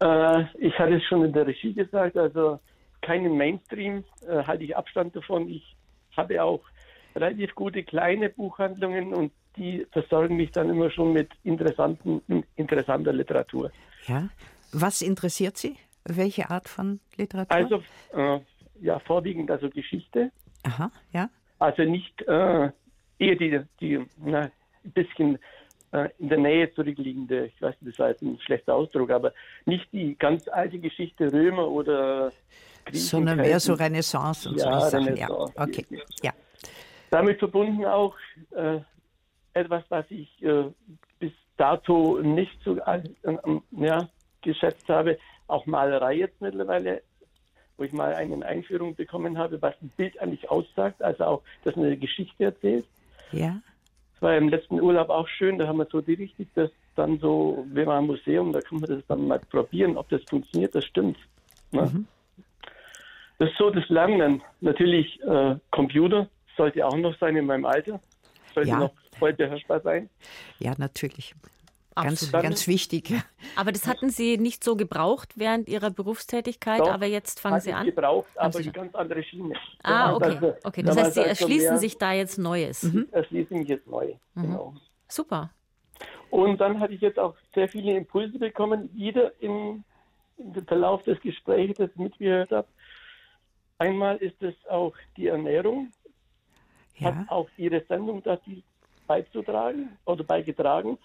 Äh, 0.00 0.44
ich 0.58 0.78
hatte 0.78 0.94
es 0.94 1.04
schon 1.04 1.24
in 1.24 1.32
der 1.32 1.46
Regie 1.46 1.74
gesagt, 1.74 2.16
also 2.16 2.60
keinen 3.02 3.36
Mainstream, 3.36 4.04
äh, 4.26 4.42
halte 4.44 4.64
ich 4.64 4.76
Abstand 4.76 5.14
davon. 5.14 5.48
Ich 5.48 5.76
habe 6.16 6.42
auch 6.42 6.60
relativ 7.14 7.54
gute 7.54 7.82
kleine 7.82 8.30
Buchhandlungen 8.30 9.14
und 9.14 9.32
die 9.56 9.86
versorgen 9.92 10.36
mich 10.36 10.50
dann 10.50 10.70
immer 10.70 10.90
schon 10.90 11.12
mit 11.12 11.30
interessanten, 11.44 12.22
interessanter 12.56 13.12
Literatur. 13.12 13.70
Ja. 14.06 14.28
Was 14.72 15.02
interessiert 15.02 15.56
Sie? 15.56 15.76
Welche 16.04 16.50
Art 16.50 16.68
von 16.68 17.00
Literatur? 17.16 17.56
Also 17.56 17.82
äh, 18.12 18.40
ja, 18.80 18.98
vorwiegend 18.98 19.50
also 19.50 19.70
Geschichte. 19.70 20.30
Aha, 20.64 20.90
ja. 21.12 21.30
Also 21.58 21.82
nicht 21.82 22.20
äh, 22.22 22.70
eher 23.18 23.36
die, 23.36 23.60
die 23.80 24.04
na, 24.18 24.50
ein 24.84 24.92
bisschen 24.92 25.38
äh, 25.92 26.08
in 26.18 26.28
der 26.28 26.38
Nähe 26.38 26.72
zurückliegende, 26.74 27.46
ich 27.46 27.62
weiß, 27.62 27.74
das 27.80 27.98
war 27.98 28.08
jetzt 28.08 28.22
ein 28.22 28.38
schlechter 28.40 28.74
Ausdruck, 28.74 29.10
aber 29.10 29.32
nicht 29.64 29.90
die 29.92 30.16
ganz 30.18 30.48
alte 30.48 30.78
Geschichte 30.78 31.32
Römer 31.32 31.68
oder 31.68 32.32
Griechen. 32.84 33.00
Sondern 33.00 33.38
mehr 33.38 33.60
so 33.60 33.74
Renaissance 33.74 34.48
und 34.48 34.58
ja, 34.58 34.80
so 34.80 34.90
Sachen. 34.90 35.16
Ja, 35.16 35.30
okay. 35.30 35.86
Ja. 36.22 36.32
Damit 37.10 37.38
verbunden 37.38 37.84
auch 37.84 38.16
äh, 38.50 38.80
etwas, 39.54 39.84
was 39.88 40.04
ich 40.10 40.42
äh, 40.42 40.64
bis 41.18 41.32
dato 41.56 42.20
nicht 42.20 42.58
so 42.64 42.76
äh, 42.76 43.02
ja, 43.70 44.08
geschätzt 44.44 44.88
habe, 44.88 45.18
auch 45.48 45.66
Malerei 45.66 46.14
jetzt 46.14 46.40
mittlerweile, 46.40 47.02
wo 47.76 47.84
ich 47.84 47.92
mal 47.92 48.14
eine 48.14 48.44
Einführung 48.46 48.94
bekommen 48.94 49.36
habe, 49.38 49.60
was 49.60 49.74
ein 49.82 49.90
Bild 49.96 50.18
eigentlich 50.20 50.48
aussagt, 50.48 51.02
also 51.02 51.24
auch, 51.24 51.42
dass 51.64 51.76
eine 51.76 51.96
Geschichte 51.96 52.44
erzählt. 52.44 52.86
Ja. 53.32 53.60
Das 54.14 54.22
war 54.22 54.36
im 54.36 54.48
letzten 54.48 54.80
Urlaub 54.80 55.10
auch 55.10 55.28
schön, 55.28 55.58
da 55.58 55.66
haben 55.66 55.78
wir 55.78 55.86
so 55.90 56.00
die 56.00 56.14
richtig, 56.14 56.48
dass 56.54 56.70
dann 56.94 57.18
so, 57.18 57.66
wir 57.68 57.86
waren 57.86 58.04
im 58.04 58.06
Museum, 58.06 58.52
da 58.52 58.60
kann 58.60 58.78
man 58.78 58.88
das 58.88 59.02
dann 59.08 59.26
mal 59.26 59.40
probieren, 59.40 59.96
ob 59.96 60.08
das 60.08 60.22
funktioniert, 60.28 60.74
das 60.74 60.84
stimmt. 60.84 61.18
Ne? 61.72 61.82
Mhm. 61.82 62.06
Das 63.38 63.50
ist 63.50 63.58
so 63.58 63.70
das 63.70 63.88
Lernen. 63.88 64.42
Natürlich 64.60 65.20
äh, 65.22 65.56
Computer 65.70 66.28
sollte 66.56 66.86
auch 66.86 66.96
noch 66.96 67.18
sein 67.18 67.36
in 67.36 67.46
meinem 67.46 67.64
Alter, 67.64 68.00
sollte 68.54 68.70
ja. 68.70 68.78
noch 68.78 68.92
voll 69.18 69.32
beherrschbar 69.32 69.80
sein. 69.80 70.08
Ja, 70.60 70.74
natürlich. 70.78 71.34
Ganz, 71.94 72.32
ganz 72.32 72.66
wichtig. 72.66 73.12
Aber 73.54 73.70
das 73.70 73.86
hatten 73.86 74.10
Sie 74.10 74.36
nicht 74.36 74.64
so 74.64 74.74
gebraucht 74.74 75.34
während 75.36 75.68
Ihrer 75.68 75.90
Berufstätigkeit, 75.90 76.80
Doch, 76.80 76.92
aber 76.92 77.06
jetzt 77.06 77.38
fangen 77.38 77.60
Sie 77.60 77.72
an? 77.72 77.86
gebraucht, 77.86 78.28
aber 78.36 78.58
eine 78.58 78.72
ganz 78.72 78.94
andere 78.96 79.22
Schiene. 79.22 79.54
Ah, 79.82 80.14
okay. 80.14 80.24
Also, 80.24 80.54
okay. 80.64 80.82
Das 80.82 80.96
heißt, 80.96 81.14
Sie 81.14 81.20
erschließen 81.20 81.70
mehr, 81.70 81.78
sich 81.78 81.96
da 81.96 82.12
jetzt 82.12 82.36
Neues. 82.36 82.82
Mhm. 82.82 83.06
Erschließen 83.12 83.56
mich 83.56 83.68
jetzt 83.68 83.86
neu, 83.86 84.14
mhm. 84.34 84.42
genau. 84.42 84.74
Super. 85.06 85.50
Und 86.30 86.60
dann 86.60 86.80
hatte 86.80 86.94
ich 86.94 87.00
jetzt 87.00 87.18
auch 87.18 87.36
sehr 87.54 87.68
viele 87.68 87.96
Impulse 87.96 88.40
bekommen, 88.40 88.90
wieder 88.92 89.30
im, 89.40 89.84
im 90.36 90.66
Verlauf 90.66 91.04
des 91.04 91.20
Gesprächs, 91.20 91.78
das 91.78 91.90
ich 91.90 91.96
mitgehört 91.96 92.50
habe. 92.50 92.66
Einmal 93.78 94.16
ist 94.16 94.42
es 94.42 94.54
auch 94.68 94.94
die 95.16 95.28
Ernährung, 95.28 95.92
ja. 96.96 97.14
hat 97.14 97.28
auch 97.28 97.48
Ihre 97.56 97.84
Sendung 97.86 98.20
dazu 98.24 98.50
beizutragen 99.06 99.96
oder 100.06 100.24
beigetragen 100.24 100.98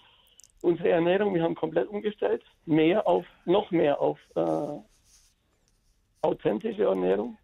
unsere 0.62 0.90
Ernährung, 0.90 1.34
wir 1.34 1.42
haben 1.42 1.54
komplett 1.54 1.88
umgestellt, 1.88 2.42
mehr 2.66 3.06
auf, 3.06 3.24
noch 3.44 3.70
mehr 3.70 4.00
auf 4.00 4.18
äh, 4.34 4.78
authentische 6.22 6.84
Ernährung. 6.84 7.36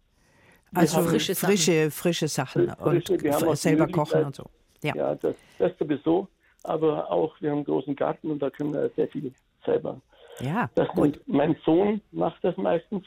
Also 0.73 1.01
frische, 1.01 1.35
frische, 1.35 1.91
frische 1.91 2.27
Sachen 2.27 2.69
frische, 2.69 3.13
und 3.13 3.57
selber 3.57 3.87
kochen 3.87 4.25
und 4.25 4.35
so. 4.35 4.45
Ja, 4.83 4.95
ja 4.95 5.15
das, 5.15 5.35
das 5.57 5.71
sowieso, 5.79 6.27
aber 6.63 7.09
auch, 7.09 7.39
wir 7.39 7.51
haben 7.51 7.59
einen 7.59 7.65
großen 7.65 7.95
Garten 7.95 8.29
und 8.29 8.39
da 8.39 8.49
können 8.49 8.73
wir 8.73 8.89
sehr 8.95 9.07
viel 9.07 9.33
selber. 9.65 10.01
Ja, 10.39 10.69
das 10.75 10.87
gut. 10.89 11.19
mein 11.25 11.55
Sohn 11.65 12.01
macht 12.11 12.43
das 12.43 12.55
meistens. 12.57 13.05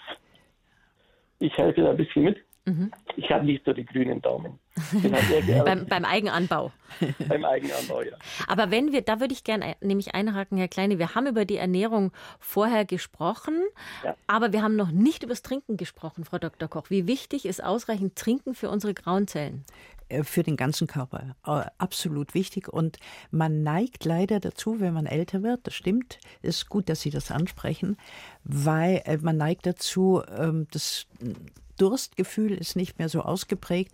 Ich 1.39 1.57
helfe 1.57 1.83
da 1.83 1.91
ein 1.91 1.97
bisschen 1.97 2.25
mit. 2.25 2.39
Mhm. 2.71 2.93
Ich 3.16 3.31
habe 3.31 3.45
nicht 3.45 3.64
so 3.64 3.73
die 3.73 3.85
grünen 3.85 4.23
Daumen. 4.23 4.59
beim, 5.64 5.87
beim, 5.87 6.05
Eigenanbau. 6.05 6.73
beim 7.29 7.45
Eigenanbau, 7.45 8.03
ja. 8.03 8.16
Aber 8.47 8.71
wenn 8.71 8.93
wir, 8.93 9.03
da 9.03 9.21
würde 9.21 9.35
ich 9.35 9.45
gerne 9.45 9.75
nämlich 9.81 10.14
einhaken, 10.14 10.57
Herr 10.57 10.68
Kleine, 10.68 10.99
wir 10.99 11.14
haben 11.14 11.27
über 11.27 11.45
die 11.45 11.57
Ernährung 11.57 12.12
vorher 12.39 12.85
gesprochen, 12.85 13.55
ja. 14.05 14.14
aber 14.27 14.53
wir 14.53 14.62
haben 14.62 14.77
noch 14.77 14.91
nicht 14.91 15.23
über 15.23 15.33
das 15.33 15.43
Trinken 15.43 15.77
gesprochen, 15.77 16.25
Frau 16.25 16.39
Dr. 16.39 16.68
Koch. 16.68 16.89
Wie 16.89 17.07
wichtig 17.07 17.45
ist 17.45 17.62
ausreichend 17.62 18.16
Trinken 18.16 18.55
für 18.55 18.71
unsere 18.71 18.95
grauen 18.95 19.27
Zellen? 19.27 19.64
Äh, 20.11 20.25
für 20.25 20.43
den 20.43 20.57
ganzen 20.57 20.87
Körper. 20.87 21.37
Absolut 21.79 22.35
wichtig. 22.35 22.68
Und 22.68 22.99
man 23.31 23.62
neigt 23.62 24.05
leider 24.05 24.41
dazu, 24.41 24.81
wenn 24.81 24.93
man 24.93 25.07
älter 25.07 25.43
wird, 25.43 25.66
das 25.66 25.75
stimmt, 25.75 26.18
ist 26.43 26.68
gut, 26.68 26.89
dass 26.89 27.01
Sie 27.01 27.11
das 27.11 27.31
ansprechen, 27.31 27.97
weil 28.45 29.03
äh, 29.05 29.18
man 29.18 29.37
neigt 29.37 29.66
dazu, 29.66 30.23
ähm, 30.37 30.66
das 30.71 31.07
Durstgefühl 31.81 32.53
ist 32.53 32.76
nicht 32.76 32.99
mehr 32.99 33.09
so 33.09 33.22
ausgeprägt. 33.22 33.93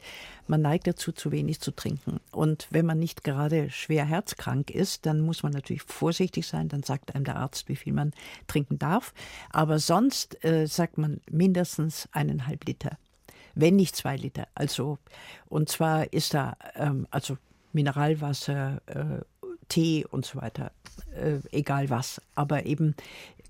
Man 0.49 0.61
neigt 0.61 0.89
dazu, 0.89 1.12
zu 1.12 1.30
wenig 1.30 1.61
zu 1.61 1.70
trinken. 1.70 2.18
Und 2.32 2.66
wenn 2.70 2.84
man 2.84 2.99
nicht 2.99 3.22
gerade 3.22 3.70
schwer 3.70 4.05
herzkrank 4.05 4.70
ist, 4.70 5.07
dann 5.07 5.20
muss 5.20 5.45
man 5.45 5.53
natürlich 5.53 5.82
vorsichtig 5.82 6.47
sein. 6.47 6.68
Dann 6.68 6.82
sagt 6.82 7.14
einem 7.14 7.24
der 7.24 7.37
Arzt, 7.37 7.68
wie 7.68 7.76
viel 7.76 7.93
man 7.93 8.12
trinken 8.49 8.78
darf. 8.78 9.14
Aber 9.51 9.78
sonst 9.78 10.43
äh, 10.45 10.66
sagt 10.66 10.99
man 10.99 11.20
mindestens 11.30 12.09
eineinhalb 12.11 12.64
Liter. 12.64 12.99
Wenn 13.55 13.76
nicht 13.76 13.95
zwei 13.95 14.16
Liter. 14.16 14.49
Also, 14.55 14.99
und 15.49 15.68
zwar 15.68 16.12
ist 16.12 16.34
da, 16.34 16.57
ähm, 16.74 17.07
also 17.11 17.39
Mineralwasser, 17.72 18.82
äh, 18.87 19.20
Tee 19.68 20.05
und 20.11 20.26
so 20.26 20.41
weiter, 20.41 20.72
äh, 21.14 21.39
egal 21.53 21.89
was. 21.89 22.20
Aber 22.34 22.66
eben 22.66 22.97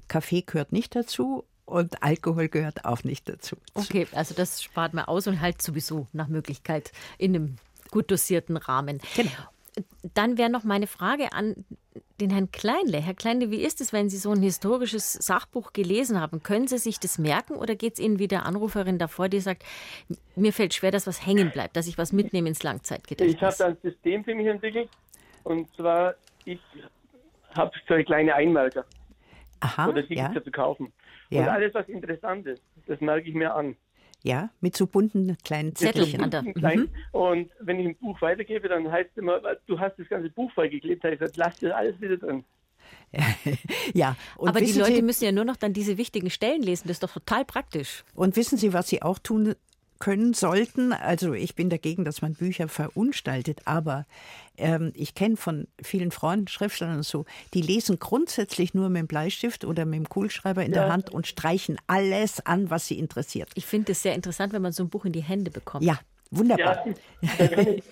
Kaffee 0.08 0.42
gehört 0.42 0.72
nicht 0.72 0.94
dazu 0.94 1.44
und 1.66 2.02
Alkohol 2.02 2.48
gehört 2.48 2.84
auch 2.84 3.04
nicht 3.04 3.28
dazu. 3.28 3.56
Okay, 3.74 4.06
also 4.12 4.34
das 4.34 4.62
spart 4.62 4.94
man 4.94 5.04
aus 5.04 5.26
und 5.26 5.40
halt 5.40 5.60
sowieso 5.60 6.06
nach 6.12 6.28
Möglichkeit 6.28 6.92
in 7.18 7.34
einem 7.34 7.56
gut 7.90 8.10
dosierten 8.10 8.56
Rahmen. 8.56 9.00
Genau. 9.16 9.30
Dann 10.14 10.38
wäre 10.38 10.48
noch 10.48 10.64
meine 10.64 10.86
Frage 10.86 11.32
an 11.32 11.66
den 12.20 12.30
Herrn 12.30 12.50
Kleinle. 12.50 12.98
Herr 12.98 13.12
Kleinle, 13.12 13.50
wie 13.50 13.60
ist 13.60 13.80
es, 13.82 13.92
wenn 13.92 14.08
Sie 14.08 14.16
so 14.16 14.30
ein 14.30 14.40
historisches 14.40 15.12
Sachbuch 15.12 15.74
gelesen 15.74 16.18
haben? 16.18 16.42
Können 16.42 16.66
Sie 16.66 16.78
sich 16.78 16.98
das 16.98 17.18
merken 17.18 17.56
oder 17.56 17.74
geht 17.74 17.94
es 17.94 17.98
Ihnen 17.98 18.18
wie 18.18 18.28
der 18.28 18.46
Anruferin 18.46 18.98
davor, 18.98 19.28
die 19.28 19.40
sagt, 19.40 19.64
mir 20.34 20.52
fällt 20.54 20.72
schwer, 20.72 20.92
dass 20.92 21.06
was 21.06 21.26
hängen 21.26 21.50
bleibt, 21.50 21.76
dass 21.76 21.88
ich 21.88 21.98
was 21.98 22.12
mitnehme 22.12 22.48
ins 22.48 22.62
Langzeitgedächtnis? 22.62 23.36
Ich 23.36 23.42
habe 23.42 23.70
ein 23.70 23.76
System 23.82 24.24
für 24.24 24.34
mich 24.34 24.46
entwickelt 24.46 24.88
und 25.44 25.68
zwar, 25.76 26.14
ich 26.46 26.60
habe 27.54 27.72
so 27.86 27.94
eine 27.94 28.04
kleine 28.04 28.34
Einmerker. 28.34 28.84
Aha, 29.60 29.88
oder 29.88 30.06
Tickets 30.06 30.34
ja. 30.34 30.42
zu 30.42 30.50
kaufen. 30.50 30.92
Ja. 31.30 31.42
Und 31.42 31.48
alles, 31.48 31.74
was 31.74 31.88
interessant 31.88 32.46
ist, 32.46 32.62
das 32.86 33.00
merke 33.00 33.28
ich 33.28 33.34
mir 33.34 33.54
an. 33.54 33.76
Ja, 34.22 34.50
mit 34.60 34.76
so 34.76 34.86
bunten 34.86 35.36
kleinen 35.44 35.74
Zettelchen. 35.74 36.22
an 36.22 36.30
der. 36.30 36.42
Mhm. 36.42 36.88
Und 37.12 37.50
wenn 37.60 37.78
ich 37.78 37.86
ein 37.86 37.96
Buch 37.96 38.20
weitergebe, 38.20 38.68
dann 38.68 38.90
heißt 38.90 39.10
es 39.12 39.18
immer, 39.18 39.40
du 39.66 39.78
hast 39.78 39.98
das 39.98 40.08
ganze 40.08 40.30
Buch 40.30 40.50
vollgeklebt. 40.52 41.04
Da 41.04 41.10
ich 41.10 41.18
gesagt, 41.18 41.36
lass 41.36 41.58
das 41.60 41.72
alles 41.72 42.00
wieder 42.00 42.16
drin. 42.16 42.44
ja, 43.94 44.16
aber 44.38 44.60
die 44.60 44.72
Leute 44.72 44.96
Sie, 44.96 45.02
müssen 45.02 45.24
ja 45.24 45.32
nur 45.32 45.44
noch 45.44 45.56
dann 45.56 45.72
diese 45.72 45.96
wichtigen 45.96 46.30
Stellen 46.30 46.62
lesen. 46.62 46.88
Das 46.88 46.96
ist 46.96 47.02
doch 47.02 47.12
total 47.12 47.44
praktisch. 47.44 48.04
Und 48.14 48.36
wissen 48.36 48.58
Sie, 48.58 48.72
was 48.72 48.88
Sie 48.88 49.02
auch 49.02 49.18
tun 49.18 49.54
können 49.98 50.34
sollten. 50.34 50.92
Also 50.92 51.32
ich 51.32 51.54
bin 51.54 51.70
dagegen, 51.70 52.04
dass 52.04 52.22
man 52.22 52.34
Bücher 52.34 52.68
verunstaltet, 52.68 53.60
aber 53.64 54.06
ähm, 54.58 54.92
ich 54.94 55.14
kenne 55.14 55.36
von 55.36 55.66
vielen 55.82 56.10
Freunden, 56.10 56.48
Schriftstellern 56.48 56.96
und 56.96 57.02
so, 57.04 57.24
die 57.54 57.62
lesen 57.62 57.98
grundsätzlich 57.98 58.74
nur 58.74 58.88
mit 58.88 59.00
dem 59.00 59.06
Bleistift 59.06 59.64
oder 59.64 59.84
mit 59.84 59.98
dem 59.98 60.08
Kugelschreiber 60.08 60.64
in 60.64 60.72
ja. 60.72 60.82
der 60.82 60.92
Hand 60.92 61.10
und 61.10 61.26
streichen 61.26 61.78
alles 61.86 62.44
an, 62.44 62.70
was 62.70 62.86
sie 62.86 62.98
interessiert. 62.98 63.50
Ich 63.54 63.66
finde 63.66 63.92
es 63.92 64.02
sehr 64.02 64.14
interessant, 64.14 64.52
wenn 64.52 64.62
man 64.62 64.72
so 64.72 64.82
ein 64.82 64.88
Buch 64.88 65.04
in 65.04 65.12
die 65.12 65.22
Hände 65.22 65.50
bekommt. 65.50 65.84
Ja, 65.84 65.98
wunderbar. 66.30 66.86
Ja, 67.20 67.48
kann, 67.48 67.68
ich, 67.68 67.84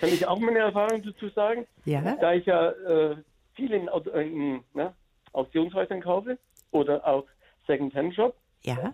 kann 0.00 0.08
ich 0.08 0.26
auch 0.26 0.38
meine 0.38 0.58
Erfahrung 0.58 1.02
dazu 1.02 1.28
sagen? 1.30 1.66
Ja. 1.84 2.16
Da 2.16 2.34
ich 2.34 2.46
ja 2.46 2.70
äh, 2.70 3.16
viel 3.54 3.72
in, 3.72 3.88
in 4.14 4.60
ne, 4.74 4.94
Auktionshäusern 5.32 6.00
kaufe 6.00 6.38
oder 6.70 7.06
auch 7.06 7.26
Second-Hand-Shop. 7.66 8.36
Ja 8.62 8.92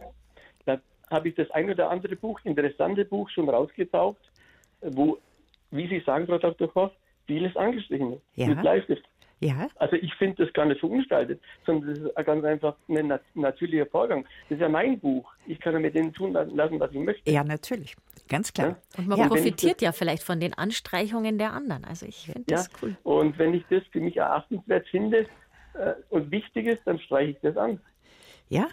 habe 1.10 1.28
ich 1.28 1.34
das 1.34 1.50
ein 1.50 1.70
oder 1.70 1.90
andere 1.90 2.16
Buch, 2.16 2.40
interessante 2.44 3.04
Buch 3.04 3.28
schon 3.30 3.48
rausgetaucht, 3.48 4.20
wo, 4.80 5.18
wie 5.70 5.88
Sie 5.88 6.00
sagen, 6.00 6.26
Frau 6.26 6.38
Dr. 6.38 6.68
Koch, 6.68 6.90
vieles 7.26 7.56
angestrichen 7.56 8.14
ist. 8.14 8.22
Ja. 8.34 8.46
Mit 8.48 8.60
Bleistift. 8.60 9.04
Ja. 9.40 9.68
Also 9.76 9.96
ich 9.96 10.14
finde 10.14 10.44
das 10.44 10.52
gar 10.52 10.66
nicht 10.66 10.80
verunstaltet, 10.80 11.40
sondern 11.64 11.94
das 11.94 11.98
ist 11.98 12.26
ganz 12.26 12.44
einfach 12.44 12.76
ein 12.88 13.06
nat 13.06 13.22
natürlicher 13.34 13.86
Vorgang. 13.86 14.24
Das 14.48 14.56
ist 14.56 14.60
ja 14.60 14.68
mein 14.68 15.00
Buch. 15.00 15.32
Ich 15.46 15.58
kann 15.60 15.72
ja 15.72 15.80
mit 15.80 15.94
denen 15.94 16.12
tun 16.12 16.32
lassen, 16.32 16.78
was 16.78 16.90
ich 16.92 16.98
möchte. 16.98 17.30
Ja, 17.30 17.42
natürlich. 17.42 17.96
Ganz 18.28 18.52
klar. 18.52 18.68
Ja? 18.68 18.76
Und 18.98 19.08
man 19.08 19.18
ja. 19.18 19.28
profitiert 19.28 19.80
ja 19.80 19.92
vielleicht 19.92 20.22
von 20.22 20.40
den 20.40 20.52
Anstreichungen 20.52 21.38
der 21.38 21.54
anderen. 21.54 21.84
Also 21.84 22.04
ich 22.04 22.26
finde 22.26 22.44
ja. 22.50 22.58
das 22.58 22.70
cool. 22.82 22.96
Und 23.02 23.38
wenn 23.38 23.54
ich 23.54 23.64
das 23.70 23.82
für 23.90 24.00
mich 24.00 24.18
erachtenswert 24.18 24.86
finde 24.88 25.26
äh, 25.72 25.94
und 26.10 26.30
wichtig 26.30 26.66
ist, 26.66 26.82
dann 26.84 26.98
streiche 26.98 27.30
ich 27.30 27.38
das 27.40 27.56
an. 27.56 27.80
Ja, 28.50 28.68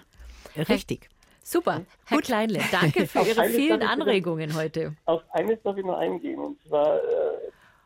richtig. 0.68 1.10
Super, 1.50 1.86
Herr 2.08 2.18
Gut. 2.18 2.26
Kleinle, 2.26 2.60
danke 2.74 3.08
für 3.08 3.20
Ihre 3.26 3.46
vielen 3.46 3.82
Anregungen 3.82 4.50
noch, 4.50 4.58
heute. 4.58 4.98
Auf 5.06 5.24
eines 5.32 5.58
darf 5.64 5.78
ich 5.78 5.86
noch 5.86 5.98
eingehen, 5.98 6.38
und 6.40 6.62
zwar, 6.68 6.98
äh, 6.98 7.38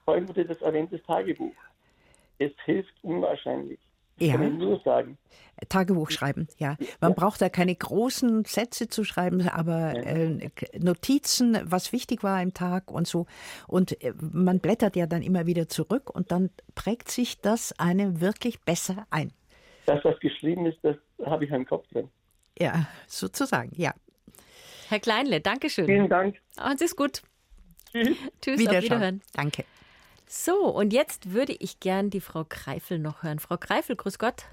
vorhin 0.04 0.28
wurde 0.28 0.46
das 0.46 0.60
erwähnt, 0.64 0.92
das 0.92 1.00
Tagebuch. 1.04 1.54
Es 2.40 2.52
hilft 2.66 2.92
unwahrscheinlich. 3.04 3.80
Ja. 4.18 4.34
Kann 4.34 4.54
ich 4.54 4.58
nur 4.58 4.82
sagen. 4.84 5.16
Tagebuch 5.70 6.10
schreiben, 6.10 6.48
ja. 6.58 6.76
Man 7.02 7.12
ja. 7.12 7.16
braucht 7.16 7.40
da 7.40 7.50
keine 7.50 7.76
großen 7.76 8.46
Sätze 8.46 8.88
zu 8.88 9.04
schreiben, 9.04 9.48
aber 9.48 9.94
äh, 9.94 10.50
Notizen, 10.80 11.60
was 11.64 11.94
wichtig 11.94 12.24
war 12.24 12.42
im 12.42 12.56
Tag 12.56 12.90
und 12.90 13.06
so. 13.06 13.28
Und 13.68 14.04
äh, 14.04 14.16
man 14.20 14.60
blättert 14.60 14.96
ja 14.96 15.06
dann 15.06 15.22
immer 15.22 15.46
wieder 15.46 15.70
zurück 15.70 16.10
und 16.10 16.32
dann 16.32 16.50
prägt 16.74 17.10
sich 17.10 17.42
das 17.42 17.78
einem 17.78 18.22
wirklich 18.22 18.60
besser 18.62 19.06
ein. 19.12 19.32
Das, 19.86 20.04
was 20.04 20.20
geschrieben 20.20 20.66
ist, 20.66 20.80
das 20.82 20.96
habe 21.24 21.46
ich 21.46 21.52
im 21.52 21.68
Kopf 21.68 21.88
drin. 21.90 22.10
Ja, 22.58 22.88
sozusagen, 23.08 23.72
ja. 23.76 23.94
Herr 24.90 25.00
Kleinle, 25.00 25.42
danke 25.42 25.70
schön. 25.70 25.86
Vielen 25.86 26.10
Dank. 26.10 26.38
Machen 26.58 26.78
Sie 26.78 26.86
es 26.86 26.96
gut. 26.96 27.22
Tschüss. 27.92 28.18
Tschüss, 28.42 28.68
auf 28.68 28.84
Wiederhören. 28.84 29.22
Danke. 29.34 29.66
So, 30.28 30.54
und 30.54 30.94
jetzt 30.94 31.34
würde 31.34 31.54
ich 31.60 31.80
gern 31.80 32.10
die 32.10 32.22
Frau 32.22 32.46
Kreifel 32.48 33.00
noch 33.00 33.24
hören. 33.24 33.40
Frau 33.40 33.58
Kreifel, 33.58 33.96
grüß 33.96 34.18
Gott. 34.18 34.46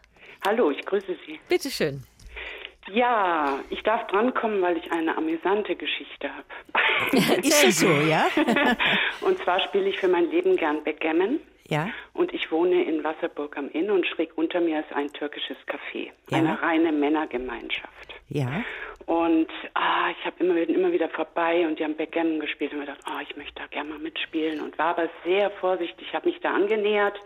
Hallo, 0.46 0.70
ich 0.70 0.84
grüße 0.84 1.16
Sie. 1.26 1.38
Bitte 1.48 1.70
schön. 1.70 2.04
Ja, 2.92 3.60
ich 3.70 3.82
darf 3.82 4.06
drankommen, 4.06 4.62
weil 4.62 4.76
ich 4.78 4.90
eine 4.90 5.16
amüsante 5.16 5.76
Geschichte 5.76 6.30
habe. 6.32 7.40
Ist 7.46 7.64
das 7.64 7.78
so, 7.80 7.88
ja? 7.88 8.28
und 9.20 9.38
zwar 9.38 9.60
spiele 9.60 9.88
ich 9.88 9.98
für 9.98 10.08
mein 10.08 10.30
Leben 10.30 10.56
gern 10.56 10.82
Backgammon. 10.84 11.40
Ja. 11.68 11.88
Und 12.14 12.32
ich 12.32 12.50
wohne 12.50 12.82
in 12.84 13.04
Wasserburg 13.04 13.56
am 13.58 13.70
Inn 13.70 13.90
und 13.90 14.06
schräg 14.06 14.36
unter 14.36 14.60
mir 14.60 14.80
ist 14.80 14.92
ein 14.92 15.12
türkisches 15.12 15.56
Café. 15.66 16.10
Ja. 16.30 16.38
Eine 16.38 16.60
reine 16.62 16.92
Männergemeinschaft. 16.92 18.14
Ja. 18.28 18.64
Und 19.06 19.48
ah, 19.74 20.10
ich 20.10 20.24
habe 20.24 20.42
immer, 20.44 20.56
immer 20.56 20.92
wieder 20.92 21.08
vorbei 21.10 21.66
und 21.66 21.78
die 21.78 21.84
haben 21.84 21.96
Backgammon 21.96 22.40
gespielt 22.40 22.72
und 22.72 22.80
mir 22.80 22.86
gedacht, 22.86 23.04
oh, 23.06 23.20
ich 23.22 23.36
möchte 23.36 23.54
da 23.54 23.66
gerne 23.66 23.90
mal 23.90 23.98
mitspielen 23.98 24.60
und 24.60 24.78
war 24.78 24.98
aber 24.98 25.08
sehr 25.24 25.50
vorsichtig, 25.50 26.12
habe 26.12 26.28
mich 26.28 26.40
da 26.40 26.54
angenähert, 26.54 27.18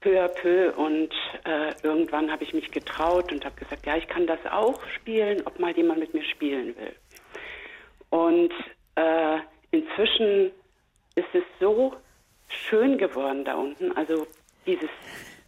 peu 0.00 0.24
à 0.24 0.28
peu 0.28 0.72
und 0.76 1.10
äh, 1.44 1.72
irgendwann 1.82 2.30
habe 2.30 2.44
ich 2.44 2.54
mich 2.54 2.70
getraut 2.70 3.32
und 3.32 3.44
habe 3.44 3.56
gesagt, 3.56 3.86
ja, 3.86 3.96
ich 3.96 4.06
kann 4.06 4.26
das 4.26 4.38
auch 4.50 4.80
spielen, 4.94 5.42
ob 5.44 5.58
mal 5.58 5.76
jemand 5.76 6.00
mit 6.00 6.14
mir 6.14 6.24
spielen 6.24 6.74
will. 6.76 6.94
Und 8.10 8.52
äh, 8.94 9.38
inzwischen 9.70 10.52
ist 11.16 11.28
es 11.32 11.42
so 11.58 11.94
schön 12.48 12.98
geworden 12.98 13.44
da 13.44 13.54
unten. 13.54 13.96
Also 13.96 14.26
dieses 14.66 14.90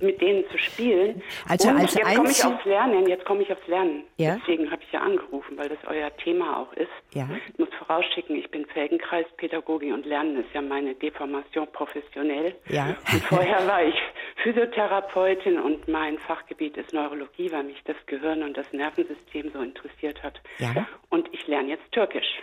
mit 0.00 0.20
denen 0.20 0.48
zu 0.50 0.58
spielen. 0.58 1.22
Also 1.48 1.68
und 1.68 1.80
als 1.80 1.94
jetzt 1.94 2.14
komme 2.14 2.30
ich 2.30 2.44
aufs 2.44 2.64
Lernen, 2.64 3.06
jetzt 3.06 3.24
komme 3.24 3.42
ich 3.42 3.52
aufs 3.52 3.66
Lernen. 3.66 4.04
Ja? 4.16 4.36
Deswegen 4.36 4.70
habe 4.70 4.82
ich 4.82 4.92
ja 4.92 5.00
angerufen, 5.00 5.56
weil 5.58 5.68
das 5.68 5.78
euer 5.86 6.14
Thema 6.16 6.58
auch 6.58 6.72
ist. 6.74 6.88
Ja. 7.12 7.28
Ich 7.48 7.58
muss 7.58 7.68
vorausschicken, 7.78 8.36
ich 8.36 8.50
bin 8.50 8.66
Felgenkreispädagogin 8.66 9.92
und 9.92 10.06
Lernen 10.06 10.36
ist 10.38 10.52
ja 10.54 10.62
meine 10.62 10.94
Deformation 10.94 11.68
professionell. 11.72 12.54
Ja. 12.68 12.96
Und 13.12 13.22
vorher 13.24 13.66
war 13.66 13.84
ich 13.84 13.94
Physiotherapeutin 14.42 15.60
und 15.60 15.86
mein 15.88 16.18
Fachgebiet 16.18 16.76
ist 16.76 16.92
Neurologie, 16.92 17.50
weil 17.52 17.64
mich 17.64 17.82
das 17.84 17.96
Gehirn 18.06 18.42
und 18.42 18.56
das 18.56 18.72
Nervensystem 18.72 19.50
so 19.52 19.60
interessiert 19.60 20.22
hat. 20.22 20.40
Ja. 20.58 20.86
Und 21.10 21.28
ich 21.32 21.46
lerne 21.46 21.70
jetzt 21.70 21.92
Türkisch. 21.92 22.40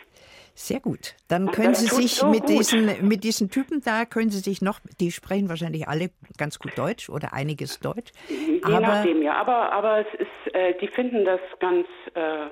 Sehr 0.59 0.79
gut. 0.79 1.13
Dann 1.27 1.51
können 1.51 1.75
Sie 1.75 1.85
sich 1.85 2.15
so 2.15 2.29
mit, 2.29 2.49
diesen, 2.49 3.07
mit 3.07 3.23
diesen 3.23 3.51
Typen 3.51 3.79
da, 3.85 4.05
können 4.05 4.31
Sie 4.31 4.39
sich 4.39 4.59
noch, 4.59 4.79
die 4.99 5.11
sprechen 5.11 5.49
wahrscheinlich 5.49 5.87
alle 5.87 6.09
ganz 6.35 6.57
gut 6.57 6.75
Deutsch 6.75 7.11
oder 7.11 7.31
einiges 7.31 7.79
Deutsch. 7.79 8.11
Je 8.27 8.59
aber, 8.63 8.79
nachdem, 8.79 9.21
ja. 9.21 9.35
Aber, 9.35 9.71
aber 9.71 9.99
es 9.99 10.19
ist, 10.19 10.55
äh, 10.55 10.73
die 10.81 10.87
finden 10.87 11.25
das 11.25 11.39
ganz, 11.59 11.85
äh, 12.15 12.47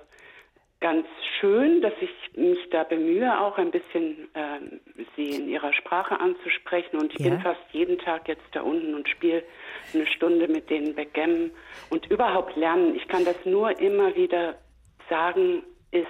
ganz 0.82 1.08
schön, 1.40 1.82
dass 1.82 1.94
ich 2.00 2.38
mich 2.38 2.60
da 2.70 2.84
bemühe, 2.84 3.42
auch 3.42 3.58
ein 3.58 3.72
bisschen 3.72 4.30
äh, 4.36 4.60
sie 5.16 5.32
in 5.38 5.50
ihrer 5.50 5.74
Sprache 5.74 6.20
anzusprechen. 6.20 6.98
Und 6.98 7.12
ich 7.12 7.26
ja. 7.26 7.32
bin 7.32 7.42
fast 7.42 7.66
jeden 7.72 7.98
Tag 7.98 8.28
jetzt 8.28 8.46
da 8.52 8.62
unten 8.62 8.94
und 8.94 9.10
spiele 9.10 9.42
eine 9.96 10.06
Stunde 10.06 10.48
mit 10.48 10.70
denen 10.70 10.94
Backgammon 10.94 11.50
und 11.90 12.06
überhaupt 12.12 12.56
lernen. 12.56 12.94
Ich 12.96 13.08
kann 13.08 13.26
das 13.26 13.38
nur 13.46 13.80
immer 13.80 14.16
wieder 14.16 14.60
sagen, 15.10 15.64
ist 15.90 16.06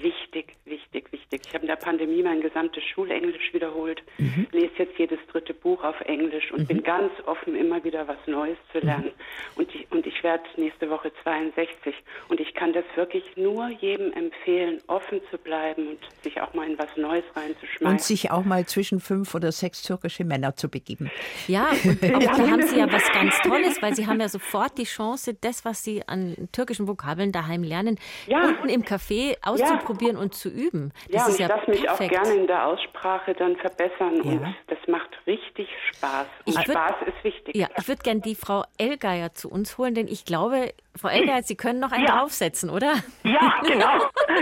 wichtig, 0.00 0.56
wichtig, 0.64 1.12
wichtig. 1.12 1.42
Ich 1.46 1.54
habe 1.54 1.62
in 1.62 1.68
der 1.68 1.76
Pandemie 1.76 2.22
mein 2.22 2.40
gesamtes 2.40 2.82
Schulenglisch 2.84 3.52
wiederholt, 3.52 4.02
mhm. 4.18 4.46
lese 4.52 4.72
jetzt 4.78 4.98
jedes 4.98 5.18
dritte 5.30 5.54
Buch 5.54 5.82
auf 5.84 6.00
Englisch 6.02 6.50
und 6.52 6.62
mhm. 6.62 6.66
bin 6.66 6.82
ganz 6.82 7.12
offen, 7.26 7.54
immer 7.54 7.82
wieder 7.84 8.06
was 8.08 8.16
Neues 8.26 8.56
zu 8.72 8.78
mhm. 8.78 8.84
lernen. 8.84 9.04
Mhm. 9.04 9.62
Und, 9.62 9.74
ich, 9.74 9.86
und 9.90 10.06
ich 10.06 10.22
werde 10.22 10.44
nächste 10.56 10.90
Woche 10.90 11.12
62 11.22 11.94
und 12.28 12.40
ich 12.40 12.54
kann 12.54 12.72
das 12.72 12.84
wirklich 12.96 13.24
nur 13.36 13.68
jedem 13.68 14.12
empfehlen, 14.12 14.80
offen 14.86 15.20
zu 15.30 15.38
bleiben 15.38 15.88
und 15.88 15.98
sich 16.22 16.40
auch 16.40 16.52
mal 16.54 16.68
in 16.68 16.78
was 16.78 16.96
Neues 16.96 17.24
reinzuschmeißen. 17.34 17.86
Und 17.86 18.00
sich 18.02 18.30
auch 18.30 18.44
mal 18.44 18.66
zwischen 18.66 19.00
fünf 19.00 19.34
oder 19.34 19.52
sechs 19.52 19.82
türkische 19.82 20.24
Männer 20.24 20.56
zu 20.56 20.68
begeben. 20.68 21.10
Ja, 21.46 21.68
und 21.84 22.02
auch 22.14 22.20
ja. 22.20 22.36
da 22.36 22.50
haben 22.50 22.62
Sie 22.66 22.78
ja 22.78 22.90
was 22.92 23.10
ganz 23.12 23.40
Tolles, 23.42 23.80
weil 23.80 23.94
Sie 23.94 24.06
haben 24.06 24.20
ja 24.20 24.28
sofort 24.28 24.76
die 24.78 24.84
Chance, 24.84 25.34
das, 25.34 25.64
was 25.64 25.84
Sie 25.84 26.06
an 26.06 26.48
türkischen 26.52 26.88
Vokabeln 26.88 27.32
daheim 27.32 27.62
lernen, 27.62 27.98
ja. 28.26 28.48
unten 28.48 28.68
im 28.68 28.82
Café 28.82 29.36
auszuprobieren. 29.42 29.78
Ja 29.78 29.83
auszuprobieren 29.84 30.16
und 30.16 30.34
zu 30.34 30.48
üben. 30.48 30.92
Das 31.10 31.22
ja, 31.22 31.26
und 31.26 31.32
ich 31.34 31.38
ja 31.40 31.48
darf 31.48 31.66
mich 31.66 31.88
auch 31.88 31.98
gerne 31.98 32.34
in 32.34 32.46
der 32.46 32.66
Aussprache 32.66 33.34
dann 33.34 33.56
verbessern 33.56 34.16
ja. 34.16 34.32
und 34.32 34.54
das 34.66 34.78
macht 34.88 35.08
richtig 35.26 35.68
Spaß. 35.92 36.26
Und 36.46 36.56
würd, 36.56 36.76
Spaß 36.76 36.94
ist 37.06 37.24
wichtig. 37.24 37.56
Ja, 37.56 37.68
ich 37.76 37.88
würde 37.88 38.02
gerne 38.02 38.20
die 38.20 38.34
Frau 38.34 38.64
Elgeier 38.78 39.32
zu 39.32 39.50
uns 39.50 39.78
holen, 39.78 39.94
denn 39.94 40.08
ich 40.08 40.24
glaube, 40.24 40.72
Frau 40.96 41.08
Elgeier, 41.08 41.42
Sie 41.42 41.56
können 41.56 41.80
noch 41.80 41.92
einen 41.92 42.06
ja. 42.06 42.18
draufsetzen, 42.18 42.70
oder? 42.70 42.94
Ja, 43.22 43.60
genau. 43.62 43.98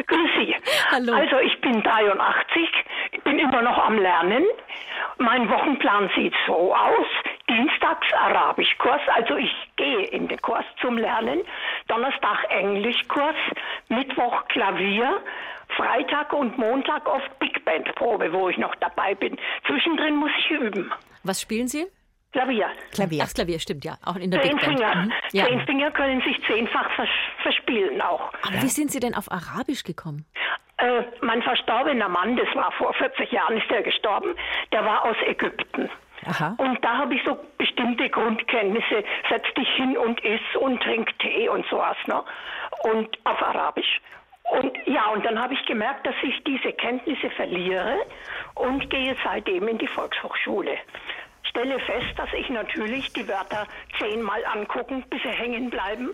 Grüß 0.07 0.31
Sie. 0.39 0.55
Hallo. 0.91 1.15
Also 1.15 1.39
ich 1.39 1.61
bin 1.61 1.83
83, 1.83 2.69
bin 3.25 3.39
immer 3.39 3.63
noch 3.63 3.79
am 3.79 3.99
Lernen. 3.99 4.45
Mein 5.19 5.49
Wochenplan 5.49 6.11
sieht 6.17 6.35
so 6.47 6.75
aus. 6.75 7.07
Dienstags 7.53 8.07
Arabischkurs, 8.15 9.03
also 9.15 9.37
ich 9.37 9.53
gehe 9.77 10.07
in 10.07 10.27
den 10.29 10.41
Kurs 10.41 10.65
zum 10.81 10.97
Lernen. 10.97 11.43
Donnerstag 11.87 12.47
Englischkurs, 12.49 13.37
Mittwoch 13.89 14.47
Klavier, 14.49 15.21
Freitag 15.77 16.33
und 16.33 16.57
Montag 16.57 17.07
oft 17.07 17.39
Big 17.39 17.63
Band 17.67 17.95
Probe, 17.95 18.33
wo 18.33 18.49
ich 18.49 18.57
noch 18.57 18.75
dabei 18.77 19.15
bin. 19.15 19.37
Zwischendrin 19.67 20.17
muss 20.17 20.31
ich 20.39 20.51
üben. 20.51 20.91
Was 21.25 21.43
spielen 21.43 21.69
Sie? 21.69 21.85
Klavier. 22.33 22.71
Klavier. 22.95 23.25
Ach, 23.27 23.35
Klavier, 23.35 23.59
stimmt, 23.59 23.85
ja. 23.85 23.99
Auch 24.03 24.17
in 24.17 24.31
der 24.31 24.41
Zehn 24.41 24.57
Big 24.57 24.65
Band. 24.65 24.79
Finger. 24.79 24.95
Mhm. 24.95 25.13
Ja. 25.33 25.47
Zehn 25.47 25.61
Finger 25.67 25.91
können 25.91 26.23
sich 26.23 26.43
zehnfach 26.47 26.91
vers 26.93 27.11
verspielen 27.43 28.01
auch. 28.01 28.33
Aber 28.43 28.55
ja. 28.55 28.63
wie 28.63 28.69
sind 28.69 28.91
Sie 28.91 29.01
denn 29.01 29.15
auf 29.15 29.31
Arabisch 29.31 29.85
gekommen? 29.85 30.25
Äh, 30.79 31.03
mein 31.21 31.43
verstorbener 31.43 32.09
Mann, 32.09 32.37
das 32.37 32.49
war 32.55 32.73
vor 32.73 32.95
40 32.95 33.31
Jahren, 33.31 33.59
ist 33.59 33.71
er 33.71 33.83
gestorben, 33.83 34.35
der 34.73 34.85
war 34.85 35.05
aus 35.05 35.17
Ägypten. 35.27 35.91
Aha. 36.27 36.55
Und 36.59 36.85
da 36.85 36.99
habe 36.99 37.15
ich 37.15 37.23
so 37.25 37.37
bestimmte 37.59 38.09
Grundkenntnisse. 38.09 39.05
Setz 39.29 39.45
dich 39.55 39.69
hin 39.77 39.97
und 39.97 40.23
iss 40.25 40.41
und 40.61 40.81
trink 40.83 41.19
Tee 41.19 41.49
und 41.49 41.67
sowas, 41.67 41.97
ne? 42.07 42.23
Und 42.85 43.19
auf 43.25 43.43
Arabisch. 43.43 44.01
Und 44.51 44.77
ja, 44.87 45.09
und 45.09 45.25
dann 45.25 45.41
habe 45.41 45.55
ich 45.55 45.65
gemerkt, 45.67 46.07
dass 46.07 46.15
ich 46.23 46.43
diese 46.45 46.73
Kenntnisse 46.73 47.31
verliere 47.31 47.97
und 48.55 48.89
gehe 48.91 49.17
seitdem 49.25 49.67
in 49.69 49.79
die 49.79 49.87
Volkshochschule. 49.87 50.77
Stelle 51.45 51.79
fest, 51.81 52.19
dass 52.19 52.33
ich 52.33 52.49
natürlich 52.51 53.13
die 53.13 53.27
Wörter 53.29 53.67
zehnmal 53.99 54.45
angucken, 54.47 55.05
bis 55.11 55.23
sie 55.23 55.29
hängen 55.29 55.71
bleiben 55.71 56.11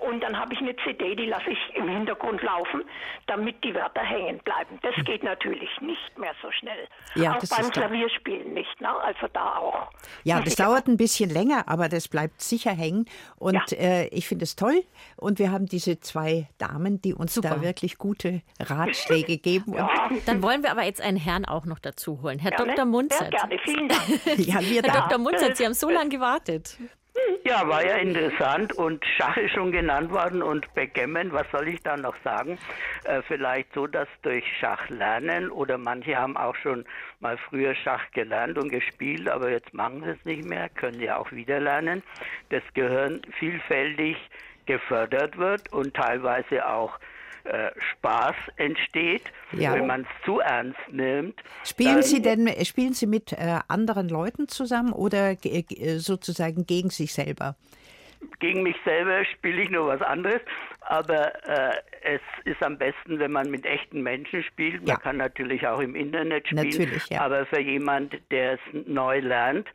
und 0.00 0.20
dann 0.20 0.38
habe 0.38 0.54
ich 0.54 0.60
eine 0.60 0.74
CD, 0.76 1.14
die 1.14 1.26
lasse 1.26 1.50
ich 1.50 1.76
im 1.76 1.88
Hintergrund 1.88 2.42
laufen, 2.42 2.82
damit 3.26 3.62
die 3.64 3.74
Wörter 3.74 4.02
hängen 4.02 4.38
bleiben. 4.38 4.78
Das 4.82 4.94
geht 5.04 5.22
natürlich 5.22 5.70
nicht 5.80 6.18
mehr 6.18 6.32
so 6.42 6.50
schnell. 6.52 6.88
Ja, 7.14 7.36
auch 7.36 7.42
beim 7.48 7.70
Klavierspielen 7.70 8.54
nicht, 8.54 8.80
ne? 8.80 8.88
also 8.88 9.26
da 9.32 9.56
auch. 9.56 9.90
Ja, 10.24 10.40
das 10.40 10.56
dauert 10.56 10.86
ein 10.86 10.96
bisschen 10.96 11.30
länger, 11.30 11.64
aber 11.68 11.88
das 11.88 12.08
bleibt 12.08 12.40
sicher 12.40 12.72
hängen. 12.72 13.06
Und 13.36 13.70
ja. 13.70 13.78
äh, 13.78 14.08
ich 14.08 14.28
finde 14.28 14.44
es 14.44 14.56
toll. 14.56 14.82
Und 15.16 15.38
wir 15.38 15.50
haben 15.50 15.66
diese 15.66 16.00
zwei 16.00 16.48
Damen, 16.58 17.00
die 17.00 17.14
uns 17.14 17.34
Super. 17.34 17.50
da 17.50 17.62
wirklich 17.62 17.98
gute 17.98 18.42
Ratschläge 18.60 19.38
geben. 19.38 19.74
ja. 19.74 19.88
Dann 20.26 20.42
wollen 20.42 20.62
wir 20.62 20.70
aber 20.70 20.84
jetzt 20.84 21.00
einen 21.00 21.16
Herrn 21.16 21.44
auch 21.44 21.66
noch 21.66 21.78
dazu 21.78 22.22
holen. 22.22 22.38
Herr 22.38 22.52
gerne. 22.52 22.74
Dr. 22.74 22.84
Munzert. 22.84 23.18
Sehr 23.20 23.30
gerne, 23.30 23.58
vielen 23.64 23.88
Dank. 23.88 24.02
ja, 24.38 24.60
wir 24.60 24.82
Herr 24.82 24.92
da. 24.92 25.00
Dr. 25.08 25.18
Munzert, 25.18 25.56
Sie 25.56 25.64
haben 25.64 25.74
so 25.74 25.90
lange 25.90 26.10
gewartet. 26.10 26.78
Ja, 27.44 27.66
war 27.68 27.84
ja 27.84 27.96
interessant 27.96 28.72
und 28.72 29.04
Schach 29.16 29.36
ist 29.36 29.52
schon 29.52 29.70
genannt 29.70 30.10
worden 30.10 30.42
und 30.42 30.72
Backgammon, 30.74 31.32
was 31.32 31.46
soll 31.52 31.68
ich 31.68 31.80
da 31.82 31.96
noch 31.96 32.16
sagen? 32.24 32.58
Äh, 33.04 33.22
vielleicht 33.22 33.72
so, 33.72 33.86
dass 33.86 34.08
durch 34.22 34.44
Schach 34.58 34.88
lernen 34.88 35.50
oder 35.50 35.78
manche 35.78 36.16
haben 36.16 36.36
auch 36.36 36.56
schon 36.56 36.84
mal 37.20 37.38
früher 37.38 37.74
Schach 37.74 38.10
gelernt 38.12 38.58
und 38.58 38.70
gespielt, 38.70 39.28
aber 39.28 39.50
jetzt 39.50 39.72
machen 39.72 40.02
sie 40.02 40.10
es 40.10 40.24
nicht 40.24 40.44
mehr, 40.44 40.68
können 40.70 41.00
ja 41.00 41.18
auch 41.18 41.30
wieder 41.30 41.60
lernen. 41.60 42.02
Das 42.50 42.62
Gehirn 42.74 43.22
vielfältig 43.38 44.16
gefördert 44.66 45.38
wird 45.38 45.72
und 45.72 45.94
teilweise 45.94 46.68
auch 46.68 46.98
äh, 47.46 47.70
Spaß 47.92 48.34
entsteht, 48.56 49.22
ja. 49.52 49.74
wenn 49.74 49.86
man 49.86 50.02
es 50.02 50.24
zu 50.24 50.40
ernst 50.40 50.78
nimmt. 50.90 51.40
Spielen 51.64 52.02
Sie 52.02 52.20
denn 52.22 52.48
spielen 52.64 52.92
Sie 52.92 53.06
mit 53.06 53.32
äh, 53.32 53.60
anderen 53.68 54.08
Leuten 54.08 54.48
zusammen 54.48 54.92
oder 54.92 55.36
äh, 55.44 55.64
sozusagen 55.98 56.66
gegen 56.66 56.90
sich 56.90 57.12
selber? 57.12 57.56
Gegen 58.40 58.62
mich 58.62 58.76
selber 58.84 59.24
spiele 59.24 59.62
ich 59.62 59.70
nur 59.70 59.86
was 59.88 60.02
anderes, 60.02 60.40
aber 60.80 61.32
äh, 61.46 61.72
es 62.02 62.20
ist 62.44 62.62
am 62.62 62.78
besten, 62.78 63.18
wenn 63.18 63.32
man 63.32 63.50
mit 63.50 63.64
echten 63.64 64.02
Menschen 64.02 64.42
spielt. 64.42 64.78
Man 64.80 64.88
ja. 64.88 64.96
kann 64.96 65.16
natürlich 65.16 65.66
auch 65.66 65.80
im 65.80 65.94
Internet 65.94 66.46
spielen, 66.46 66.68
natürlich, 66.68 67.08
ja. 67.08 67.20
aber 67.20 67.46
für 67.46 67.60
jemand, 67.60 68.16
der 68.30 68.54
es 68.54 68.60
neu 68.86 69.20
lernt, 69.20 69.68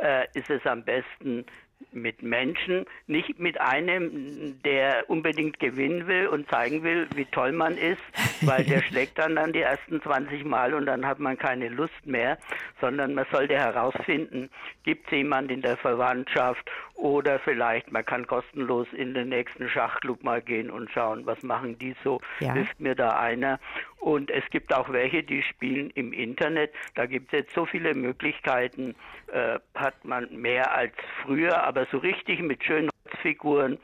äh, 0.00 0.26
ist 0.34 0.50
es 0.50 0.64
am 0.66 0.84
besten, 0.84 1.44
mit 1.92 2.22
Menschen, 2.22 2.86
nicht 3.06 3.38
mit 3.38 3.60
einem, 3.60 4.60
der 4.62 5.08
unbedingt 5.08 5.58
gewinnen 5.58 6.06
will 6.06 6.28
und 6.28 6.48
zeigen 6.50 6.82
will, 6.82 7.08
wie 7.14 7.24
toll 7.26 7.52
man 7.52 7.76
ist, 7.76 8.02
weil 8.42 8.64
der 8.64 8.82
schlägt 8.88 9.18
dann 9.18 9.36
dann 9.36 9.52
die 9.52 9.60
ersten 9.60 10.00
20 10.00 10.44
Mal 10.44 10.74
und 10.74 10.86
dann 10.86 11.06
hat 11.06 11.18
man 11.18 11.38
keine 11.38 11.68
Lust 11.68 12.06
mehr, 12.06 12.38
sondern 12.80 13.14
man 13.14 13.26
sollte 13.30 13.54
herausfinden, 13.54 14.50
gibt 14.84 15.06
es 15.06 15.12
jemand 15.12 15.50
in 15.50 15.62
der 15.62 15.76
Verwandtschaft 15.76 16.70
oder 17.02 17.40
vielleicht 17.40 17.90
man 17.90 18.04
kann 18.04 18.28
kostenlos 18.28 18.86
in 18.92 19.12
den 19.12 19.30
nächsten 19.30 19.68
Schachclub 19.68 20.22
mal 20.22 20.40
gehen 20.40 20.70
und 20.70 20.88
schauen, 20.92 21.26
was 21.26 21.42
machen 21.42 21.76
die 21.76 21.96
so, 22.04 22.20
ja. 22.38 22.52
hilft 22.52 22.78
mir 22.78 22.94
da 22.94 23.18
einer. 23.18 23.58
Und 23.98 24.30
es 24.30 24.44
gibt 24.50 24.72
auch 24.72 24.88
welche, 24.92 25.24
die 25.24 25.42
spielen 25.42 25.90
im 25.90 26.12
Internet. 26.12 26.72
Da 26.94 27.06
gibt 27.06 27.32
es 27.32 27.40
jetzt 27.40 27.54
so 27.54 27.66
viele 27.66 27.94
Möglichkeiten, 27.94 28.94
äh, 29.32 29.58
hat 29.74 30.04
man 30.04 30.28
mehr 30.30 30.72
als 30.76 30.92
früher, 31.22 31.64
aber 31.64 31.86
so 31.90 31.98
richtig 31.98 32.40
mit 32.40 32.62
schönen 32.62 32.88
Holzfiguren 33.04 33.78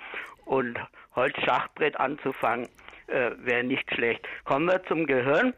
und 0.44 0.78
Holzschachbrett 1.16 1.98
anzufangen, 1.98 2.68
äh, 3.08 3.32
wäre 3.38 3.64
nicht 3.64 3.92
schlecht. 3.92 4.28
Kommen 4.44 4.66
wir 4.66 4.80
zum 4.84 5.06
Gehirn. 5.06 5.54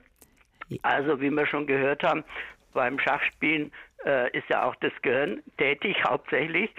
Also 0.80 1.20
wie 1.20 1.30
wir 1.30 1.46
schon 1.46 1.66
gehört 1.66 2.02
haben, 2.04 2.24
beim 2.72 2.98
Schachspielen 2.98 3.70
äh, 4.06 4.30
ist 4.36 4.48
ja 4.48 4.64
auch 4.64 4.76
das 4.76 4.92
Gehirn 5.02 5.42
tätig 5.58 5.96
hauptsächlich 6.04 6.70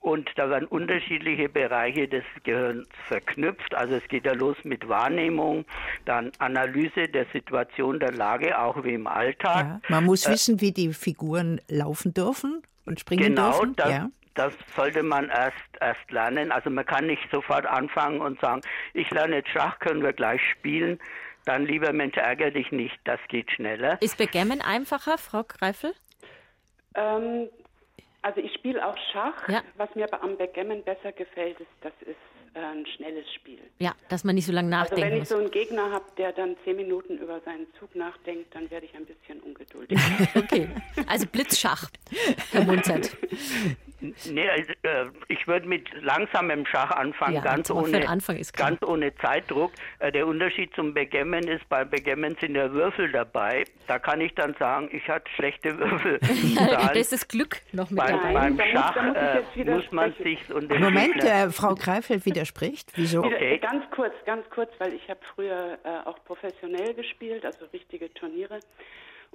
und 0.00 0.30
da 0.36 0.48
werden 0.48 0.66
unterschiedliche 0.66 1.48
Bereiche 1.48 2.08
des 2.08 2.24
Gehirns 2.42 2.88
verknüpft. 3.06 3.74
Also 3.74 3.96
es 3.96 4.08
geht 4.08 4.24
ja 4.24 4.32
los 4.32 4.56
mit 4.64 4.88
Wahrnehmung, 4.88 5.66
dann 6.06 6.32
Analyse 6.38 7.06
der 7.08 7.26
Situation, 7.32 8.00
der 8.00 8.12
Lage, 8.12 8.58
auch 8.58 8.82
wie 8.82 8.94
im 8.94 9.06
Alltag. 9.06 9.66
Ja, 9.66 9.80
man 9.88 10.04
muss 10.06 10.26
äh, 10.26 10.32
wissen, 10.32 10.60
wie 10.60 10.72
die 10.72 10.92
Figuren 10.94 11.60
laufen 11.68 12.14
dürfen 12.14 12.62
und 12.86 12.98
springen 12.98 13.34
genau, 13.34 13.50
dürfen. 13.52 13.76
Genau, 13.76 13.88
ja. 13.90 14.10
das 14.34 14.54
sollte 14.74 15.02
man 15.02 15.28
erst, 15.28 15.56
erst 15.80 16.10
lernen. 16.10 16.50
Also 16.50 16.70
man 16.70 16.86
kann 16.86 17.06
nicht 17.06 17.22
sofort 17.30 17.66
anfangen 17.66 18.22
und 18.22 18.40
sagen, 18.40 18.62
ich 18.94 19.10
lerne 19.10 19.36
jetzt 19.36 19.50
Schach, 19.50 19.78
können 19.80 20.02
wir 20.02 20.14
gleich 20.14 20.40
spielen. 20.50 20.98
Dann 21.44 21.66
lieber 21.66 21.92
Mensch, 21.92 22.16
ärgere 22.16 22.50
dich 22.50 22.72
nicht, 22.72 22.98
das 23.04 23.20
geht 23.28 23.50
schneller. 23.52 24.00
Ist 24.00 24.16
Backgammon 24.16 24.62
einfacher, 24.62 25.18
Frau 25.18 25.42
Greifel? 25.44 25.92
Ähm, 26.94 27.48
also 28.22 28.40
ich 28.40 28.52
spiele 28.54 28.86
auch 28.86 28.96
Schach. 29.12 29.48
Ja. 29.48 29.62
Was 29.76 29.94
mir 29.94 30.04
aber 30.04 30.22
am 30.22 30.36
Backgammon 30.36 30.82
besser 30.82 31.12
gefällt, 31.12 31.58
ist, 31.60 31.70
das 31.80 31.92
ist 32.02 32.16
äh, 32.54 32.60
ein 32.60 32.86
schnelles 32.96 33.32
Spiel. 33.34 33.60
Ja, 33.78 33.94
dass 34.08 34.24
man 34.24 34.34
nicht 34.34 34.46
so 34.46 34.52
lange 34.52 34.68
nachdenkt. 34.68 35.04
Also 35.04 35.14
wenn 35.14 35.22
ich 35.22 35.28
so 35.28 35.36
einen 35.36 35.50
Gegner 35.50 35.90
habe, 35.90 36.04
der 36.18 36.32
dann 36.32 36.56
zehn 36.64 36.76
Minuten 36.76 37.18
über 37.18 37.40
seinen 37.40 37.66
Zug 37.78 37.94
nachdenkt, 37.94 38.54
dann 38.54 38.70
werde 38.70 38.86
ich 38.86 38.94
ein 38.94 39.06
bisschen 39.06 39.40
ungeduldig. 39.40 39.98
okay, 40.34 40.68
also 41.06 41.26
Blitzschach, 41.26 41.90
Herr 42.52 42.64
Munzert. 42.64 43.16
Nee, 44.00 44.46
äh, 44.46 45.06
ich 45.28 45.46
würde 45.46 45.68
mit 45.68 45.88
langsamem 46.02 46.64
Schach 46.66 46.90
anfangen, 46.90 47.34
ja, 47.34 47.40
ganz, 47.42 47.70
ohne, 47.70 48.00
ganz 48.00 48.82
ohne 48.82 49.14
Zeitdruck. 49.16 49.72
Äh, 49.98 50.12
der 50.12 50.26
Unterschied 50.26 50.74
zum 50.74 50.94
Backgammon 50.94 51.46
ist, 51.46 51.68
bei 51.68 51.84
Backgammon 51.84 52.36
sind 52.40 52.54
ja 52.54 52.72
Würfel 52.72 53.12
dabei. 53.12 53.64
Da 53.86 53.98
kann 53.98 54.20
ich 54.20 54.34
dann 54.34 54.54
sagen, 54.58 54.88
ich 54.92 55.06
hatte 55.08 55.30
schlechte 55.34 55.78
Würfel. 55.78 56.18
da 56.56 56.88
ist 56.90 57.12
das 57.12 57.28
Glück 57.28 57.60
noch 57.72 57.90
mit 57.90 57.98
beim, 57.98 58.16
dabei. 58.16 58.50
Beim 58.50 58.60
Schach 58.72 59.02
muss, 59.02 59.16
äh, 59.16 59.64
muss 59.64 59.92
man 59.92 60.14
sich... 60.22 60.38
Moment, 60.48 61.22
äh, 61.22 61.50
Frau 61.50 61.74
Greifeld 61.74 62.24
widerspricht. 62.24 62.92
Wieso? 62.94 63.24
Okay. 63.24 63.58
Ganz 63.58 63.84
kurz, 63.90 64.14
ganz 64.24 64.48
kurz, 64.50 64.70
weil 64.78 64.94
ich 64.94 65.08
habe 65.08 65.20
früher 65.34 65.78
äh, 65.84 66.08
auch 66.08 66.22
professionell 66.24 66.94
gespielt, 66.94 67.44
also 67.44 67.66
richtige 67.72 68.12
Turniere. 68.14 68.60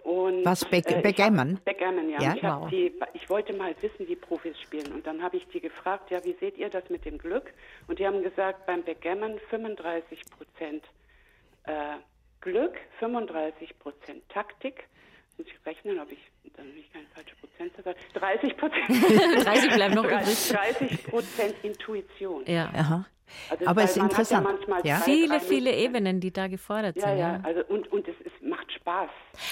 Und, 0.05 0.45
Was, 0.45 0.63
Back 0.63 0.91
äh, 0.91 1.01
Backgammon? 1.01 1.59
Backgammon, 1.65 2.11
ja. 2.11 2.21
ja? 2.21 2.35
Ich, 2.35 2.43
wow. 2.43 2.69
die, 2.69 2.93
ich 3.13 3.27
wollte 3.27 3.53
mal 3.53 3.73
wissen, 3.81 4.07
wie 4.07 4.15
Profis 4.15 4.55
spielen. 4.61 4.93
Und 4.93 5.07
dann 5.07 5.23
habe 5.23 5.37
ich 5.37 5.47
die 5.47 5.59
gefragt, 5.59 6.11
ja, 6.11 6.23
wie 6.23 6.33
seht 6.39 6.59
ihr 6.59 6.69
das 6.69 6.87
mit 6.91 7.05
dem 7.05 7.17
Glück? 7.17 7.51
Und 7.87 7.97
die 7.97 8.05
haben 8.05 8.21
gesagt, 8.21 8.67
beim 8.67 8.83
Backgammon 8.83 9.39
35 9.49 10.21
Prozent 10.29 10.83
äh, 11.63 11.95
Glück, 12.39 12.75
35 12.99 13.79
Prozent 13.79 14.29
Taktik. 14.29 14.87
Muss 15.39 15.47
ich 15.47 15.65
rechnen, 15.65 15.99
ob 15.99 16.11
ich 16.11 16.19
dann 16.55 16.71
nicht 16.75 16.93
keine 16.93 17.07
falsche 17.07 17.35
Prozentzahl 17.37 17.95
30 18.13 18.57
Prozent. 18.57 19.43
30 19.43 19.73
bleiben 19.73 19.95
noch 19.95 20.03
übrig. 20.05 20.49
30 20.49 21.03
Prozent 21.07 21.55
Intuition. 21.63 22.45
Ja. 22.45 22.69
Aha. 22.75 23.05
Also 23.49 23.67
Aber 23.67 23.83
es 23.83 23.91
ist 23.91 23.97
interessant. 23.97 24.47
Ja, 24.67 24.79
ja? 24.83 24.97
Viele, 24.97 25.39
viele 25.39 25.73
Ebenen, 25.73 26.19
die 26.19 26.31
da 26.31 26.47
gefordert 26.47 26.95
ja, 26.97 27.07
sind. 27.07 27.17
Ja, 27.17 27.39
also 27.43 27.61
und, 27.67 27.91
und 27.91 28.07
es, 28.07 28.15
es 28.25 28.47
macht 28.47 28.71
Spaß. 28.71 29.09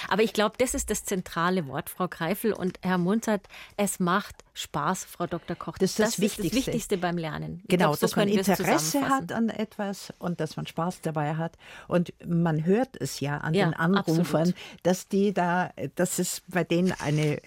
Aber 0.09 0.21
ich 0.21 0.33
glaube, 0.33 0.55
das 0.57 0.73
ist 0.73 0.89
das 0.89 1.03
zentrale 1.03 1.67
Wort, 1.67 1.89
Frau 1.89 2.07
Kreifel 2.07 2.53
und 2.53 2.79
Herr 2.83 2.97
Munzert. 2.97 3.47
Es 3.77 3.99
macht 3.99 4.43
Spaß, 4.55 5.05
Frau 5.05 5.25
Dr. 5.25 5.55
Koch. 5.55 5.77
Das 5.79 5.91
ist 5.91 5.99
das, 5.99 6.11
das 6.11 6.19
Wichtigste. 6.19 6.57
Ist 6.57 6.67
das 6.67 6.73
Wichtigste 6.73 6.97
beim 6.97 7.17
Lernen. 7.17 7.63
genau, 7.67 7.85
glaub, 7.85 7.95
so 7.95 8.01
dass 8.05 8.15
man 8.15 8.27
Interesse 8.27 9.09
hat 9.09 9.31
an 9.31 9.49
etwas 9.49 10.13
und 10.19 10.39
dass 10.39 10.57
man 10.57 10.67
Spaß 10.67 11.01
dabei 11.01 11.35
hat. 11.35 11.57
Und 11.87 12.13
man 12.23 12.63
hört 12.63 12.95
es 12.99 13.19
ja 13.19 13.37
an 13.37 13.55
ja, 13.55 13.65
den 13.65 13.73
Anrufern, 13.73 14.41
absolut. 14.41 14.55
dass 14.83 15.07
die 15.07 15.33
da, 15.33 15.71
dass 15.95 16.19
es 16.19 16.43
bei 16.47 16.63
denen 16.63 16.91
eine 16.91 17.39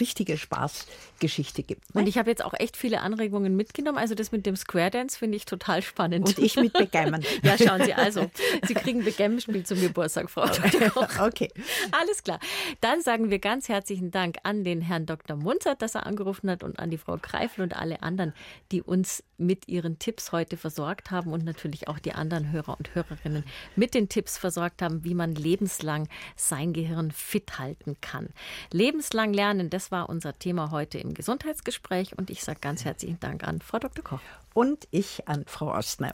richtige 0.00 0.36
Spaßgeschichte 0.36 1.62
gibt. 1.62 1.94
Ne? 1.94 2.00
Und 2.00 2.08
ich 2.08 2.18
habe 2.18 2.28
jetzt 2.28 2.44
auch 2.44 2.54
echt 2.54 2.76
viele 2.76 3.00
Anregungen 3.00 3.54
mitgenommen. 3.54 3.98
Also 3.98 4.16
das 4.16 4.32
mit 4.32 4.44
dem 4.44 4.56
Square 4.56 4.90
Dance 4.90 5.18
finde 5.18 5.36
ich 5.36 5.44
total 5.44 5.82
spannend. 5.82 6.26
Und 6.26 6.38
ich 6.38 6.56
mit 6.56 6.72
Backgammon. 6.72 7.22
ja, 7.42 7.56
schauen 7.56 7.84
Sie 7.84 7.94
also. 7.94 8.28
Sie 8.66 8.74
kriegen 8.74 9.04
Backgammon-Spiel 9.04 9.64
zum 9.64 9.80
Geburtstag, 9.80 10.28
Frau 10.30 10.46
Dr. 10.46 10.90
Koch. 10.90 11.20
okay. 11.20 11.48
Alles 11.92 12.24
klar. 12.24 12.40
Dann 12.80 13.02
sagen 13.02 13.30
wir 13.30 13.38
ganz 13.38 13.68
herzlichen 13.68 14.10
Dank 14.10 14.38
an 14.42 14.64
den 14.64 14.80
Herrn 14.80 15.06
Dr. 15.06 15.36
Munzert, 15.36 15.80
dass 15.80 15.94
er 15.94 16.06
angerufen 16.06 16.39
hat 16.48 16.62
und 16.62 16.78
an 16.78 16.90
die 16.90 16.98
Frau 16.98 17.18
Kreifel 17.20 17.62
und 17.62 17.76
alle 17.76 18.02
anderen, 18.02 18.32
die 18.70 18.80
uns 18.80 19.24
mit 19.36 19.66
ihren 19.66 19.98
Tipps 19.98 20.30
heute 20.30 20.56
versorgt 20.56 21.10
haben 21.10 21.32
und 21.32 21.44
natürlich 21.44 21.88
auch 21.88 21.98
die 21.98 22.12
anderen 22.12 22.52
Hörer 22.52 22.78
und 22.78 22.94
Hörerinnen 22.94 23.44
mit 23.74 23.94
den 23.94 24.08
Tipps 24.08 24.38
versorgt 24.38 24.80
haben, 24.80 25.02
wie 25.04 25.14
man 25.14 25.34
lebenslang 25.34 26.08
sein 26.36 26.72
Gehirn 26.72 27.10
fit 27.10 27.58
halten 27.58 27.96
kann. 28.00 28.28
Lebenslang 28.70 29.34
lernen, 29.34 29.68
das 29.68 29.90
war 29.90 30.08
unser 30.08 30.38
Thema 30.38 30.70
heute 30.70 30.98
im 30.98 31.14
Gesundheitsgespräch 31.14 32.16
und 32.16 32.30
ich 32.30 32.44
sage 32.44 32.60
ganz 32.60 32.84
herzlichen 32.84 33.18
Dank 33.18 33.42
an 33.42 33.60
Frau 33.60 33.78
Dr. 33.80 34.04
Koch. 34.04 34.20
Und 34.54 34.86
ich 34.90 35.28
an 35.28 35.44
Frau 35.46 35.74
Ostner. 35.74 36.12